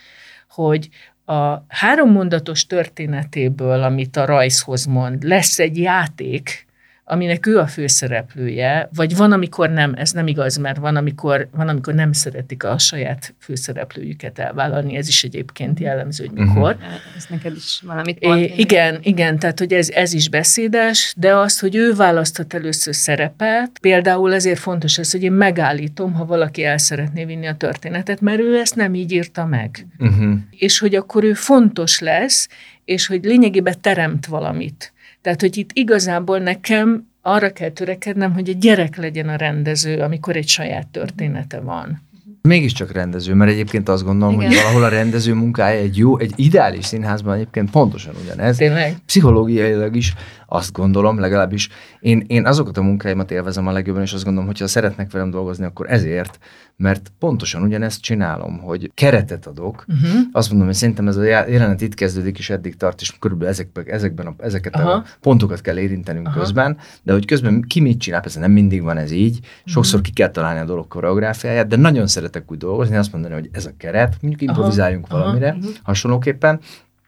hogy 0.50 0.90
a 1.26 1.64
három 1.68 2.12
mondatos 2.12 2.66
történetéből, 2.66 3.84
amit 3.84 4.16
a 4.18 4.26
rajzhoz 4.26 4.86
mond, 4.86 5.24
lesz 5.24 5.60
egy 5.60 5.78
játék, 5.78 6.65
aminek 7.08 7.46
ő 7.46 7.58
a 7.58 7.68
főszereplője, 7.68 8.90
vagy 8.96 9.16
van, 9.16 9.32
amikor 9.32 9.70
nem, 9.70 9.94
ez 9.98 10.12
nem 10.12 10.28
igaz, 10.28 10.58
mert 10.58 10.78
van, 10.78 10.96
amikor, 10.96 11.48
van, 11.52 11.68
amikor 11.68 11.94
nem 11.94 12.12
szeretik 12.12 12.64
a 12.64 12.78
saját 12.78 13.36
főszereplőjüket 13.40 14.40
elvállalni, 14.40 14.96
ez 14.96 15.08
is 15.08 15.24
egyébként 15.24 15.80
jellemző, 15.80 16.26
hogy 16.26 16.46
mikor. 16.46 16.72
Uh-huh. 16.72 16.94
Ez 17.18 17.26
neked 17.30 17.56
is 17.56 17.82
valamit 17.86 18.26
mond. 18.26 18.42
É, 18.42 18.54
igen, 18.58 19.00
igen, 19.02 19.40
tehát 19.40 19.60
hogy 19.60 19.74
ez, 19.74 19.90
ez 19.90 20.14
is 20.14 20.30
beszédes, 20.30 21.14
de 21.18 21.36
azt, 21.36 21.60
hogy 21.60 21.76
ő 21.76 21.94
választhat 21.94 22.54
először 22.54 22.96
szerepet, 22.96 23.80
például 23.82 24.34
ezért 24.34 24.60
fontos 24.60 24.98
ez, 24.98 25.12
hogy 25.12 25.24
én 25.24 25.32
megállítom, 25.32 26.14
ha 26.14 26.26
valaki 26.26 26.64
el 26.64 26.78
szeretné 26.78 27.26
vinni 27.26 27.48
a 27.48 27.56
történetet, 27.56 28.22
mert 28.22 28.40
ő 28.40 28.60
ezt 28.60 28.76
nem 28.76 28.96
így 28.96 29.12
írta 29.12 29.46
meg. 29.46 29.88
Uh-huh. 30.00 30.34
És 30.50 30.80
hogy 30.80 30.96
akkor 30.96 31.24
ő 31.24 31.34
fontos 31.34 32.00
lesz, 32.00 32.48
és 32.86 33.08
hogy 33.08 33.24
lényegében 33.24 33.82
teremt 33.82 34.26
valamit 34.26 34.94
tehát, 35.26 35.42
hogy 35.42 35.58
itt 35.58 35.70
igazából 35.74 36.40
nekem 36.40 37.08
arra 37.22 37.52
kell 37.52 37.70
törekednem, 37.70 38.34
hogy 38.34 38.50
egy 38.50 38.58
gyerek 38.58 38.96
legyen 38.96 39.30
a 39.30 39.36
rendező, 39.36 40.00
amikor 40.00 40.36
egy 40.36 40.48
saját 40.48 40.88
története 40.88 41.60
van. 41.60 42.02
Mégiscsak 42.42 42.92
rendező, 42.92 43.34
mert 43.34 43.52
egyébként 43.52 43.90
azt 43.90 44.04
gondolom, 44.04 44.34
Igen. 44.34 44.48
hogy 44.48 44.56
valahol 44.56 44.84
a 44.84 44.90
rendező 44.90 45.34
munkája 45.34 45.80
egy 45.80 45.98
jó, 45.98 46.18
egy 46.20 46.34
ideális 46.36 46.86
színházban 46.86 47.36
egyébként 47.36 47.72
pontosan 47.72 48.14
ugyanez. 48.24 48.58
Tényleg? 48.58 48.96
Pszichológiailag 49.06 49.96
is 49.96 50.14
azt 50.56 50.72
gondolom, 50.72 51.20
legalábbis 51.20 51.70
én, 52.00 52.24
én 52.28 52.46
azokat 52.46 52.78
a 52.78 52.82
munkáimat 52.82 53.32
élvezem 53.32 53.68
a 53.68 53.72
legjobban, 53.72 54.02
és 54.02 54.14
azt 54.14 54.24
gondolom, 54.24 54.48
hogy 54.50 54.60
ha 54.60 54.68
szeretnek 54.68 55.12
velem 55.12 55.30
dolgozni, 55.30 55.66
akkor 55.66 55.92
ezért, 55.92 56.40
mert 56.78 57.12
pontosan 57.20 57.62
ugyanezt 57.62 58.02
csinálom, 58.02 58.60
hogy 58.60 58.92
keretet 58.94 59.46
adok. 59.46 59.86
Uh-huh. 59.88 60.20
Azt 60.32 60.50
mondom, 60.50 60.68
hogy 60.68 60.76
szerintem 60.76 61.08
ez 61.08 61.18
a 61.18 61.24
jelenet 61.24 61.82
itt 61.82 61.94
kezdődik, 61.94 62.38
és 62.38 62.50
eddig 62.50 62.78
tart, 62.78 63.02
és 63.02 63.18
körülbelül 63.20 63.54
ezekben, 63.54 63.86
ezekben 63.88 64.26
a, 64.26 64.36
ezeket 64.38 64.76
Aha. 64.76 64.92
a 64.92 65.06
pontokat 65.22 65.62
kell 65.62 65.78
érintenünk 65.78 66.28
Aha. 66.28 66.40
közben, 66.40 66.78
de 67.04 67.14
hogy 67.14 67.26
közben 67.26 67.62
ki 67.62 67.80
mit 67.82 68.00
csinál, 68.00 68.22
persze 68.22 68.40
nem 68.40 68.52
mindig 68.52 68.82
van 68.82 68.98
ez 68.98 69.12
így, 69.12 69.40
sokszor 69.66 70.00
uh-huh. 70.00 70.14
ki 70.14 70.22
kell 70.22 70.30
találni 70.30 70.60
a 70.60 70.66
dolog 70.66 70.88
koreográfiáját, 70.88 71.68
de 71.68 71.76
nagyon 71.76 72.08
szeretek 72.08 72.52
úgy 72.52 72.58
dolgozni, 72.58 72.96
azt 72.96 73.12
mondani, 73.12 73.34
hogy 73.34 73.50
ez 73.52 73.66
a 73.66 73.72
keret, 73.78 74.18
mondjuk 74.22 74.42
improvizáljunk 74.42 75.06
Aha. 75.10 75.18
valamire, 75.18 75.50
Aha. 75.50 75.70
hasonlóképpen, 75.84 76.60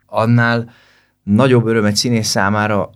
annál 0.05 0.69
nagyobb 1.23 1.65
öröm 1.65 1.85
egy 1.85 1.95
színész 1.95 2.27
számára 2.27 2.89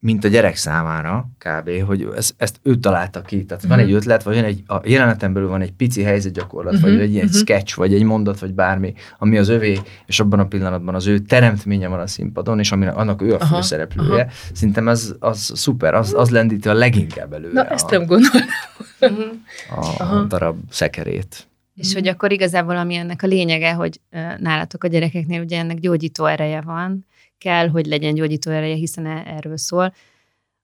mint 0.00 0.24
a 0.24 0.28
gyerek 0.28 0.56
számára 0.56 1.30
kb., 1.38 1.70
hogy 1.86 2.08
ezt, 2.16 2.34
ezt 2.36 2.60
ő 2.62 2.74
találta 2.76 3.22
ki. 3.22 3.44
Tehát 3.44 3.64
uh-huh. 3.64 3.78
van 3.78 3.88
egy 3.88 3.94
ötlet, 3.94 4.22
vagy 4.22 4.34
van 4.34 4.44
egy, 4.44 4.62
a 4.66 4.80
jeleneten 4.84 5.32
belül 5.32 5.48
van 5.48 5.60
egy 5.60 5.72
pici 5.72 6.02
helyzetgyakorlat, 6.02 6.74
uh-huh. 6.74 6.90
vagy 6.90 7.00
egy 7.00 7.12
ilyen 7.12 7.26
uh-huh. 7.26 7.40
sketch, 7.40 7.76
vagy 7.76 7.94
egy 7.94 8.02
mondat, 8.02 8.38
vagy 8.38 8.54
bármi, 8.54 8.94
ami 9.18 9.38
az 9.38 9.48
övé, 9.48 9.80
és 10.06 10.20
abban 10.20 10.38
a 10.38 10.46
pillanatban 10.46 10.94
az 10.94 11.06
ő 11.06 11.18
teremtménye 11.18 11.88
van 11.88 12.00
a 12.00 12.06
színpadon, 12.06 12.58
és 12.58 12.72
ami, 12.72 12.86
annak 12.86 13.22
ő 13.22 13.32
a 13.32 13.34
uh-huh. 13.34 13.48
főszereplője. 13.48 14.24
Uh-huh. 14.24 14.30
Szerintem 14.52 14.88
ez 14.88 15.14
az 15.18 15.52
szuper, 15.54 15.94
az, 15.94 16.14
az 16.14 16.30
lendíti 16.30 16.68
a 16.68 16.74
leginkább 16.74 17.32
előre. 17.32 17.52
Na, 17.52 17.66
ezt 17.66 17.90
nem 17.90 18.06
gondolom. 18.06 18.42
a, 19.76 20.02
a 20.02 20.24
darab 20.24 20.56
szekerét. 20.70 21.46
És 21.74 21.94
hogy 21.94 22.08
akkor 22.08 22.32
igazából 22.32 22.76
ami 22.76 22.94
ennek 22.94 23.22
a 23.22 23.26
lényege, 23.26 23.72
hogy 23.72 24.00
nálatok 24.38 24.84
a 24.84 24.88
gyerekeknél 24.88 25.42
ugye 25.42 25.58
ennek 25.58 25.78
gyógyító 25.78 26.24
ereje 26.24 26.60
van, 26.60 27.06
kell, 27.38 27.68
hogy 27.68 27.86
legyen 27.86 28.14
gyógyító 28.14 28.50
ereje, 28.50 28.74
hiszen 28.74 29.06
e- 29.06 29.22
erről 29.26 29.56
szól. 29.56 29.94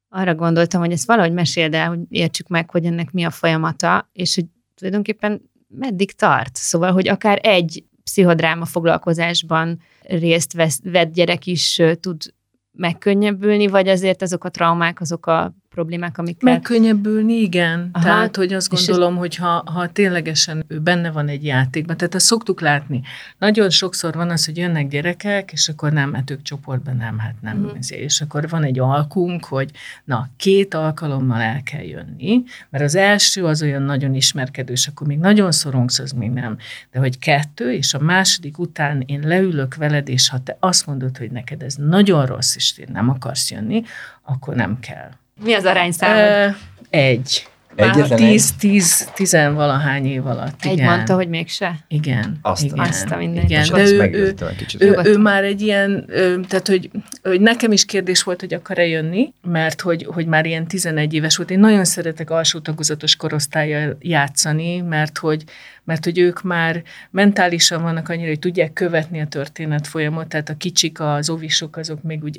Arra 0.08 0.34
gondoltam, 0.34 0.80
hogy 0.80 0.92
ezt 0.92 1.06
valahogy 1.06 1.32
meséld 1.32 1.74
el, 1.74 1.88
hogy 1.88 1.98
értsük 2.08 2.48
meg, 2.48 2.70
hogy 2.70 2.84
ennek 2.84 3.10
mi 3.10 3.24
a 3.24 3.30
folyamata, 3.30 4.08
és 4.12 4.34
hogy 4.34 4.44
tulajdonképpen 4.74 5.50
meddig 5.68 6.12
tart. 6.12 6.56
Szóval, 6.56 6.92
hogy 6.92 7.08
akár 7.08 7.38
egy 7.42 7.84
pszichodráma 8.04 8.64
foglalkozásban 8.64 9.80
részt 10.02 10.52
vesz, 10.52 10.80
vett 10.82 11.12
gyerek 11.12 11.46
is 11.46 11.82
tud 12.00 12.22
megkönnyebbülni, 12.72 13.66
vagy 13.66 13.88
azért 13.88 14.22
azok 14.22 14.44
a 14.44 14.48
traumák, 14.48 15.00
azok 15.00 15.26
a 15.26 15.54
problémák, 15.74 16.18
amikkel... 16.18 16.52
Megkönnyebbülni, 16.52 17.32
igen. 17.32 17.88
Aha. 17.92 18.04
Tehát, 18.04 18.36
hogy 18.36 18.52
azt 18.52 18.68
gondolom, 18.70 19.16
hogy 19.16 19.36
ha, 19.36 19.62
ha 19.66 19.88
ténylegesen 19.92 20.64
ő 20.68 20.78
benne 20.78 21.10
van 21.10 21.28
egy 21.28 21.44
játékban, 21.44 21.96
tehát 21.96 22.14
azt 22.14 22.26
szoktuk 22.26 22.60
látni. 22.60 23.02
Nagyon 23.38 23.70
sokszor 23.70 24.14
van 24.14 24.30
az, 24.30 24.44
hogy 24.44 24.56
jönnek 24.56 24.88
gyerekek, 24.88 25.52
és 25.52 25.68
akkor 25.68 25.92
nem, 25.92 26.14
hát 26.14 26.30
ők 26.30 26.42
csoportban 26.42 26.96
nem, 26.96 27.18
hát 27.18 27.34
nem. 27.40 27.64
Uh-huh. 27.64 27.78
És 27.88 28.20
akkor 28.20 28.48
van 28.48 28.64
egy 28.64 28.78
alkunk, 28.78 29.44
hogy 29.44 29.70
na, 30.04 30.28
két 30.36 30.74
alkalommal 30.74 31.40
el 31.40 31.62
kell 31.62 31.84
jönni, 31.84 32.42
mert 32.70 32.84
az 32.84 32.94
első 32.94 33.44
az 33.44 33.62
olyan 33.62 33.82
nagyon 33.82 34.14
ismerkedős, 34.14 34.86
akkor 34.86 35.06
még 35.06 35.18
nagyon 35.18 35.52
szorongsz, 35.52 35.98
az 35.98 36.12
még 36.12 36.30
nem. 36.30 36.56
De 36.90 36.98
hogy 36.98 37.18
kettő, 37.18 37.72
és 37.72 37.94
a 37.94 37.98
második 37.98 38.58
után 38.58 39.02
én 39.06 39.20
leülök 39.20 39.74
veled, 39.74 40.08
és 40.08 40.28
ha 40.28 40.42
te 40.42 40.56
azt 40.60 40.86
mondod, 40.86 41.16
hogy 41.16 41.30
neked 41.30 41.62
ez 41.62 41.74
nagyon 41.74 42.26
rossz, 42.26 42.56
és 42.56 42.78
én 42.78 42.88
nem 42.92 43.08
akarsz 43.08 43.50
jönni, 43.50 43.82
akkor 44.22 44.54
nem 44.54 44.80
kell. 44.80 45.10
Mi 45.42 45.54
az 45.54 45.64
arányszámod? 45.64 46.56
Egy. 46.90 47.48
Egyetlen 47.76 48.18
tíz, 48.18 48.52
egy? 48.52 48.58
tíz, 48.58 49.10
tizenvalahány 49.14 50.06
év 50.06 50.26
alatt. 50.26 50.64
Egy 50.64 50.72
igen. 50.72 50.86
mondta, 50.86 51.14
hogy 51.14 51.28
mégse? 51.28 51.76
Igen. 51.88 52.38
Azt, 52.42 52.64
igen. 52.64 52.78
Azt 52.78 53.10
a 53.10 53.16
minden. 53.16 53.44
Igen, 53.44 53.68
de 53.72 53.82
ő, 53.82 54.10
ő, 54.12 54.34
ő, 54.78 54.98
ő, 55.04 55.18
már 55.18 55.44
egy 55.44 55.60
ilyen, 55.60 56.06
tehát 56.48 56.68
hogy, 56.68 56.90
hogy 57.22 57.40
nekem 57.40 57.72
is 57.72 57.84
kérdés 57.84 58.22
volt, 58.22 58.40
hogy 58.40 58.54
akar-e 58.54 58.86
jönni, 58.86 59.32
mert 59.42 59.80
hogy, 59.80 60.06
hogy 60.12 60.26
már 60.26 60.46
ilyen 60.46 60.66
11 60.66 61.14
éves 61.14 61.36
volt. 61.36 61.50
Én 61.50 61.58
nagyon 61.58 61.84
szeretek 61.84 62.30
alsó 62.30 62.58
tagozatos 62.58 63.16
korosztályjal 63.16 63.96
játszani, 64.00 64.80
mert 64.80 65.18
hogy 65.18 65.44
mert 65.84 66.04
hogy 66.04 66.18
ők 66.18 66.42
már 66.42 66.82
mentálisan 67.10 67.82
vannak 67.82 68.08
annyira, 68.08 68.28
hogy 68.28 68.38
tudják 68.38 68.72
követni 68.72 69.20
a 69.20 69.26
történet 69.26 69.86
folyamot, 69.86 70.28
tehát 70.28 70.48
a 70.48 70.56
kicsik, 70.56 71.00
az 71.00 71.30
ovisok, 71.30 71.76
azok 71.76 72.02
még 72.02 72.22
úgy 72.22 72.38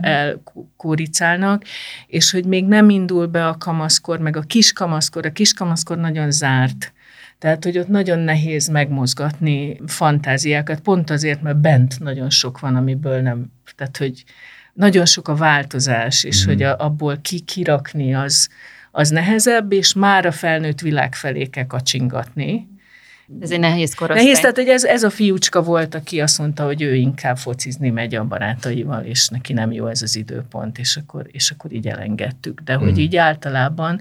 elkóricálnak, 0.00 1.62
el, 1.62 1.68
el 1.70 2.06
és 2.06 2.30
hogy 2.30 2.44
még 2.44 2.66
nem 2.66 2.90
indul 2.90 3.26
be 3.26 3.46
a 3.46 3.58
kamaszkor, 3.58 4.18
meg 4.18 4.36
a 4.36 4.40
kiskamaszkor, 4.40 5.26
a 5.26 5.32
kiskamaszkor 5.32 5.98
nagyon 5.98 6.30
zárt. 6.30 6.92
Tehát, 7.38 7.64
hogy 7.64 7.78
ott 7.78 7.88
nagyon 7.88 8.18
nehéz 8.18 8.68
megmozgatni 8.68 9.80
fantáziákat, 9.86 10.80
pont 10.80 11.10
azért, 11.10 11.42
mert 11.42 11.60
bent 11.60 12.00
nagyon 12.00 12.30
sok 12.30 12.60
van, 12.60 12.76
amiből 12.76 13.20
nem, 13.20 13.52
tehát, 13.76 13.96
hogy 13.96 14.24
nagyon 14.72 15.06
sok 15.06 15.28
a 15.28 15.34
változás, 15.34 16.24
és 16.24 16.44
mm. 16.44 16.48
hogy 16.48 16.62
a, 16.62 16.76
abból 16.78 17.18
ki 17.22 17.40
kirakni 17.40 18.14
az, 18.14 18.48
az 18.90 19.08
nehezebb, 19.08 19.72
és 19.72 19.94
már 19.94 20.26
a 20.26 20.32
felnőtt 20.32 20.80
világ 20.80 21.14
felé 21.14 21.46
kell 21.46 21.66
kacsingatni. 21.66 22.68
Ez 23.40 23.50
egy 23.50 23.60
nehéz 23.60 23.94
korosztály. 23.94 24.24
Nehéz, 24.24 24.40
tehát 24.40 24.56
hogy 24.56 24.68
ez, 24.68 24.84
ez 24.84 25.02
a 25.02 25.10
fiúcska 25.10 25.62
volt, 25.62 25.94
aki 25.94 26.20
azt 26.20 26.38
mondta, 26.38 26.64
hogy 26.64 26.82
ő 26.82 26.94
inkább 26.94 27.36
focizni 27.36 27.90
megy 27.90 28.14
a 28.14 28.24
barátaival, 28.24 29.04
és 29.04 29.28
neki 29.28 29.52
nem 29.52 29.72
jó 29.72 29.86
ez 29.86 30.02
az 30.02 30.16
időpont, 30.16 30.78
és 30.78 30.96
akkor, 30.96 31.26
és 31.30 31.50
akkor 31.50 31.72
így 31.72 31.86
elengedtük. 31.86 32.60
De 32.60 32.74
hogy 32.74 32.92
mm. 32.92 32.98
így 32.98 33.16
általában 33.16 34.00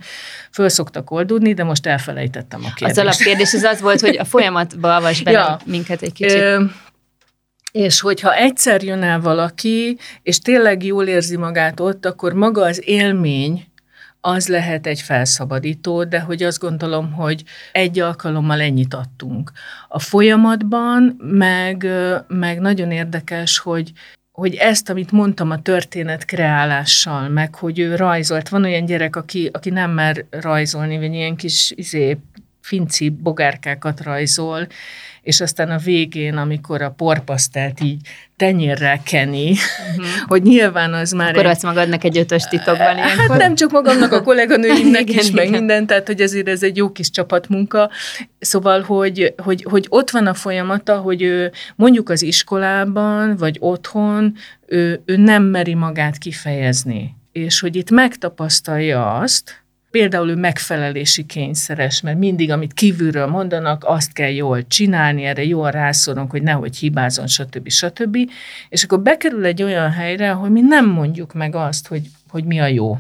föl 0.52 0.70
szoktak 0.70 1.12
oldódni, 1.12 1.54
de 1.54 1.64
most 1.64 1.86
elfelejtettem 1.86 2.60
a 2.64 2.74
kérdést. 2.74 3.00
Az 3.00 3.06
alapkérdés 3.06 3.54
az 3.54 3.64
az 3.64 3.82
volt, 3.82 4.02
hogy 4.02 4.18
a 4.18 4.26
folyamatba 4.26 4.96
avasd 4.96 5.24
bele 5.24 5.38
ja. 5.38 5.60
minket 5.66 6.02
egy 6.02 6.14
kicsit. 6.14 6.38
Ö, 6.38 6.64
és 7.72 8.00
hogyha 8.00 8.36
egyszer 8.36 8.84
jön 8.84 9.04
el 9.04 9.20
valaki, 9.20 9.98
és 10.22 10.40
tényleg 10.40 10.84
jól 10.84 11.08
érzi 11.08 11.38
magát 11.38 11.80
ott, 11.80 12.06
akkor 12.06 12.34
maga 12.34 12.62
az 12.62 12.82
élmény, 12.86 13.66
az 14.26 14.48
lehet 14.48 14.88
egy 14.88 15.02
felszabadító, 15.02 16.04
de 16.04 16.20
hogy 16.20 16.44
azt 16.44 16.60
gondolom, 16.60 17.12
hogy 17.12 17.44
egy 17.72 18.00
alkalommal 18.00 18.62
ennyit 18.62 18.94
adtunk. 18.94 19.52
A 19.88 20.00
folyamatban 20.00 21.16
meg, 21.20 21.88
meg 22.28 22.60
nagyon 22.60 22.92
érdekes, 22.92 23.58
hogy 23.58 23.92
hogy 24.32 24.56
ezt, 24.56 24.90
amit 24.90 25.12
mondtam 25.12 25.52
a 25.52 25.62
történet 25.62 26.26
kreálással, 26.26 27.30
meg 27.30 27.56
hogy 27.56 27.80
ő 27.80 27.96
rajzolt. 27.96 28.50
Van 28.50 28.64
olyan 28.64 28.86
gyerek, 28.86 29.16
aki, 29.16 29.50
aki 29.54 29.70
nem 29.70 29.92
mer 29.92 30.26
rajzolni, 30.30 30.98
vagy 30.98 31.14
ilyen 31.14 31.36
kis 31.36 31.72
izé, 31.76 32.18
finci 32.62 33.10
bogárkákat 33.10 34.02
rajzol, 34.02 34.68
és 35.26 35.42
aztán 35.42 35.70
a 35.70 35.78
végén, 35.78 36.38
amikor 36.38 36.82
a 36.82 36.90
porpasztelt 36.90 37.82
így 37.82 38.08
tenyérrel 38.36 39.02
keni, 39.04 39.52
uh-huh. 39.52 40.06
hogy 40.32 40.44
nyilván 40.44 40.94
az 40.94 41.12
már... 41.12 41.30
Akkor 41.30 41.46
egy... 41.46 41.64
magadnak 41.64 42.04
egy 42.04 42.18
ötös 42.18 42.44
titokban 42.44 42.98
ilyenkor? 42.98 43.30
Hát 43.30 43.38
nem 43.38 43.56
csak 43.56 43.72
magamnak, 43.72 44.12
a 44.12 44.22
kolléganőimnek 44.22 45.10
is, 45.20 45.32
meg 45.32 45.50
minden, 45.50 45.88
tehát 45.88 46.08
hogy 46.08 46.22
ezért 46.22 46.48
ez 46.48 46.64
egy 46.64 46.78
jó 46.78 46.92
kis 46.92 47.10
csapatmunka. 47.10 47.90
Szóval, 48.40 48.82
hogy, 48.82 49.34
hogy, 49.38 49.66
hogy 49.70 49.86
ott 49.90 50.10
van 50.10 50.28
a 50.28 50.34
folyamata, 50.34 50.98
hogy 50.98 51.50
mondjuk 51.76 52.10
az 52.10 52.22
iskolában, 52.22 53.36
vagy 53.36 53.58
otthon, 53.60 54.36
ő, 54.68 55.02
ő 55.06 55.18
nem 55.18 55.44
meri 55.44 55.74
magát 55.74 56.18
kifejezni. 56.18 57.16
És 57.32 57.60
hogy 57.60 57.76
itt 57.76 57.92
megtapasztalja 57.92 59.16
azt, 59.16 59.64
például 59.95 60.29
ő 60.29 60.36
megfelelési 60.36 61.25
kényszeres, 61.25 62.01
mert 62.01 62.17
mindig, 62.17 62.51
amit 62.51 62.73
kívülről 62.73 63.25
mondanak, 63.25 63.84
azt 63.84 64.13
kell 64.13 64.29
jól 64.29 64.67
csinálni, 64.67 65.23
erre 65.23 65.43
jól 65.43 65.71
rászólunk, 65.71 66.31
hogy 66.31 66.41
nehogy 66.41 66.77
hibázon, 66.77 67.27
stb. 67.27 67.69
stb. 67.69 68.17
És 68.69 68.84
akkor 68.84 68.99
bekerül 68.99 69.45
egy 69.45 69.63
olyan 69.63 69.91
helyre, 69.91 70.31
ahol 70.31 70.49
mi 70.49 70.62
nem 70.62 70.89
mondjuk 70.89 71.34
meg 71.34 71.55
azt, 71.55 71.88
hogy, 71.88 72.01
hogy 72.29 72.43
mi 72.43 72.60
a 72.60 72.65
jó. 72.65 72.97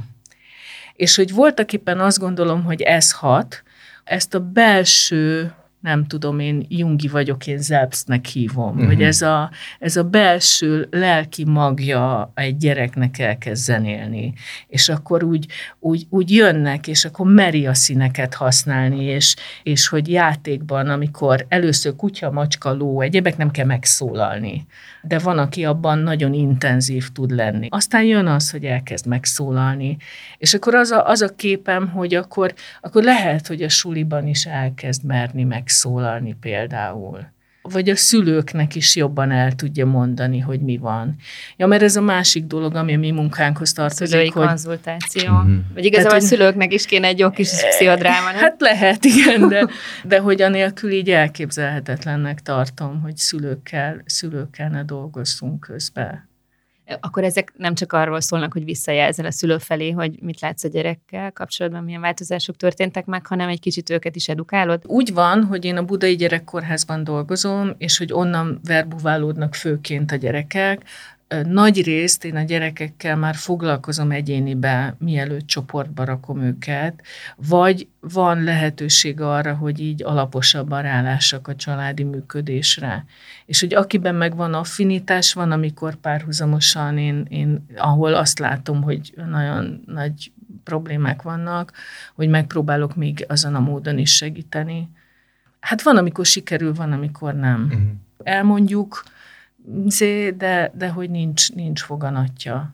És 0.93 1.15
hogy 1.15 1.33
voltak 1.33 1.73
éppen 1.73 1.99
azt 1.99 2.19
gondolom, 2.19 2.63
hogy 2.63 2.81
ez 2.81 3.11
hat, 3.11 3.63
ezt 4.03 4.33
a 4.33 4.39
belső 4.39 5.53
nem 5.85 6.05
tudom, 6.05 6.39
én 6.39 6.65
Jungi 6.69 7.07
vagyok, 7.07 7.47
én 7.47 7.57
Zelpsnek 7.57 8.25
hívom, 8.25 8.73
uh-huh. 8.73 8.85
hogy 8.85 9.01
ez 9.01 9.21
a, 9.21 9.51
ez 9.79 9.95
a 9.95 10.03
belső 10.03 10.87
lelki 10.91 11.45
magja 11.45 12.31
egy 12.35 12.57
gyereknek 12.57 13.19
elkezd 13.19 13.63
zenélni, 13.63 14.33
és 14.67 14.89
akkor 14.89 15.23
úgy, 15.23 15.45
úgy, 15.79 16.05
úgy 16.09 16.31
jönnek, 16.31 16.87
és 16.87 17.05
akkor 17.05 17.31
meri 17.31 17.67
a 17.67 17.73
színeket 17.73 18.33
használni, 18.33 19.03
és, 19.03 19.35
és 19.63 19.87
hogy 19.87 20.09
játékban, 20.09 20.89
amikor 20.89 21.45
először 21.49 21.95
kutya, 21.95 22.31
macska, 22.31 22.73
ló, 22.73 23.01
egyébek 23.01 23.37
nem 23.37 23.51
kell 23.51 23.65
megszólalni, 23.65 24.65
de 25.01 25.19
van, 25.19 25.37
aki 25.37 25.65
abban 25.65 25.99
nagyon 25.99 26.33
intenzív 26.33 27.09
tud 27.09 27.31
lenni. 27.31 27.67
Aztán 27.71 28.03
jön 28.03 28.27
az, 28.27 28.51
hogy 28.51 28.63
elkezd 28.63 29.07
megszólalni, 29.07 29.97
és 30.37 30.53
akkor 30.53 30.75
az 30.75 30.91
a, 30.91 31.07
az 31.07 31.21
a 31.21 31.35
képem, 31.35 31.89
hogy 31.89 32.15
akkor, 32.15 32.53
akkor 32.81 33.03
lehet, 33.03 33.47
hogy 33.47 33.61
a 33.61 33.69
suliban 33.69 34.27
is 34.27 34.45
elkezd 34.45 35.03
merni 35.03 35.43
megszólalni 35.75 36.35
például 36.39 37.33
vagy 37.67 37.89
a 37.89 37.95
szülőknek 37.95 38.75
is 38.75 38.95
jobban 38.95 39.31
el 39.31 39.51
tudja 39.51 39.85
mondani, 39.85 40.39
hogy 40.39 40.59
mi 40.59 40.77
van. 40.77 41.15
Ja, 41.57 41.67
mert 41.67 41.81
ez 41.81 41.95
a 41.95 42.01
másik 42.01 42.45
dolog, 42.45 42.75
ami 42.75 42.93
a 42.93 42.97
mi 42.97 43.11
munkánkhoz 43.11 43.73
tartozik. 43.73 44.07
Szülői 44.07 44.29
hogy... 44.29 44.45
konzultáció. 44.47 45.33
Mm-hmm. 45.33 45.57
Vagy 45.73 45.85
igazából 45.85 46.11
Tehát, 46.11 46.23
a 46.23 46.27
szülőknek 46.27 46.73
is 46.73 46.85
kéne 46.85 47.07
egy 47.07 47.19
jó 47.19 47.29
kis 47.29 47.49
pszichodráma, 47.49 48.31
nem? 48.31 48.39
Hát 48.39 48.55
lehet, 48.61 49.05
igen, 49.05 49.47
de, 49.47 49.67
de 50.11 50.19
hogy 50.19 50.41
anélkül 50.41 50.91
így 50.91 51.09
elképzelhetetlennek 51.09 52.41
tartom, 52.41 53.01
hogy 53.01 53.17
szülőkkel, 53.17 54.01
szülőkkel 54.05 54.69
ne 54.69 54.83
dolgozzunk 54.83 55.59
közben 55.59 56.29
akkor 56.99 57.23
ezek 57.23 57.53
nem 57.57 57.75
csak 57.75 57.93
arról 57.93 58.21
szólnak, 58.21 58.53
hogy 58.53 58.63
visszajelzel 58.63 59.25
a 59.25 59.31
szülő 59.31 59.57
felé, 59.57 59.91
hogy 59.91 60.21
mit 60.21 60.39
látsz 60.39 60.63
a 60.63 60.67
gyerekkel 60.67 61.31
kapcsolatban, 61.31 61.83
milyen 61.83 62.01
változások 62.01 62.55
történtek 62.55 63.05
meg, 63.05 63.25
hanem 63.25 63.49
egy 63.49 63.59
kicsit 63.59 63.89
őket 63.89 64.15
is 64.15 64.27
edukálod? 64.27 64.81
Úgy 64.85 65.13
van, 65.13 65.43
hogy 65.43 65.65
én 65.65 65.77
a 65.77 65.83
Budai 65.83 66.15
Gyerekkorházban 66.15 67.03
dolgozom, 67.03 67.75
és 67.77 67.97
hogy 67.97 68.13
onnan 68.13 68.59
verbuválódnak 68.63 69.55
főként 69.55 70.11
a 70.11 70.15
gyerekek, 70.15 70.81
nagy 71.43 71.83
részt 71.83 72.25
én 72.25 72.35
a 72.35 72.41
gyerekekkel 72.41 73.15
már 73.15 73.35
foglalkozom 73.35 74.11
egyénibe, 74.11 74.95
mielőtt 74.99 75.47
csoportba 75.47 76.03
rakom 76.03 76.41
őket, 76.41 77.01
vagy 77.35 77.87
van 77.99 78.43
lehetőség 78.43 79.21
arra, 79.21 79.53
hogy 79.53 79.79
így 79.79 80.03
alaposabban 80.03 80.81
rálássak 80.81 81.47
a 81.47 81.55
családi 81.55 82.03
működésre. 82.03 83.05
És 83.45 83.59
hogy 83.59 83.73
akiben 83.73 84.15
megvan 84.15 84.53
affinitás, 84.53 85.33
van, 85.33 85.51
amikor 85.51 85.95
párhuzamosan 85.95 86.97
én, 86.97 87.25
én 87.29 87.65
ahol 87.75 88.13
azt 88.13 88.39
látom, 88.39 88.81
hogy 88.81 89.13
nagyon 89.29 89.83
nagy 89.85 90.31
problémák 90.63 91.21
vannak, 91.21 91.71
hogy 92.15 92.29
megpróbálok 92.29 92.95
még 92.95 93.25
azon 93.27 93.55
a 93.55 93.59
módon 93.59 93.97
is 93.97 94.15
segíteni. 94.15 94.89
Hát 95.59 95.81
van, 95.81 95.97
amikor 95.97 96.25
sikerül, 96.25 96.73
van, 96.73 96.91
amikor 96.91 97.33
nem. 97.33 97.63
Uh-huh. 97.63 97.81
Elmondjuk, 98.23 99.03
de, 100.37 100.71
de 100.75 100.89
hogy 100.89 101.09
nincs, 101.09 101.51
nincs 101.51 101.81
foganatja. 101.81 102.73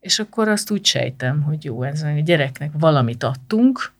És 0.00 0.18
akkor 0.18 0.48
azt 0.48 0.70
úgy 0.70 0.84
sejtem, 0.84 1.42
hogy 1.42 1.64
jó, 1.64 1.82
ez 1.82 2.02
a 2.02 2.10
gyereknek 2.10 2.70
valamit 2.78 3.22
adtunk, 3.22 3.92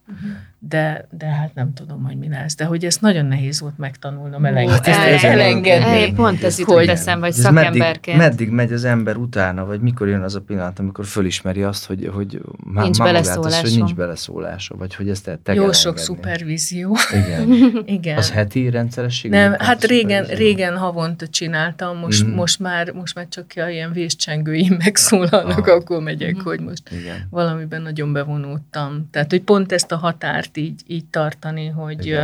de, 0.62 1.07
de 1.11 1.27
hát 1.27 1.55
nem 1.55 1.73
tudom, 1.75 2.05
hogy 2.05 2.16
mi 2.16 2.29
lesz. 2.29 2.57
De 2.57 2.64
hogy 2.64 2.85
ezt 2.85 3.01
nagyon 3.01 3.27
nehéz 3.27 3.61
volt 3.61 3.79
megtanulnom 3.79 4.44
elengedni. 4.44 4.92
Hát 4.92 5.23
elengedni. 5.23 6.12
Pont 6.12 6.42
ez 6.42 6.59
jutott 6.59 6.87
eszembe, 6.87 7.27
hogy 7.27 7.35
szakemberként. 7.35 8.16
Meddig, 8.16 8.49
meddig 8.49 8.51
megy 8.51 8.73
az 8.73 8.85
ember 8.85 9.16
utána, 9.16 9.64
vagy 9.64 9.81
mikor 9.81 10.09
jön 10.09 10.23
az 10.23 10.35
a 10.35 10.40
pillanat, 10.40 10.79
amikor 10.79 11.05
fölismeri 11.05 11.62
azt, 11.62 11.87
hogy, 11.87 12.11
hogy 12.12 12.40
már, 12.64 12.85
nincs 12.85 12.99
beleszólása. 12.99 13.61
hogy 13.61 13.77
nincs 13.77 13.94
beleszólása, 13.94 14.77
vagy 14.77 14.94
hogy 14.94 15.09
ezt 15.09 15.38
te 15.42 15.55
Jó 15.55 15.73
sok 15.73 15.99
szupervízió. 15.99 16.96
Igen. 17.12 17.49
Igen. 18.01 18.16
Az 18.16 18.31
heti 18.31 18.70
rendszeresség? 18.70 19.31
Nem, 19.31 19.55
hát 19.59 19.85
régen, 19.85 20.25
régen 20.25 20.77
havonta 20.77 21.29
csináltam, 21.29 21.99
most, 21.99 22.25
mm. 22.25 22.35
most, 22.35 22.59
már, 22.59 22.92
most 22.92 23.14
már 23.14 23.29
csak 23.29 23.55
ilyen 23.55 23.92
véscsengőim 23.92 24.77
megszólalnak, 24.85 25.66
ah. 25.66 25.75
akkor 25.75 26.03
megyek, 26.03 26.37
mm. 26.37 26.42
hogy 26.42 26.61
most 26.61 26.83
Igen. 26.90 27.27
valamiben 27.31 27.83
nagyon 27.83 28.12
bevonódtam. 28.12 29.09
Tehát, 29.11 29.31
hogy 29.31 29.42
pont 29.42 29.73
ezt 29.73 29.92
a 29.92 29.96
határt 30.01 30.57
így, 30.57 30.83
így 30.87 31.07
tartani, 31.07 31.67
hogy, 31.67 32.19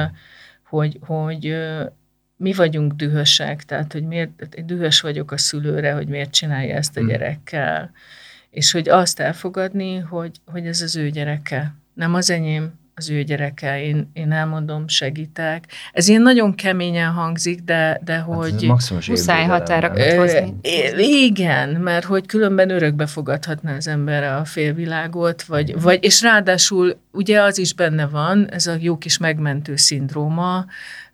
hogy, 0.68 0.98
hogy 1.00 1.56
mi 2.36 2.52
vagyunk 2.52 2.92
dühösek, 2.92 3.64
tehát 3.64 3.92
hogy 3.92 4.02
miért, 4.02 4.64
dühös 4.64 5.00
vagyok 5.00 5.30
a 5.30 5.38
szülőre, 5.38 5.92
hogy 5.92 6.08
miért 6.08 6.30
csinálja 6.30 6.74
ezt 6.74 6.96
a 6.96 7.00
hmm. 7.00 7.08
gyerekkel, 7.08 7.90
és 8.50 8.72
hogy 8.72 8.88
azt 8.88 9.20
elfogadni, 9.20 9.96
hogy, 9.96 10.40
hogy 10.44 10.66
ez 10.66 10.80
az 10.80 10.96
ő 10.96 11.10
gyereke, 11.10 11.74
nem 11.94 12.14
az 12.14 12.30
enyém, 12.30 12.72
az 12.98 13.10
ő 13.10 13.22
gyereke, 13.22 13.82
én, 13.82 14.10
én 14.12 14.32
elmondom, 14.32 14.88
segítek. 14.88 15.64
Ez 15.92 16.08
ilyen 16.08 16.22
nagyon 16.22 16.54
keményen 16.54 17.10
hangzik, 17.12 17.60
de, 17.62 18.00
de 18.04 18.12
hát 18.12 18.24
hogy... 18.24 18.72
Muszáj 19.08 19.44
határokat 19.44 20.12
hozni. 20.12 20.54
Igen, 20.96 21.68
mert 21.68 22.04
hogy 22.04 22.26
különben 22.26 22.70
örökbe 22.70 23.06
fogadhatná 23.06 23.76
az 23.76 23.88
ember 23.88 24.22
a 24.22 24.44
félvilágot, 24.44 25.42
vagy, 25.42 25.80
vagy, 25.80 26.04
és 26.04 26.22
ráadásul 26.22 26.96
ugye 27.12 27.42
az 27.42 27.58
is 27.58 27.74
benne 27.74 28.06
van, 28.06 28.48
ez 28.50 28.66
a 28.66 28.76
jó 28.80 28.98
kis 28.98 29.18
megmentő 29.18 29.76
szindróma, 29.76 30.64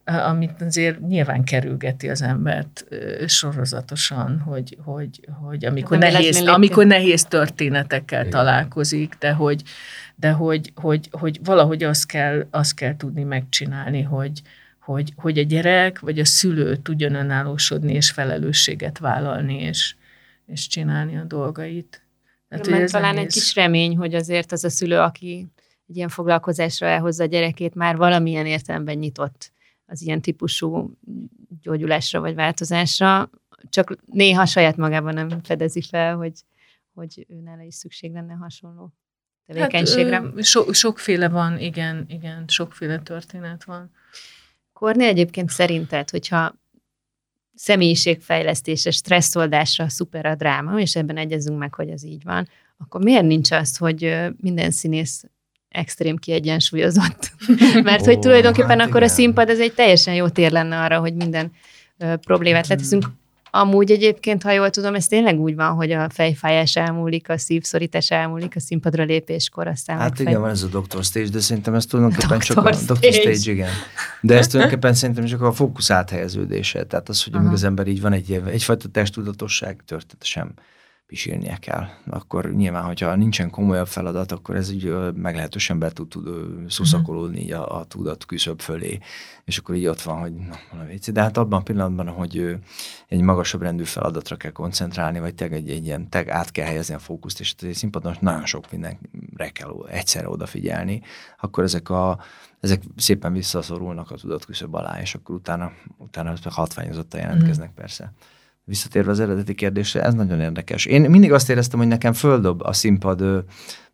amit 0.05 0.63
azért 0.63 1.01
nyilván 1.01 1.45
kerülgeti 1.45 2.09
az 2.09 2.23
embert 2.23 2.85
sorozatosan, 3.27 4.39
hogy, 4.39 4.79
hogy, 4.85 5.21
hogy 5.41 5.65
amikor, 5.65 5.99
nehéz, 5.99 6.47
amikor 6.47 6.87
nehéz 6.87 7.25
történetekkel 7.25 8.21
Igen. 8.21 8.31
találkozik, 8.31 9.17
de 9.19 9.33
hogy, 9.33 9.63
de 10.17 10.31
hogy, 10.31 10.73
hogy, 10.75 11.09
hogy 11.11 11.41
valahogy 11.45 11.83
azt 11.83 12.07
kell, 12.07 12.47
azt 12.51 12.75
kell 12.75 12.97
tudni 12.97 13.23
megcsinálni, 13.23 14.03
hogy, 14.03 14.43
hogy, 14.81 15.13
hogy 15.17 15.39
a 15.39 15.43
gyerek 15.43 16.01
vagy 16.01 16.19
a 16.19 16.25
szülő 16.25 16.77
tudjon 16.77 17.15
önállósodni 17.15 17.93
és 17.93 18.11
felelősséget 18.11 18.99
vállalni, 18.99 19.63
és, 19.63 19.95
és 20.47 20.67
csinálni 20.67 21.17
a 21.17 21.25
dolgait. 21.25 22.03
Tehát, 22.49 22.69
ez 22.69 22.91
talán 22.91 23.19
egy 23.19 23.33
kis 23.33 23.55
remény, 23.55 23.97
hogy 23.97 24.15
azért 24.15 24.53
az 24.53 24.65
a 24.65 24.71
szülő, 24.71 24.99
aki 24.99 25.49
egy 25.89 25.97
ilyen 25.97 26.09
foglalkozásra 26.09 26.87
elhozza 26.87 27.23
a 27.23 27.27
gyerekét, 27.27 27.75
már 27.75 27.97
valamilyen 27.97 28.47
értelemben 28.47 28.97
nyitott 28.97 29.52
az 29.93 30.03
ilyen 30.03 30.21
típusú 30.21 30.99
gyógyulásra 31.63 32.21
vagy 32.21 32.35
változásra, 32.35 33.31
csak 33.69 33.97
néha 34.07 34.47
saját 34.47 34.77
magában 34.77 35.15
nem 35.15 35.43
fedezi 35.43 35.83
fel, 35.83 36.17
hogy, 36.17 36.33
hogy 36.95 37.27
őnála 37.29 37.63
is 37.63 37.75
szükség 37.75 38.13
lenne 38.13 38.35
hasonló 38.35 38.93
tevékenységre. 39.47 40.21
Hát, 40.21 40.45
so, 40.45 40.73
sokféle 40.73 41.29
van, 41.29 41.59
igen, 41.59 42.05
igen, 42.09 42.45
sokféle 42.49 42.99
történet 42.99 43.65
van. 43.65 43.91
Kornél 44.73 45.09
egyébként 45.09 45.51
szerinted, 45.51 46.11
hogyha 46.11 46.61
személyiségfejlesztésre, 47.55 48.91
stresszoldásra 48.91 49.89
szuper 49.89 50.27
a 50.27 50.35
dráma, 50.35 50.81
és 50.81 50.97
ebben 50.97 51.17
egyezünk 51.17 51.59
meg, 51.59 51.75
hogy 51.75 51.89
ez 51.89 52.05
így 52.05 52.23
van, 52.25 52.49
akkor 52.77 53.03
miért 53.03 53.27
nincs 53.27 53.51
az, 53.51 53.77
hogy 53.77 54.17
minden 54.37 54.71
színész 54.71 55.25
extrém 55.73 56.17
kiegyensúlyozott? 56.17 57.33
Mert 57.83 58.05
hogy 58.05 58.19
tulajdonképpen 58.19 58.79
hát 58.79 58.89
akkor 58.89 59.03
igen. 59.03 59.09
a 59.09 59.13
színpad 59.13 59.49
ez 59.49 59.59
egy 59.59 59.73
teljesen 59.73 60.15
jó 60.15 60.29
tér 60.29 60.53
lenne 60.53 60.81
arra, 60.81 60.99
hogy 60.99 61.15
minden 61.15 61.53
problémát 62.21 62.67
leteszünk. 62.67 63.05
Amúgy 63.55 63.91
egyébként, 63.91 64.43
ha 64.43 64.51
jól 64.51 64.71
tudom, 64.71 64.95
ez 64.95 65.07
tényleg 65.07 65.41
úgy 65.41 65.55
van, 65.55 65.75
hogy 65.75 65.91
a 65.91 66.09
fejfájás 66.11 66.77
elmúlik, 66.77 67.29
a 67.29 67.39
szívszorítás 67.39 68.11
elmúlik 68.11 68.57
a 68.57 68.61
színpadra 68.61 69.05
lépéskor, 69.05 69.67
aztán 69.67 69.99
Hát 69.99 70.21
igen, 70.21 70.41
van 70.41 70.51
ez 70.51 70.63
a 70.63 70.67
Dr. 70.67 71.05
Stage, 71.05 71.29
de 71.29 71.41
szerintem 71.41 71.75
ez 71.75 71.87
tulajdonképpen 71.87 72.39
Dr. 72.39 72.45
csak 72.45 72.57
a 72.57 72.71
Dr. 72.71 73.13
Stage, 73.13 73.53
igen. 73.53 73.71
De 74.21 74.37
ez 74.37 74.47
tulajdonképpen 74.49 74.95
szerintem 74.95 75.25
csak 75.25 75.43
a 75.43 75.53
fókusz 75.53 75.91
áthelyeződése. 75.91 76.85
Tehát 76.85 77.09
az, 77.09 77.25
hogy 77.25 77.35
amíg 77.35 77.53
az 77.53 77.65
ember 77.65 77.87
így 77.87 78.01
van 78.01 78.13
egy, 78.13 78.43
egyfajta 78.47 78.89
testudatosság, 78.89 79.81
történetesen 79.87 80.55
pisilnie 81.13 81.57
kell. 81.57 81.87
Akkor 82.07 82.53
nyilván, 82.53 82.85
hogyha 82.85 83.15
nincsen 83.15 83.51
komolyabb 83.51 83.87
feladat, 83.87 84.33
akkor 84.33 84.57
ez 84.57 84.71
így 84.71 84.95
meglehetősen 85.15 85.79
be 85.79 85.91
tud, 85.91 86.09
tud 86.09 86.29
szuszakolódni 86.69 87.53
a, 87.53 87.79
a 87.79 87.85
tudat 87.85 88.27
küszöb 88.27 88.61
fölé, 88.61 88.99
és 89.45 89.59
akkor 89.59 89.75
így 89.75 89.87
ott 89.87 90.01
van, 90.01 90.21
hogy 90.21 90.33
na, 90.35 90.57
van 90.71 90.81
a 90.81 90.85
vicc. 90.85 91.11
De 91.11 91.23
hát 91.23 91.37
abban 91.37 91.61
a 91.61 91.63
pillanatban, 91.63 92.09
hogy 92.09 92.57
egy 93.09 93.21
magasabb 93.21 93.63
rendű 93.63 93.85
feladatra 93.85 94.37
kell 94.37 94.51
koncentrálni, 94.51 95.19
vagy 95.19 95.35
teg 95.35 95.53
egy, 95.53 95.71
egy 95.71 95.85
ilyen, 95.85 96.09
teg 96.09 96.29
át 96.29 96.51
kell 96.51 96.67
helyezni 96.67 96.95
a 96.95 96.99
fókuszt, 96.99 97.41
és 97.41 97.55
egy 97.61 97.75
színpadon 97.75 98.17
nagyon 98.21 98.47
sok 98.47 98.71
mindenre 98.71 99.51
kell 99.53 99.87
egyszerre 99.89 100.29
odafigyelni, 100.29 101.03
akkor 101.41 101.65
ezek 101.65 101.91
a 101.91 102.19
ezek 102.61 102.83
szépen 102.97 103.33
visszaszorulnak 103.33 104.11
a 104.11 104.15
tudatküszöb 104.15 104.75
alá, 104.75 105.01
és 105.01 105.15
akkor 105.15 105.35
utána, 105.35 105.73
utána 105.99 106.35
hatványozottan 106.45 107.21
jelentkeznek 107.21 107.71
mm. 107.71 107.75
persze 107.75 108.13
visszatérve 108.65 109.11
az 109.11 109.21
eredeti 109.21 109.55
kérdésre, 109.55 110.03
ez 110.03 110.15
nagyon 110.15 110.41
érdekes. 110.41 110.85
Én 110.85 111.11
mindig 111.11 111.33
azt 111.33 111.51
éreztem, 111.51 111.79
hogy 111.79 111.89
nekem 111.89 112.13
földob 112.13 112.63
a 112.63 112.73
színpad 112.73 113.45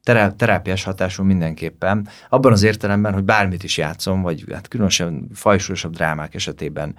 terá- 0.03 0.37
terápiás 0.37 0.85
hatású 0.85 1.23
mindenképpen, 1.23 2.09
abban 2.29 2.53
az 2.53 2.63
értelemben, 2.63 3.13
hogy 3.13 3.25
bármit 3.25 3.63
is 3.63 3.77
játszom, 3.77 4.23
vagy 4.23 4.45
hát 4.53 4.69
különösen 4.69 5.29
fajsúlyosabb 5.35 5.93
drámák 5.93 6.35
esetében 6.35 6.95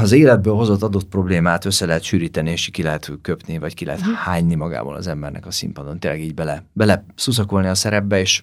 az 0.00 0.12
életből 0.12 0.54
hozott 0.54 0.82
adott 0.82 1.08
problémát 1.08 1.64
össze 1.64 1.86
lehet 1.86 2.02
sűríteni, 2.02 2.50
és 2.50 2.68
ki 2.72 2.82
lehet 2.82 3.12
köpni, 3.22 3.58
vagy 3.58 3.74
ki 3.74 3.84
lehet 3.84 4.00
hányni 4.00 4.54
magából 4.54 4.94
az 4.94 5.06
embernek 5.06 5.46
a 5.46 5.50
színpadon. 5.50 5.98
Tényleg 5.98 6.20
így 6.20 6.34
bele, 6.34 6.64
bele 6.72 7.04
szuszakolni 7.14 7.68
a 7.68 7.74
szerepbe, 7.74 8.20
és 8.20 8.42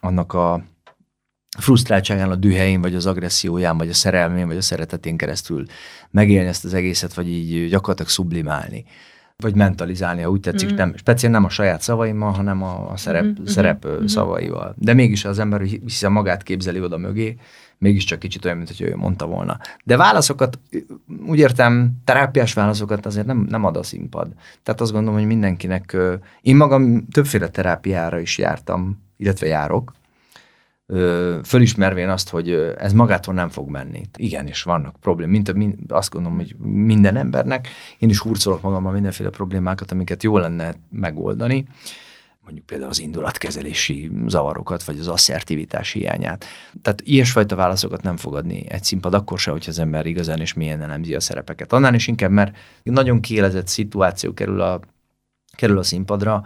annak 0.00 0.32
a 0.32 0.62
frusztráltságán, 1.58 2.30
a 2.30 2.34
dühején, 2.34 2.80
vagy 2.80 2.94
az 2.94 3.06
agresszióján, 3.06 3.78
vagy 3.78 3.88
a 3.88 3.94
szerelmén, 3.94 4.46
vagy 4.46 4.56
a 4.56 4.62
szeretetén 4.62 5.16
keresztül 5.16 5.66
megélni 6.10 6.48
ezt 6.48 6.64
az 6.64 6.74
egészet, 6.74 7.14
vagy 7.14 7.28
így 7.28 7.68
gyakorlatilag 7.68 8.10
sublimálni 8.10 8.84
vagy 9.42 9.54
mentalizálni, 9.54 10.22
ha 10.22 10.30
úgy 10.30 10.40
tetszik, 10.40 10.72
mm. 10.72 10.74
nem, 10.74 10.96
speciál 10.96 11.32
nem 11.32 11.44
a 11.44 11.48
saját 11.48 11.80
szavaimmal, 11.80 12.32
hanem 12.32 12.62
a, 12.62 12.90
a 12.90 12.96
szerep, 12.96 13.24
mm-hmm. 13.24 13.44
szerep 13.44 13.86
mm-hmm. 13.86 14.04
szavaival. 14.04 14.74
De 14.78 14.94
mégis 14.94 15.24
az 15.24 15.38
ember 15.38 15.60
hiszen 15.60 16.12
magát 16.12 16.42
képzeli 16.42 16.80
oda 16.80 16.96
mögé, 16.96 17.36
mégiscsak 17.78 18.18
kicsit 18.18 18.44
olyan, 18.44 18.56
mint 18.56 18.68
hogy 18.68 18.80
ő 18.80 18.96
mondta 18.96 19.26
volna. 19.26 19.58
De 19.84 19.96
válaszokat, 19.96 20.58
úgy 21.26 21.38
értem, 21.38 21.92
terápiás 22.04 22.52
válaszokat 22.52 23.06
azért 23.06 23.26
nem, 23.26 23.46
nem 23.48 23.64
ad 23.64 23.76
a 23.76 23.82
színpad. 23.82 24.28
Tehát 24.62 24.80
azt 24.80 24.92
gondolom, 24.92 25.18
hogy 25.18 25.28
mindenkinek, 25.28 25.96
én 26.40 26.56
magam 26.56 27.06
többféle 27.08 27.48
terápiára 27.48 28.18
is 28.18 28.38
jártam, 28.38 29.02
illetve 29.16 29.46
járok, 29.46 29.92
fölismervén 31.44 32.08
azt, 32.08 32.28
hogy 32.28 32.50
ez 32.78 32.92
magától 32.92 33.34
nem 33.34 33.48
fog 33.48 33.68
menni. 33.68 34.02
Igen, 34.16 34.46
és 34.46 34.62
vannak 34.62 34.96
problémák, 35.00 35.32
mint, 35.32 35.52
mint 35.52 35.92
azt 35.92 36.10
gondolom, 36.10 36.36
hogy 36.38 36.56
minden 36.58 37.16
embernek. 37.16 37.68
Én 37.98 38.08
is 38.08 38.18
hurcolok 38.18 38.62
magammal 38.62 38.92
mindenféle 38.92 39.30
problémákat, 39.30 39.92
amiket 39.92 40.22
jó 40.22 40.38
lenne 40.38 40.74
megoldani 40.90 41.66
mondjuk 42.48 42.66
például 42.68 42.90
az 42.90 43.00
indulatkezelési 43.00 44.10
zavarokat, 44.26 44.84
vagy 44.84 44.98
az 44.98 45.08
asszertivitás 45.08 45.92
hiányát. 45.92 46.44
Tehát 46.82 47.00
ilyesfajta 47.04 47.56
válaszokat 47.56 48.02
nem 48.02 48.16
fogadni 48.16 48.64
egy 48.68 48.84
színpad, 48.84 49.14
akkor 49.14 49.38
se, 49.38 49.50
hogyha 49.50 49.70
az 49.70 49.78
ember 49.78 50.06
igazán 50.06 50.40
és 50.40 50.52
milyen 50.52 50.82
elemzi 50.82 51.14
a 51.14 51.20
szerepeket. 51.20 51.72
Annál 51.72 51.94
is 51.94 52.06
inkább, 52.06 52.30
mert 52.30 52.56
nagyon 52.82 53.20
kielezett 53.20 53.68
szituáció 53.68 54.34
kerül 54.34 54.60
a, 54.60 54.80
kerül 55.56 55.78
a 55.78 55.82
színpadra, 55.82 56.44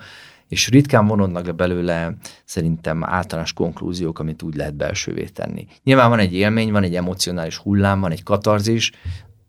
és 0.52 0.68
ritkán 0.68 1.06
vonodnak 1.06 1.46
le 1.46 1.52
belőle 1.52 2.16
szerintem 2.44 3.04
általános 3.04 3.52
konklúziók, 3.52 4.18
amit 4.18 4.42
úgy 4.42 4.54
lehet 4.54 4.74
belsővé 4.74 5.24
tenni. 5.24 5.66
Nyilván 5.82 6.08
van 6.08 6.18
egy 6.18 6.34
élmény, 6.34 6.72
van 6.72 6.82
egy 6.82 6.94
emocionális 6.94 7.56
hullám, 7.56 8.00
van 8.00 8.10
egy 8.10 8.22
katarzis, 8.22 8.92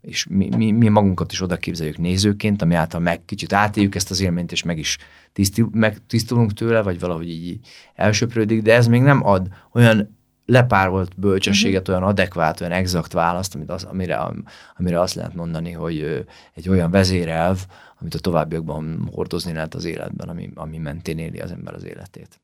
és 0.02 0.26
mi, 0.30 0.50
mi, 0.56 0.72
mi 0.72 0.88
magunkat 0.88 1.32
is 1.32 1.42
oda 1.42 1.58
képzeljük 1.58 1.98
nézőként, 1.98 2.62
ami 2.62 2.76
által 2.76 3.00
meg 3.00 3.26
kicsit 3.26 3.54
átéljük 3.54 3.96
ezt 3.96 4.12
az 4.12 4.22
élményt, 4.22 4.52
és 4.52 4.64
meg 4.64 4.78
is 4.78 4.98
tisztul, 5.34 5.70
meg 5.72 5.98
tisztulunk 6.08 6.54
tőle, 6.54 6.82
vagy 6.82 7.00
valahogy 7.00 7.30
így 7.30 7.60
elsöprődik, 7.96 8.62
de 8.62 8.74
ez 8.74 8.88
még 8.88 9.02
nem 9.02 9.26
ad 9.26 9.48
olyan 9.72 10.18
lepárolt 10.46 11.20
bölcsességet, 11.20 11.82
uh-huh. 11.82 11.96
olyan 11.96 12.10
adekvát, 12.10 12.62
olyan 12.62 12.74
exakt 12.74 13.14
választ, 13.14 13.56
amit 13.56 13.70
az, 13.70 13.84
amire, 13.84 14.32
amire 14.78 15.00
azt 15.00 15.14
lehet 15.14 15.34
mondani, 15.34 15.72
hogy 15.72 16.26
egy 16.54 16.70
olyan 16.70 16.92
vezérelv, 16.92 17.66
amit 18.02 18.16
a 18.16 18.20
továbbiakban 18.20 19.10
hordozni 19.14 19.54
lehet 19.54 19.76
az 19.76 19.86
életben, 19.86 20.30
ami, 20.30 20.50
ami 20.56 20.78
mentén 20.78 21.18
éli 21.18 21.40
az 21.40 21.52
ember 21.52 21.74
az 21.74 21.86
életét. 21.86 22.42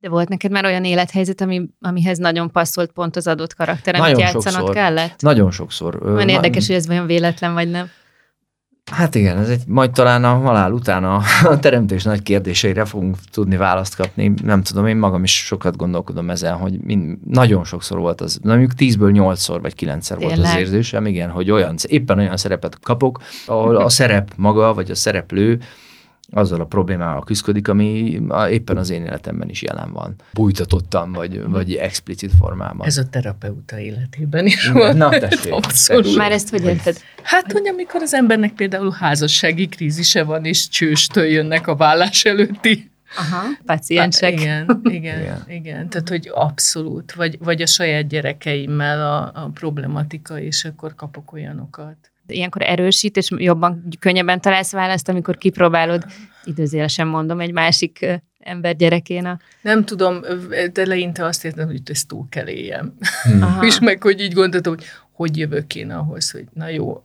De 0.00 0.08
volt 0.08 0.28
neked 0.28 0.50
már 0.50 0.64
olyan 0.64 0.84
élethelyzet, 0.84 1.40
ami, 1.40 1.68
amihez 1.80 2.18
nagyon 2.18 2.50
passzolt 2.50 2.92
pont 2.92 3.16
az 3.16 3.26
adott 3.26 3.54
karakter, 3.54 3.94
amit 3.94 4.18
játszanod 4.18 4.52
sokszor, 4.52 4.74
kellett? 4.74 5.20
Nagyon 5.20 5.50
sokszor. 5.50 6.02
Nagyon 6.02 6.28
érdekes, 6.28 6.66
hogy 6.66 6.76
ez 6.76 6.86
vajon 6.86 7.06
véletlen, 7.06 7.52
vagy 7.54 7.70
nem. 7.70 7.90
Hát 8.92 9.14
igen, 9.14 9.38
ez 9.38 9.48
egy, 9.48 9.62
majd 9.66 9.90
talán 9.90 10.24
a 10.24 10.34
halál 10.34 10.72
után 10.72 11.04
a, 11.04 11.22
a 11.44 11.58
teremtés 11.58 12.02
nagy 12.02 12.22
kérdéseire 12.22 12.84
fogunk 12.84 13.16
tudni 13.32 13.56
választ 13.56 13.96
kapni. 13.96 14.32
Nem 14.42 14.62
tudom, 14.62 14.86
én 14.86 14.96
magam 14.96 15.22
is 15.22 15.44
sokat 15.44 15.76
gondolkodom 15.76 16.30
ezen, 16.30 16.54
hogy 16.56 16.80
mind, 16.80 17.18
nagyon 17.24 17.64
sokszor 17.64 17.98
volt 17.98 18.20
az, 18.20 18.38
mondjuk 18.42 18.74
tízből 18.74 19.10
nyolcszor 19.10 19.60
vagy 19.60 19.74
kilencszer 19.74 20.18
volt 20.18 20.38
az 20.38 20.54
érzésem, 20.56 21.06
igen, 21.06 21.30
hogy 21.30 21.50
olyan, 21.50 21.74
éppen 21.86 22.18
olyan 22.18 22.36
szerepet 22.36 22.80
kapok, 22.80 23.20
ahol 23.46 23.76
a 23.76 23.88
szerep 23.88 24.32
maga, 24.36 24.74
vagy 24.74 24.90
a 24.90 24.94
szereplő 24.94 25.60
azzal 26.30 26.60
a 26.60 26.64
problémával 26.64 27.24
küzdik, 27.24 27.68
ami 27.68 28.20
éppen 28.50 28.76
az 28.76 28.90
én 28.90 29.04
életemben 29.04 29.48
is 29.48 29.62
jelen 29.62 29.92
van. 29.92 30.14
Bújtatottan, 30.32 31.12
vagy, 31.12 31.42
vagy 31.48 31.74
explicit 31.74 32.32
formában. 32.38 32.86
Ez 32.86 32.96
a 32.96 33.08
terapeuta 33.08 33.78
életében 33.78 34.46
is 34.46 34.68
van. 34.68 34.96
Na, 34.96 35.08
tessék. 35.08 35.52
Abszolút. 35.62 36.16
Már 36.16 36.32
ezt 36.32 36.50
hogy 36.50 36.64
érted? 36.64 36.96
Hát, 37.22 37.52
hogy 37.52 37.68
amikor 37.68 38.02
az 38.02 38.14
embernek 38.14 38.52
például 38.52 38.90
házassági 38.90 39.66
krízise 39.68 40.22
van, 40.22 40.44
és 40.44 40.68
csőstől 40.68 41.24
jönnek 41.24 41.66
a 41.66 41.76
vállás 41.76 42.24
előtti 42.24 42.90
Aha, 43.16 43.42
paciensek. 43.66 44.32
Igen, 44.32 44.80
igen, 44.82 45.20
igen, 45.20 45.44
igen. 45.48 45.88
Tehát, 45.88 46.08
hogy 46.08 46.30
abszolút. 46.34 47.12
Vagy, 47.12 47.38
vagy 47.38 47.62
a 47.62 47.66
saját 47.66 48.06
gyerekeimmel 48.06 49.00
a, 49.00 49.44
a 49.44 49.50
problematika, 49.54 50.40
és 50.40 50.64
akkor 50.64 50.94
kapok 50.94 51.32
olyanokat 51.32 52.10
ilyenkor 52.26 52.62
erősít, 52.62 53.16
és 53.16 53.30
jobban, 53.36 53.88
könnyebben 53.98 54.40
találsz 54.40 54.72
választ, 54.72 55.08
amikor 55.08 55.36
kipróbálod, 55.36 56.04
időzélesen 56.44 57.06
mondom, 57.06 57.40
egy 57.40 57.52
másik 57.52 58.20
ember 58.40 58.76
gyerekének. 58.76 59.40
Nem 59.62 59.84
tudom, 59.84 60.20
de 60.72 60.86
leinte 60.86 61.24
azt 61.24 61.44
értem, 61.44 61.66
hogy 61.66 61.80
ezt 61.84 62.08
túl 62.08 62.26
kell 62.28 62.48
éljem. 62.48 62.94
Hmm. 63.22 63.62
és 63.68 63.78
meg, 63.80 64.02
hogy 64.02 64.20
így 64.20 64.32
gondoltam, 64.32 64.74
hogy 64.74 64.84
hogy 65.12 65.36
jövök 65.36 65.74
én 65.74 65.90
ahhoz, 65.90 66.30
hogy 66.30 66.44
na 66.52 66.68
jó, 66.68 67.02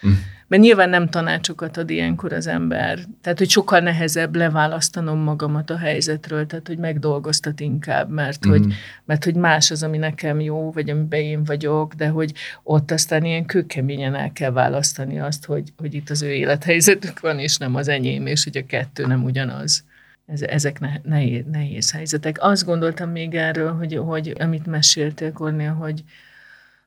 hmm. 0.00 0.24
Mert 0.48 0.62
nyilván 0.62 0.88
nem 0.88 1.08
tanácsokat 1.08 1.76
ad 1.76 1.90
ilyenkor 1.90 2.32
az 2.32 2.46
ember. 2.46 2.98
Tehát, 3.20 3.38
hogy 3.38 3.50
sokkal 3.50 3.80
nehezebb 3.80 4.36
leválasztanom 4.36 5.18
magamat 5.18 5.70
a 5.70 5.76
helyzetről, 5.76 6.46
tehát, 6.46 6.66
hogy 6.66 6.78
megdolgoztat 6.78 7.60
inkább, 7.60 8.10
mert, 8.10 8.46
mm. 8.46 8.50
hogy, 8.50 8.66
mert 9.04 9.24
hogy 9.24 9.34
más 9.34 9.70
az, 9.70 9.82
ami 9.82 9.98
nekem 9.98 10.40
jó, 10.40 10.72
vagy 10.72 10.90
amiben 10.90 11.20
én 11.20 11.44
vagyok, 11.44 11.94
de 11.94 12.08
hogy 12.08 12.32
ott 12.62 12.90
aztán 12.90 13.24
ilyen 13.24 13.46
kőkeményen 13.46 14.14
el 14.14 14.32
kell 14.32 14.50
választani 14.50 15.20
azt, 15.20 15.44
hogy, 15.44 15.72
hogy 15.76 15.94
itt 15.94 16.10
az 16.10 16.22
ő 16.22 16.32
élethelyzetük 16.32 17.20
van, 17.20 17.38
és 17.38 17.56
nem 17.56 17.74
az 17.74 17.88
enyém, 17.88 18.26
és 18.26 18.44
hogy 18.44 18.56
a 18.56 18.66
kettő 18.66 19.06
nem 19.06 19.24
ugyanaz 19.24 19.84
ezek 20.26 21.02
nehéz, 21.02 21.44
nehéz 21.52 21.92
helyzetek. 21.92 22.36
Azt 22.40 22.64
gondoltam 22.64 23.10
még 23.10 23.34
erről, 23.34 23.72
hogy, 23.72 23.96
hogy 23.96 24.34
amit 24.38 24.66
meséltél, 24.66 25.32
Kornél, 25.32 25.72
hogy, 25.72 26.02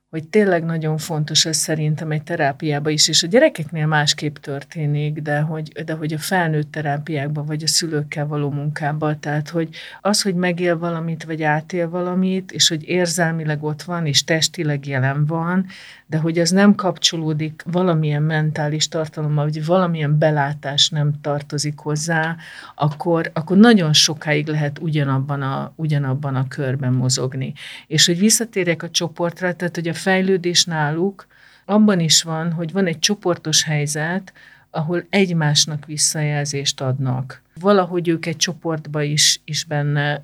hogy 0.10 0.28
tényleg 0.28 0.64
nagyon 0.64 0.98
fontos 0.98 1.46
ez 1.46 1.58
szerintem 1.58 2.12
egy 2.12 2.24
terápiába 2.24 2.90
is, 2.90 3.08
és 3.08 3.24
a 3.24 3.28
gyerekeknél 3.28 3.86
másképp 3.86 4.36
történik, 4.36 5.22
de 5.22 5.40
hogy, 5.40 5.84
de 5.86 5.94
hogy 5.94 6.14
a 6.14 6.18
felnőtt 6.18 6.72
terápiákban, 6.72 7.46
vagy 7.46 7.64
a 7.64 7.68
szülőkkel 7.68 8.28
való 8.28 8.50
munkában, 8.50 9.20
tehát 9.20 9.50
hogy 9.50 9.70
az, 10.02 10.22
hogy 10.22 10.36
megél 10.36 10.78
valamit, 10.78 11.24
vagy 11.24 11.44
átél 11.44 11.90
valamit, 11.90 12.52
és 12.52 12.70
hogy 12.70 12.88
érzelmileg 12.88 13.64
ott 13.64 13.82
van, 13.82 14.06
és 14.06 14.24
testileg 14.24 14.88
jelen 14.88 15.26
van, 15.26 15.66
de 16.10 16.18
hogy 16.18 16.40
az 16.40 16.50
nem 16.50 16.76
kapcsolódik 16.76 17.64
valamilyen 17.72 18.24
mentális 18.24 18.88
tartalommal, 18.88 19.44
vagy 19.44 19.66
valamilyen 19.66 20.18
belátás 20.18 20.90
nem 20.90 21.14
tartozik 21.22 21.80
hozzá, 21.80 22.36
akkor, 22.76 23.32
akkor 23.34 23.58
nagyon 23.58 23.94
sokáig 23.94 24.48
lehet 24.48 24.80
ugyanabban 24.80 25.42
a, 25.42 25.74
ugyanabban 25.76 26.36
a 26.36 26.48
körben 26.48 26.94
mozogni. 26.94 27.54
És 27.88 28.06
hogy 28.06 28.20
visszatérjek 28.20 28.84
a 28.84 28.90
csoportra, 28.90 29.54
tehát 29.54 29.76
hogy 29.76 29.88
a 29.88 29.94
fejlődés 30.00 30.66
náluk 30.66 31.28
abban 31.66 32.00
is 32.00 32.24
van, 32.24 32.52
hogy 32.52 32.72
van 32.72 32.86
egy 32.86 33.00
csoportos 33.00 33.64
helyzet, 33.64 34.34
ahol 34.72 35.06
egymásnak 35.10 35.86
visszajelzést 35.86 36.82
adnak. 36.82 37.42
Valahogy 37.60 38.08
ők 38.08 38.26
egy 38.26 38.38
csoportba 38.38 39.02
is, 39.02 39.42
is 39.46 39.64
benne 39.64 40.24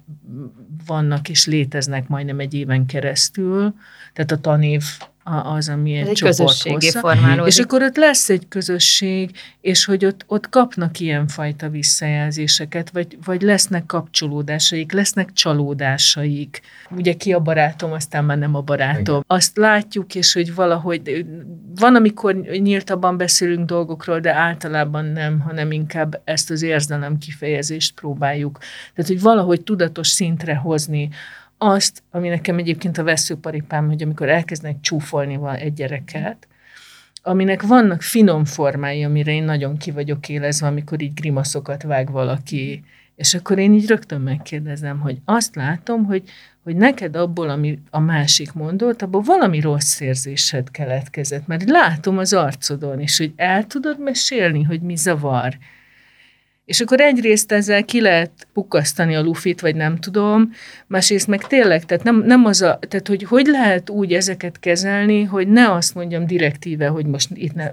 vannak 0.85 1.29
és 1.29 1.45
léteznek 1.45 2.07
majdnem 2.07 2.39
egy 2.39 2.53
éven 2.53 2.85
keresztül, 2.85 3.75
tehát 4.13 4.31
a 4.31 4.39
tanév 4.39 4.83
az, 5.27 5.69
ami 5.69 5.95
egy, 5.95 6.07
egy 6.07 6.21
közösségi 6.21 6.91
formálódik. 6.91 7.53
És 7.53 7.59
akkor 7.59 7.81
ott 7.81 7.95
lesz 7.95 8.29
egy 8.29 8.47
közösség, 8.47 9.31
és 9.61 9.85
hogy 9.85 10.05
ott, 10.05 10.23
ott 10.27 10.49
kapnak 10.49 10.99
ilyenfajta 10.99 11.69
visszajelzéseket, 11.69 12.89
vagy, 12.89 13.17
vagy 13.25 13.41
lesznek 13.41 13.85
kapcsolódásaik, 13.85 14.91
lesznek 14.91 15.33
csalódásaik. 15.33 16.61
Ugye 16.89 17.13
ki 17.13 17.33
a 17.33 17.39
barátom, 17.39 17.91
aztán 17.91 18.25
már 18.25 18.37
nem 18.37 18.55
a 18.55 18.61
barátom. 18.61 19.15
Igen. 19.15 19.23
Azt 19.27 19.57
látjuk, 19.57 20.15
és 20.15 20.33
hogy 20.33 20.55
valahogy 20.55 21.25
van, 21.75 21.95
amikor 21.95 22.35
nyíltabban 22.35 23.17
beszélünk 23.17 23.65
dolgokról, 23.65 24.19
de 24.19 24.33
általában 24.33 25.05
nem, 25.05 25.39
hanem 25.39 25.71
inkább 25.71 26.21
ezt 26.23 26.51
az 26.51 26.61
érzelem 26.61 27.17
kifejezést 27.17 27.93
próbáljuk. 27.93 28.57
Tehát, 28.95 29.11
hogy 29.11 29.21
valahogy 29.21 29.61
tudatos 29.61 30.07
szintre 30.07 30.55
hozni 30.55 31.09
azt, 31.57 32.03
ami 32.11 32.27
nekem 32.27 32.57
egyébként 32.57 32.97
a 32.97 33.03
veszőparipám, 33.03 33.87
hogy 33.87 34.03
amikor 34.03 34.29
elkezdenek 34.29 34.79
csúfolni 34.81 35.35
van 35.35 35.55
egy 35.55 35.73
gyereket, 35.73 36.47
aminek 37.27 37.61
vannak 37.61 38.01
finom 38.01 38.45
formái, 38.45 39.03
amire 39.03 39.31
én 39.31 39.43
nagyon 39.43 39.77
ki 39.77 39.91
vagyok 39.91 40.29
élezve, 40.29 40.67
amikor 40.67 41.01
így 41.01 41.13
grimaszokat 41.13 41.83
vág 41.83 42.11
valaki, 42.11 42.83
és 43.15 43.33
akkor 43.33 43.57
én 43.57 43.73
így 43.73 43.87
rögtön 43.87 44.21
megkérdezem, 44.21 44.99
hogy 44.99 45.17
azt 45.25 45.55
látom, 45.55 46.05
hogy, 46.05 46.23
hogy 46.63 46.75
neked 46.75 47.15
abból, 47.15 47.49
ami 47.49 47.79
a 47.89 47.99
másik 47.99 48.53
mondott, 48.53 49.01
abból 49.01 49.21
valami 49.21 49.59
rossz 49.59 49.99
érzésed 49.99 50.71
keletkezett, 50.71 51.47
mert 51.47 51.69
látom 51.69 52.17
az 52.17 52.33
arcodon, 52.33 52.99
és 52.99 53.17
hogy 53.17 53.33
el 53.35 53.67
tudod 53.67 53.99
mesélni, 53.99 54.63
hogy 54.63 54.81
mi 54.81 54.95
zavar. 54.95 55.57
És 56.65 56.81
akkor 56.81 57.01
egyrészt 57.01 57.51
ezzel 57.51 57.85
ki 57.85 58.01
lehet 58.01 58.47
pukasztani 58.53 59.15
a 59.15 59.21
lufit, 59.21 59.61
vagy 59.61 59.75
nem 59.75 59.97
tudom, 59.97 60.51
másrészt 60.87 61.27
meg 61.27 61.47
tényleg, 61.47 61.85
tehát 61.85 62.03
nem, 62.03 62.23
nem 62.25 62.45
az 62.45 62.61
a, 62.61 62.79
tehát 62.87 63.07
hogy 63.07 63.23
hogy 63.23 63.45
lehet 63.45 63.89
úgy 63.89 64.13
ezeket 64.13 64.59
kezelni, 64.59 65.23
hogy 65.23 65.47
ne 65.47 65.71
azt 65.71 65.95
mondjam 65.95 66.25
direktíve, 66.25 66.87
hogy 66.87 67.05
most 67.05 67.29
itt 67.33 67.53
ne, 67.53 67.71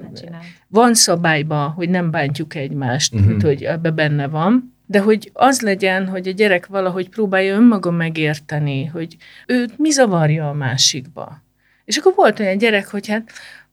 van 0.68 0.94
szabályban, 0.94 1.70
hogy 1.70 1.88
nem 1.88 2.10
bántjuk 2.10 2.54
egymást, 2.54 3.14
uh-huh. 3.14 3.42
hogy 3.42 3.62
ebbe 3.62 3.90
benne 3.90 4.28
van, 4.28 4.74
de 4.86 5.00
hogy 5.00 5.30
az 5.32 5.60
legyen, 5.60 6.08
hogy 6.08 6.28
a 6.28 6.32
gyerek 6.32 6.66
valahogy 6.66 7.08
próbálja 7.08 7.54
önmaga 7.54 7.90
megérteni, 7.90 8.84
hogy 8.84 9.16
őt 9.46 9.78
mi 9.78 9.90
zavarja 9.90 10.48
a 10.48 10.52
másikba. 10.52 11.42
És 11.84 11.96
akkor 11.96 12.12
volt 12.14 12.40
olyan 12.40 12.58
gyerek, 12.58 12.86
hogy 12.86 13.08
hát 13.08 13.30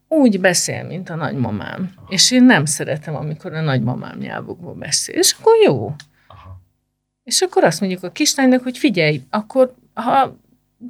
úgy 0.09 0.39
beszél, 0.39 0.83
mint 0.83 1.09
a 1.09 1.15
nagymamám. 1.15 1.91
Aha. 1.95 2.07
És 2.09 2.31
én 2.31 2.43
nem 2.43 2.65
szeretem, 2.65 3.15
amikor 3.15 3.53
a 3.53 3.61
nagymamám 3.61 4.17
nyelvokból 4.17 4.73
beszél. 4.73 5.15
És 5.15 5.35
akkor 5.39 5.53
jó. 5.63 5.95
Aha. 6.27 6.61
És 7.23 7.41
akkor 7.41 7.63
azt 7.63 7.79
mondjuk 7.79 8.03
a 8.03 8.11
kislánynak, 8.11 8.63
hogy 8.63 8.77
figyelj, 8.77 9.21
akkor 9.29 9.73
ha, 9.93 10.37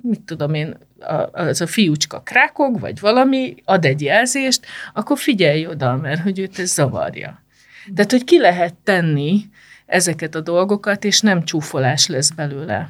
mit 0.02 0.22
tudom 0.22 0.54
én, 0.54 0.78
a, 1.00 1.30
az 1.32 1.62
a 1.62 1.68
fiúcska 1.68 2.22
krákog, 2.22 2.80
vagy 2.80 3.00
valami, 3.00 3.56
ad 3.66 3.86
egy 3.86 4.02
jelzést, 4.02 4.66
akkor 4.94 5.18
figyelj 5.18 5.68
oda, 5.68 5.96
mert 5.96 6.22
hogy 6.22 6.40
őt 6.40 6.60
ez 6.60 6.74
zavarja. 6.74 7.44
Tehát, 7.96 8.12
hogy 8.12 8.24
ki 8.24 8.40
lehet 8.40 8.74
tenni 8.74 9.42
ezeket 9.86 10.36
a 10.36 10.42
dolgokat, 10.42 11.04
és 11.04 11.22
nem 11.22 11.44
csúfolás 11.44 12.08
lesz 12.08 12.30
belőle. 12.30 12.90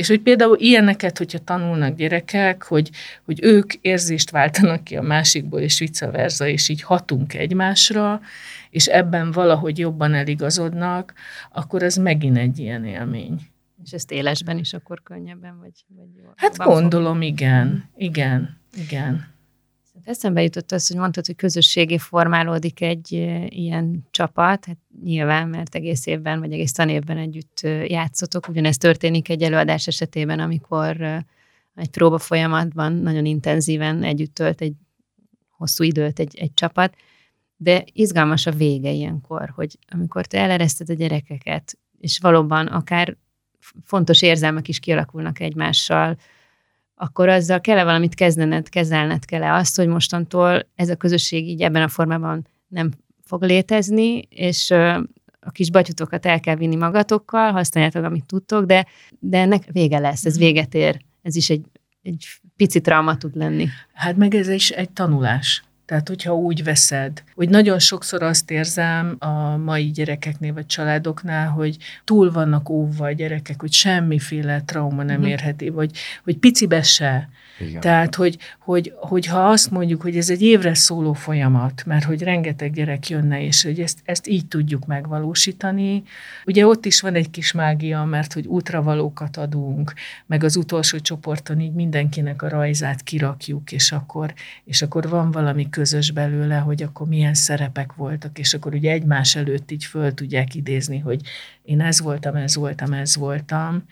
És 0.00 0.08
hogy 0.08 0.20
például 0.20 0.56
ilyeneket, 0.58 1.18
hogyha 1.18 1.38
tanulnak 1.38 1.96
gyerekek, 1.96 2.62
hogy, 2.62 2.90
hogy 3.24 3.38
ők 3.42 3.74
érzést 3.74 4.30
váltanak 4.30 4.84
ki 4.84 4.96
a 4.96 5.02
másikból, 5.02 5.60
és 5.60 5.78
vice 5.78 6.10
versa, 6.10 6.46
és 6.46 6.68
így 6.68 6.82
hatunk 6.82 7.34
egymásra, 7.34 8.20
és 8.70 8.86
ebben 8.86 9.30
valahogy 9.30 9.78
jobban 9.78 10.14
eligazodnak, 10.14 11.12
akkor 11.52 11.82
ez 11.82 11.96
megint 11.96 12.36
egy 12.36 12.58
ilyen 12.58 12.84
élmény. 12.84 13.40
És 13.84 13.92
ezt 13.92 14.10
élesben 14.10 14.58
is 14.58 14.72
akkor 14.72 15.02
könnyebben, 15.02 15.58
vagy, 15.58 15.84
vagy? 15.96 16.32
Hát 16.36 16.56
gondolom, 16.56 17.14
fog... 17.14 17.22
igen, 17.22 17.90
igen, 17.96 18.60
igen. 18.76 19.26
Eszembe 20.04 20.42
jutott 20.42 20.72
az, 20.72 20.88
hogy 20.88 20.96
mondtad, 20.96 21.26
hogy 21.26 21.36
közösségé 21.36 21.98
formálódik 21.98 22.80
egy 22.80 23.12
ilyen 23.48 24.06
csapat, 24.10 24.64
hát 24.64 24.78
nyilván, 25.04 25.48
mert 25.48 25.74
egész 25.74 26.06
évben, 26.06 26.40
vagy 26.40 26.52
egész 26.52 26.72
tanévben 26.72 27.16
együtt 27.16 27.60
játszotok. 27.86 28.48
Ugyanez 28.48 28.76
történik 28.76 29.28
egy 29.28 29.42
előadás 29.42 29.86
esetében, 29.86 30.38
amikor 30.38 31.00
egy 31.74 31.90
próba 31.90 32.18
folyamatban 32.18 32.92
nagyon 32.92 33.24
intenzíven 33.24 34.02
együtt 34.02 34.34
tölt 34.34 34.60
egy 34.60 34.74
hosszú 35.50 35.84
időt 35.84 36.18
egy, 36.18 36.36
egy 36.38 36.54
csapat, 36.54 36.94
de 37.56 37.84
izgalmas 37.92 38.46
a 38.46 38.50
vége 38.50 38.90
ilyenkor, 38.90 39.52
hogy 39.54 39.78
amikor 39.88 40.26
te 40.26 40.38
elereszted 40.38 40.90
a 40.90 40.94
gyerekeket, 40.94 41.78
és 41.98 42.18
valóban 42.18 42.66
akár 42.66 43.16
fontos 43.84 44.22
érzelmek 44.22 44.68
is 44.68 44.78
kialakulnak 44.78 45.40
egymással, 45.40 46.16
akkor 47.00 47.28
azzal 47.28 47.60
kell 47.60 47.78
-e 47.78 47.84
valamit 47.84 48.14
kezdened, 48.14 48.68
kezelned 48.68 49.24
kell 49.24 49.42
-e 49.42 49.54
azt, 49.54 49.76
hogy 49.76 49.86
mostantól 49.86 50.68
ez 50.74 50.88
a 50.88 50.96
közösség 50.96 51.48
így 51.48 51.62
ebben 51.62 51.82
a 51.82 51.88
formában 51.88 52.46
nem 52.68 52.90
fog 53.24 53.42
létezni, 53.42 54.18
és 54.28 54.70
a 55.40 55.50
kis 55.52 55.70
batyutokat 55.70 56.26
el 56.26 56.40
kell 56.40 56.56
vinni 56.56 56.76
magatokkal, 56.76 57.52
használjátok, 57.52 58.04
amit 58.04 58.26
tudtok, 58.26 58.64
de, 58.64 58.86
de 59.18 59.38
ennek 59.38 59.64
vége 59.72 59.98
lesz, 59.98 60.24
ez 60.24 60.38
véget 60.38 60.74
ér. 60.74 61.00
Ez 61.22 61.36
is 61.36 61.50
egy, 61.50 61.64
egy 62.02 62.26
pici 62.56 62.80
trauma 62.80 63.16
tud 63.16 63.36
lenni. 63.36 63.68
Hát 63.92 64.16
meg 64.16 64.34
ez 64.34 64.48
is 64.48 64.70
egy 64.70 64.90
tanulás. 64.90 65.62
Tehát, 65.90 66.08
hogyha 66.08 66.34
úgy 66.34 66.64
veszed, 66.64 67.22
hogy 67.34 67.48
nagyon 67.48 67.78
sokszor 67.78 68.22
azt 68.22 68.50
érzem 68.50 69.16
a 69.18 69.56
mai 69.56 69.90
gyerekeknél 69.90 70.52
vagy 70.52 70.66
családoknál, 70.66 71.48
hogy 71.48 71.76
túl 72.04 72.30
vannak 72.32 72.68
óvva 72.68 73.04
a 73.04 73.12
gyerekek, 73.12 73.60
hogy 73.60 73.72
semmiféle 73.72 74.62
trauma 74.62 75.02
nem 75.02 75.20
mhm. 75.20 75.28
érheti, 75.28 75.68
vagy 75.68 75.90
hogy 76.24 76.36
picibe 76.36 76.82
se. 76.82 77.28
Igen. 77.60 77.80
Tehát, 77.80 78.14
hogy, 78.14 78.38
hogy, 78.58 78.92
hogy 78.96 79.26
ha 79.26 79.48
azt 79.48 79.70
mondjuk, 79.70 80.02
hogy 80.02 80.16
ez 80.16 80.30
egy 80.30 80.42
évre 80.42 80.74
szóló 80.74 81.12
folyamat, 81.12 81.82
mert 81.86 82.04
hogy 82.04 82.22
rengeteg 82.22 82.72
gyerek 82.72 83.08
jönne, 83.08 83.42
és 83.42 83.62
hogy 83.62 83.80
ezt, 83.80 83.98
ezt 84.04 84.28
így 84.28 84.46
tudjuk 84.46 84.86
megvalósítani, 84.86 86.02
ugye 86.46 86.66
ott 86.66 86.86
is 86.86 87.00
van 87.00 87.14
egy 87.14 87.30
kis 87.30 87.52
mágia, 87.52 88.04
mert 88.04 88.32
hogy 88.32 88.46
útravalókat 88.46 89.36
adunk, 89.36 89.92
meg 90.26 90.44
az 90.44 90.56
utolsó 90.56 90.98
csoporton 90.98 91.60
így 91.60 91.72
mindenkinek 91.72 92.42
a 92.42 92.48
rajzát 92.48 93.02
kirakjuk, 93.02 93.72
és 93.72 93.92
akkor, 93.92 94.34
és 94.64 94.82
akkor 94.82 95.08
van 95.08 95.30
valami 95.30 95.70
közös 95.80 96.10
belőle, 96.10 96.56
hogy 96.56 96.82
akkor 96.82 97.08
milyen 97.08 97.34
szerepek 97.34 97.94
voltak, 97.94 98.38
és 98.38 98.54
akkor 98.54 98.74
ugye 98.74 98.90
egymás 98.90 99.36
előtt 99.36 99.70
így 99.70 99.84
föl 99.84 100.14
tudják 100.14 100.54
idézni, 100.54 100.98
hogy 100.98 101.20
én 101.62 101.80
ez 101.80 102.00
voltam, 102.00 102.34
ez 102.34 102.56
voltam, 102.56 102.92
ez 102.92 103.16
voltam. 103.16 103.84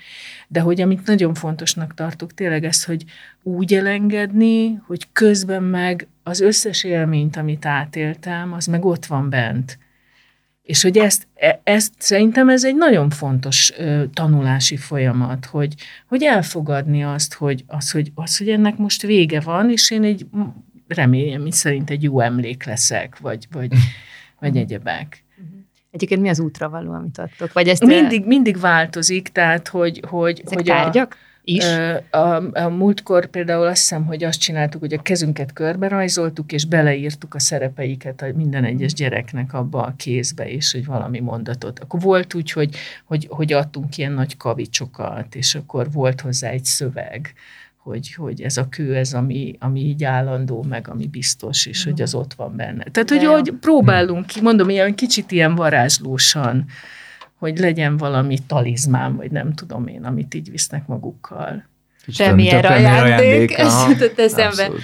De 0.49 0.61
hogy 0.61 0.81
amit 0.81 1.07
nagyon 1.07 1.35
fontosnak 1.35 1.95
tartok, 1.95 2.35
tényleg 2.35 2.65
ez, 2.65 2.85
hogy 2.85 3.05
úgy 3.43 3.75
elengedni, 3.75 4.75
hogy 4.87 5.07
közben 5.13 5.63
meg 5.63 6.07
az 6.23 6.41
összes 6.41 6.85
élményt, 6.85 7.37
amit 7.37 7.67
átéltem, 7.67 8.53
az 8.53 8.67
meg 8.67 8.85
ott 8.85 9.07
van 9.07 9.31
bent. 9.31 9.79
És 10.63 10.83
hogy 10.83 10.99
ezt, 10.99 11.27
e, 11.35 11.61
ezt 11.65 11.93
szerintem 11.99 12.49
ez 12.49 12.65
egy 12.65 12.77
nagyon 12.77 13.11
fontos 13.11 13.73
ö, 13.79 14.05
tanulási 14.13 14.77
folyamat, 14.77 15.45
hogy, 15.45 15.75
hogy 16.09 16.23
elfogadni 16.23 17.05
azt 17.05 17.35
hogy, 17.35 17.65
az, 17.67 17.91
hogy, 17.91 18.13
az, 18.15 18.39
hogy 18.39 18.49
ennek 18.49 18.77
most 18.77 19.03
vége 19.03 19.41
van, 19.41 19.71
és 19.71 19.91
én 19.91 20.03
egy 20.03 20.27
remélem, 20.89 21.41
hogy 21.41 21.53
szerint 21.53 21.91
egy 21.91 22.03
jó 22.03 22.21
emlék 22.21 22.65
leszek, 22.65 23.19
vagy, 23.19 23.47
vagy, 23.51 23.73
vagy 24.41 24.57
egyebek. 24.57 25.25
Egyébként 25.91 26.21
mi 26.21 26.29
az 26.29 26.41
útra 26.41 26.69
való, 26.69 26.93
amit 26.93 27.19
adtok? 27.19 27.53
Vagy 27.53 27.69
ezt 27.69 27.85
mindig, 27.85 28.27
mindig 28.27 28.61
változik, 28.61 29.29
tehát 29.29 29.69
hogy... 29.69 30.03
hogy, 30.09 30.43
Ezek 30.45 30.55
hogy 30.55 30.65
tárgyak? 30.65 31.13
A, 31.13 31.17
is? 31.49 31.65
A, 32.11 32.37
a 32.53 32.69
múltkor 32.69 33.27
például 33.27 33.67
azt 33.67 33.81
hiszem, 33.81 34.05
hogy 34.07 34.25
azt 34.25 34.41
csináltuk, 34.41 34.81
hogy 34.81 34.93
a 34.93 35.03
kezünket 35.03 35.53
körbe 35.53 35.89
rajzoltuk, 35.89 36.53
és 36.53 36.65
beleírtuk 36.65 37.35
a 37.35 37.39
szerepeiket 37.39 38.23
a 38.23 38.27
minden 38.35 38.65
egyes 38.65 38.93
gyereknek 38.93 39.55
abba 39.55 39.83
a 39.83 39.95
kézbe, 39.97 40.49
és 40.49 40.73
hogy 40.73 40.85
valami 40.85 41.21
mondatot. 41.21 41.79
Akkor 41.79 42.01
volt 42.01 42.35
úgy, 42.35 42.53
hogy, 42.53 42.77
hogy, 43.05 43.27
hogy 43.31 43.53
adtunk 43.53 43.97
ilyen 43.97 44.13
nagy 44.13 44.37
kavicsokat, 44.37 45.35
és 45.35 45.55
akkor 45.55 45.91
volt 45.93 46.21
hozzá 46.21 46.49
egy 46.49 46.65
szöveg, 46.65 47.33
hogy, 47.83 48.15
hogy 48.15 48.43
ez 48.43 48.57
a 48.57 48.69
kő, 48.69 48.97
ez 48.97 49.13
ami, 49.13 49.57
ami 49.59 49.81
így 49.81 50.05
állandó, 50.05 50.65
meg 50.69 50.89
ami 50.89 51.07
biztos, 51.07 51.67
és 51.67 51.85
hogy 51.85 52.03
az 52.03 52.15
ott 52.15 52.35
van 52.35 52.57
benne. 52.57 52.85
Tehát, 52.85 53.09
hogy, 53.11 53.25
hogy 53.25 53.53
próbálunk 53.61 54.27
ki, 54.27 54.41
mondom, 54.41 54.69
ilyen 54.69 54.95
kicsit 54.95 55.31
ilyen 55.31 55.55
varázslósan, 55.55 56.65
hogy 57.39 57.59
legyen 57.59 57.97
valami 57.97 58.39
talizmán, 58.47 59.17
vagy 59.17 59.31
nem 59.31 59.55
tudom 59.55 59.87
én, 59.87 60.05
amit 60.05 60.35
így 60.35 60.51
visznek 60.51 60.87
magukkal. 60.87 61.65
Premier 62.17 62.65
ajándék, 62.65 63.59
ez 63.59 63.75
jutott 63.89 64.19
eszembe. 64.19 64.47
Abszolút 64.47 64.81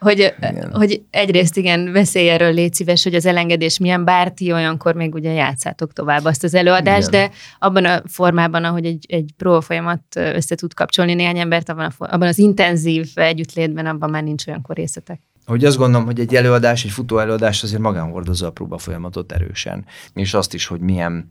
hogy, 0.00 0.34
hogy 0.72 1.02
egyrészt 1.10 1.56
igen, 1.56 1.92
veszély 1.92 2.28
erről 2.30 2.52
légy 2.52 2.74
szíves, 2.74 3.02
hogy 3.02 3.14
az 3.14 3.26
elengedés 3.26 3.78
milyen, 3.78 4.04
bár 4.04 4.32
ti 4.32 4.52
olyankor 4.52 4.94
még 4.94 5.14
ugye 5.14 5.32
játszátok 5.32 5.92
tovább 5.92 6.24
azt 6.24 6.44
az 6.44 6.54
előadást, 6.54 7.08
igen. 7.08 7.28
de 7.28 7.34
abban 7.58 7.84
a 7.84 8.02
formában, 8.06 8.64
ahogy 8.64 8.84
egy, 8.84 9.06
egy 9.08 9.30
pro 9.36 9.60
folyamat 9.60 10.02
össze 10.14 10.54
tud 10.54 10.74
kapcsolni 10.74 11.14
néhány 11.14 11.38
embert, 11.38 11.68
abban, 11.68 11.92
a, 11.98 12.04
abban 12.04 12.28
az 12.28 12.38
intenzív 12.38 13.10
együttlétben, 13.14 13.86
abban 13.86 14.10
már 14.10 14.22
nincs 14.22 14.46
olyankor 14.46 14.76
részletek. 14.76 15.20
Hogy 15.46 15.64
azt 15.64 15.76
gondolom, 15.76 16.06
hogy 16.06 16.20
egy 16.20 16.34
előadás, 16.34 16.84
egy 16.84 16.90
futó 16.90 17.18
előadás 17.18 17.62
azért 17.62 17.80
magán 17.80 18.10
hordozza 18.10 18.46
a 18.46 18.50
próba 18.50 18.78
folyamatot 18.78 19.32
erősen, 19.32 19.84
és 20.14 20.34
azt 20.34 20.54
is, 20.54 20.66
hogy 20.66 20.80
milyen 20.80 21.28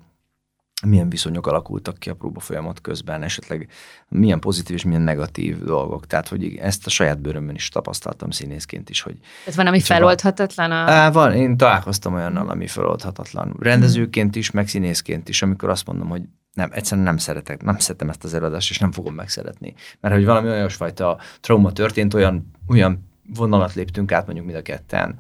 milyen 0.85 1.09
viszonyok 1.09 1.47
alakultak 1.47 1.97
ki 1.97 2.09
a 2.09 2.13
próba 2.13 2.39
folyamat 2.39 2.81
közben, 2.81 3.23
esetleg 3.23 3.69
milyen 4.07 4.39
pozitív 4.39 4.75
és 4.75 4.83
milyen 4.83 5.01
negatív 5.01 5.63
dolgok. 5.63 6.07
Tehát, 6.07 6.27
hogy 6.27 6.55
ezt 6.55 6.85
a 6.85 6.89
saját 6.89 7.21
bőrömben 7.21 7.55
is 7.55 7.69
tapasztaltam 7.69 8.29
színészként 8.29 8.89
is, 8.89 9.01
hogy... 9.01 9.17
Ez 9.45 9.55
van, 9.55 9.67
ami 9.67 9.79
feloldhatatlan? 9.79 10.71
A... 10.71 10.75
Á, 10.75 11.11
van, 11.11 11.33
én 11.33 11.57
találkoztam 11.57 12.13
olyannal, 12.13 12.49
ami 12.49 12.67
feloldhatatlan. 12.67 13.55
Rendezőként 13.59 14.35
is, 14.35 14.51
meg 14.51 14.67
színészként 14.67 15.29
is, 15.29 15.41
amikor 15.41 15.69
azt 15.69 15.87
mondom, 15.87 16.09
hogy 16.09 16.21
nem, 16.53 16.69
egyszerűen 16.73 17.05
nem 17.05 17.17
szeretek, 17.17 17.63
nem 17.63 17.77
szeretem 17.77 18.09
ezt 18.09 18.23
az 18.23 18.33
előadást, 18.33 18.69
és 18.69 18.79
nem 18.79 18.91
fogom 18.91 19.13
megszeretni. 19.13 19.73
Mert 19.99 20.15
hogy 20.15 20.25
valami 20.25 20.49
olyasfajta 20.49 21.19
trauma 21.41 21.71
történt, 21.71 22.13
olyan, 22.13 22.51
olyan 22.67 23.09
vonalat 23.33 23.73
léptünk 23.73 24.11
át 24.11 24.25
mondjuk 24.25 24.45
mind 24.45 24.57
a 24.57 24.61
ketten, 24.61 25.19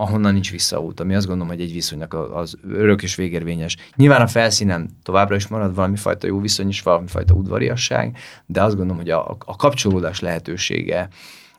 ahonnan 0.00 0.32
nincs 0.32 0.50
visszaút, 0.50 1.00
ami 1.00 1.14
azt 1.14 1.26
gondolom, 1.26 1.52
hogy 1.52 1.60
egy 1.60 1.72
viszonynak 1.72 2.14
az 2.14 2.56
örök 2.68 3.02
és 3.02 3.14
végérvényes. 3.14 3.76
Nyilván 3.96 4.20
a 4.20 4.26
felszínen 4.26 4.90
továbbra 5.02 5.36
is 5.36 5.46
marad 5.46 5.74
valami 5.74 5.96
fajta 5.96 6.26
jó 6.26 6.40
viszony 6.40 6.68
és 6.68 6.82
valami 6.82 7.06
fajta 7.06 7.34
udvariasság, 7.34 8.16
de 8.46 8.62
azt 8.62 8.76
gondolom, 8.76 9.02
hogy 9.02 9.10
a, 9.10 9.36
a 9.44 9.56
kapcsolódás 9.56 10.20
lehetősége 10.20 11.08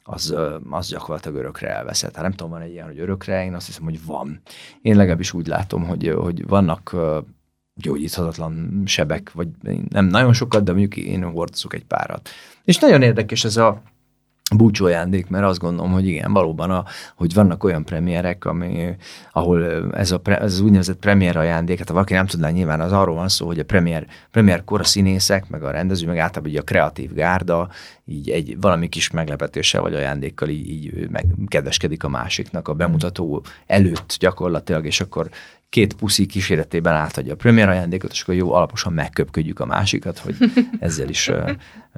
az, 0.04 0.36
az 0.70 0.88
gyakorlatilag 0.88 1.38
örökre 1.38 1.70
elveszett. 1.70 2.14
Hát 2.14 2.24
nem 2.24 2.32
tudom, 2.32 2.52
van 2.52 2.62
egy 2.62 2.72
ilyen, 2.72 2.86
hogy 2.86 3.00
örökre, 3.00 3.46
én 3.46 3.54
azt 3.54 3.66
hiszem, 3.66 3.84
hogy 3.84 4.06
van. 4.06 4.42
Én 4.82 4.96
legalábbis 4.96 5.34
úgy 5.34 5.48
látom, 5.48 5.84
hogy, 5.84 6.14
hogy 6.18 6.48
vannak 6.48 6.96
gyógyíthatatlan 7.76 8.84
sebek, 8.86 9.32
vagy 9.32 9.48
nem 9.90 10.06
nagyon 10.06 10.34
sokat, 10.34 10.64
de 10.64 10.72
mondjuk 10.72 10.98
én 10.98 11.24
hordozok 11.24 11.74
egy 11.74 11.86
párat. 11.86 12.30
És 12.64 12.78
nagyon 12.78 13.02
érdekes 13.02 13.44
ez 13.44 13.58
a 13.58 13.82
búcsú 14.56 14.86
ajándék, 14.86 15.28
mert 15.28 15.46
azt 15.46 15.60
gondolom, 15.60 15.92
hogy 15.92 16.08
igen, 16.08 16.34
valóban, 16.34 16.72
a, 16.72 16.86
hogy 17.16 17.34
vannak 17.34 17.64
olyan 17.64 17.84
premierek, 17.84 18.46
ami, 18.46 18.96
ahol 19.32 19.92
ez, 19.94 20.12
a, 20.12 20.22
ez 20.24 20.54
az 20.54 20.60
úgynevezett 20.60 21.00
premier 21.00 21.38
ajándék, 21.38 21.78
hát 21.78 21.88
ha 21.88 21.94
valaki 21.94 22.14
nem 22.14 22.26
tudná, 22.26 22.50
nyilván 22.50 22.82
az 22.82 22.92
arról 22.92 23.16
van 23.16 23.30
szó, 23.30 23.46
hogy 23.46 23.60
a 23.60 23.66
premier, 23.66 24.08
premier 24.32 24.64
kor 24.64 24.80
a 24.80 24.84
színészek, 24.84 25.50
meg 25.50 25.64
a 25.64 25.72
rendező, 25.72 26.08
meg 26.08 26.18
általában 26.18 26.56
a 26.56 26.62
kreatív 26.62 27.14
gárda, 27.14 27.70
így 28.06 28.30
egy 28.30 28.58
valami 28.62 28.90
kis 28.90 29.12
meglepetéssel 29.12 29.82
vagy 29.82 29.94
ajándékkal 29.94 30.50
így, 30.50 30.70
így 30.70 31.10
meg 31.10 31.26
kedveskedik 31.48 32.04
a 32.04 32.10
másiknak 32.10 32.68
a 32.68 32.74
bemutató 32.74 33.44
előtt 33.68 34.16
gyakorlatilag, 34.20 34.86
és 34.86 35.02
akkor 35.02 35.30
két 35.72 35.94
puszi 35.94 36.26
kíséretében 36.26 36.94
átadja 36.94 37.34
a 37.34 37.36
premier 37.36 37.70
ajándékot, 37.70 38.12
és 38.12 38.22
akkor 38.22 38.36
jó 38.36 38.54
alaposan 38.54 38.94
megköpködjük 38.94 39.60
a 39.60 39.66
másikat, 39.66 40.20
hogy 40.20 40.36
ezzel 40.80 41.10
is 41.10 41.28
uh, 41.28 41.50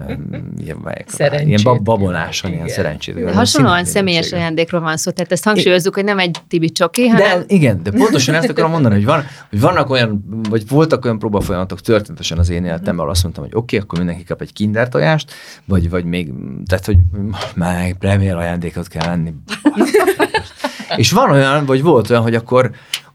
um, 0.07 0.53
ilyen, 0.57 1.45
ilyen 1.45 1.61
babonásan, 1.83 2.51
ilyen 2.51 2.67
szerencsét. 2.67 3.15
De 3.15 3.33
hasonlóan 3.33 3.85
személyes 3.85 4.31
ajándékról 4.31 4.81
van 4.81 4.97
szó, 4.97 5.11
tehát 5.11 5.31
ezt 5.31 5.43
hangsúlyozzuk, 5.43 5.93
hogy 5.93 6.03
nem 6.03 6.19
egy 6.19 6.37
tibi 6.47 6.71
csoki, 6.71 7.07
hanem... 7.07 7.39
De, 7.39 7.45
igen, 7.47 7.83
de 7.83 7.91
pontosan 7.91 8.35
ezt 8.35 8.49
akarom 8.49 8.71
mondani, 8.71 8.95
hogy, 8.95 9.05
van, 9.05 9.23
hogy 9.49 9.59
vannak 9.59 9.89
olyan, 9.89 10.25
vagy 10.49 10.67
voltak 10.67 11.05
olyan 11.05 11.19
próbafolyamatok 11.19 11.81
történetesen 11.81 12.37
az 12.37 12.49
én 12.49 12.65
életemben, 12.65 12.99
ahol 12.99 13.09
azt 13.09 13.23
mondtam, 13.23 13.43
hogy 13.43 13.53
oké, 13.55 13.75
okay, 13.75 13.79
akkor 13.79 13.97
mindenki 13.97 14.23
kap 14.23 14.41
egy 14.41 14.53
kinder 14.53 14.89
tojást, 14.89 15.33
vagy, 15.65 15.89
vagy 15.89 16.05
még, 16.05 16.33
tehát 16.65 16.85
hogy 16.85 16.97
már 17.55 17.93
premier 17.93 18.35
ajándékot 18.35 18.87
kell 18.87 19.07
lenni. 19.07 19.33
és 20.95 21.11
van 21.11 21.31
olyan, 21.31 21.65
vagy 21.65 21.81
volt 21.81 22.09
olyan, 22.09 22.21
hogy 22.21 22.35
akkor 22.35 22.71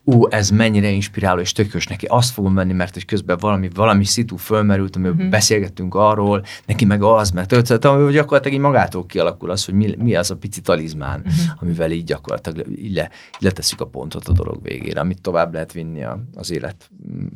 ú, 0.09 0.27
ez 0.31 0.51
mennyire 0.51 0.91
inspiráló 0.91 1.41
és 1.41 1.53
tökös 1.53 1.87
neki, 1.87 2.07
azt 2.07 2.31
fogom 2.31 2.55
venni, 2.55 2.73
mert 2.73 2.97
egy 2.97 3.05
közben 3.05 3.37
valami, 3.41 3.69
valami 3.75 4.05
szitu 4.05 4.37
fölmerült, 4.37 4.97
amiről 4.97 5.15
uh-huh. 5.15 5.31
beszélgettünk 5.31 5.95
arról, 5.95 6.45
neki 6.67 6.85
meg 6.85 7.03
az, 7.03 7.31
mert 7.31 7.49
tehát, 7.49 7.85
hogy 7.85 8.13
gyakorlatilag 8.13 8.57
így 8.57 8.65
magától 8.65 9.07
kialakul 9.07 9.51
az, 9.51 9.65
hogy 9.65 9.75
mi, 9.75 9.95
mi 9.99 10.15
az 10.15 10.31
a 10.31 10.37
pici 10.37 10.61
talizmán, 10.61 11.21
uh-huh. 11.21 11.63
amivel 11.63 11.91
így 11.91 12.05
gyakorlatilag 12.05 12.69
így, 12.79 12.95
le, 12.95 13.11
így 13.35 13.43
letesszük 13.43 13.81
a 13.81 13.87
pontot 13.87 14.29
a 14.29 14.33
dolog 14.33 14.63
végére, 14.63 15.01
amit 15.01 15.21
tovább 15.21 15.53
lehet 15.53 15.73
vinni 15.73 16.05
a, 16.05 16.25
az 16.35 16.51
élet 16.51 16.91
mm, 17.13 17.27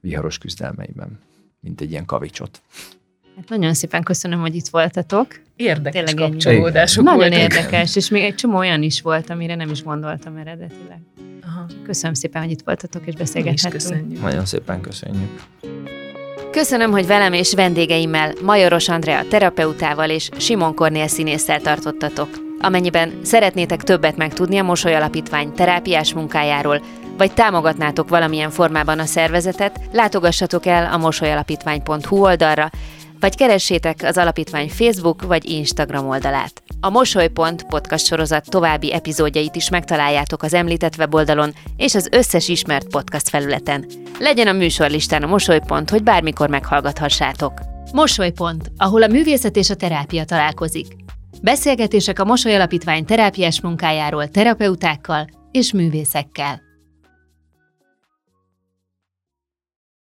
viharos 0.00 0.38
küzdelmeiben, 0.38 1.18
mint 1.60 1.80
egy 1.80 1.90
ilyen 1.90 2.04
kavicsot. 2.04 2.62
Hát 3.36 3.48
nagyon 3.48 3.74
szépen 3.74 4.02
köszönöm, 4.02 4.40
hogy 4.40 4.54
itt 4.54 4.68
voltatok. 4.68 5.40
Érdekes 5.56 6.04
Tényleg 6.04 6.30
kapcsolódások 6.30 7.04
Nagyon 7.04 7.18
voltak. 7.18 7.38
érdekes, 7.38 7.96
és 7.96 8.08
még 8.08 8.22
egy 8.22 8.34
csomó 8.34 8.56
olyan 8.56 8.82
is 8.82 9.00
volt, 9.00 9.30
amire 9.30 9.54
nem 9.54 9.70
is 9.70 9.82
gondoltam 9.82 10.36
eredetileg. 10.36 11.00
Aha. 11.42 11.66
Köszönöm 11.84 12.14
szépen, 12.14 12.42
hogy 12.42 12.50
itt 12.50 12.62
voltatok, 12.64 13.06
és 13.06 13.14
beszélgethettünk. 13.14 14.20
Nagyon 14.20 14.44
szépen 14.44 14.80
köszönjük. 14.80 15.42
Köszönöm, 16.50 16.90
hogy 16.90 17.06
velem 17.06 17.32
és 17.32 17.54
vendégeimmel, 17.54 18.32
Majoros 18.42 18.88
Andrea 18.88 19.28
terapeutával 19.28 20.10
és 20.10 20.28
Simon 20.38 20.74
Kornél 20.74 21.06
színésszel 21.08 21.60
tartottatok. 21.60 22.28
Amennyiben 22.60 23.12
szeretnétek 23.22 23.82
többet 23.82 24.16
megtudni 24.16 24.58
a 24.58 24.62
Mosoly 24.62 24.94
Alapítvány 24.94 25.52
terápiás 25.52 26.14
munkájáról, 26.14 26.82
vagy 27.16 27.32
támogatnátok 27.32 28.08
valamilyen 28.08 28.50
formában 28.50 28.98
a 28.98 29.04
szervezetet, 29.04 29.80
látogassatok 29.92 30.66
el 30.66 30.92
a 30.92 30.96
mosolyalapítvány.hu 30.96 32.16
oldalra, 32.16 32.70
vagy 33.20 33.36
keressétek 33.36 34.00
az 34.02 34.18
alapítvány 34.18 34.68
Facebook 34.68 35.22
vagy 35.22 35.50
Instagram 35.50 36.08
oldalát. 36.08 36.62
A 36.80 36.90
Mosolypont 36.90 37.62
podcast 37.62 38.06
sorozat 38.06 38.50
további 38.50 38.92
epizódjait 38.92 39.56
is 39.56 39.70
megtaláljátok 39.70 40.42
az 40.42 40.54
említett 40.54 40.96
weboldalon 40.96 41.54
és 41.76 41.94
az 41.94 42.08
összes 42.10 42.48
ismert 42.48 42.88
podcast 42.88 43.28
felületen. 43.28 43.86
Legyen 44.18 44.46
a 44.46 44.52
műsorlistán 44.52 45.22
a 45.22 45.26
Mosolypont, 45.26 45.90
hogy 45.90 46.02
bármikor 46.02 46.48
meghallgathassátok. 46.48 47.52
Mosolypont, 47.92 48.70
ahol 48.76 49.02
a 49.02 49.06
művészet 49.06 49.56
és 49.56 49.70
a 49.70 49.74
terápia 49.74 50.24
találkozik. 50.24 50.86
Beszélgetések 51.42 52.18
a 52.18 52.24
Mosoly 52.24 52.54
Alapítvány 52.54 53.04
terápiás 53.04 53.60
munkájáról 53.60 54.28
terapeutákkal 54.28 55.26
és 55.50 55.72
művészekkel. 55.72 56.65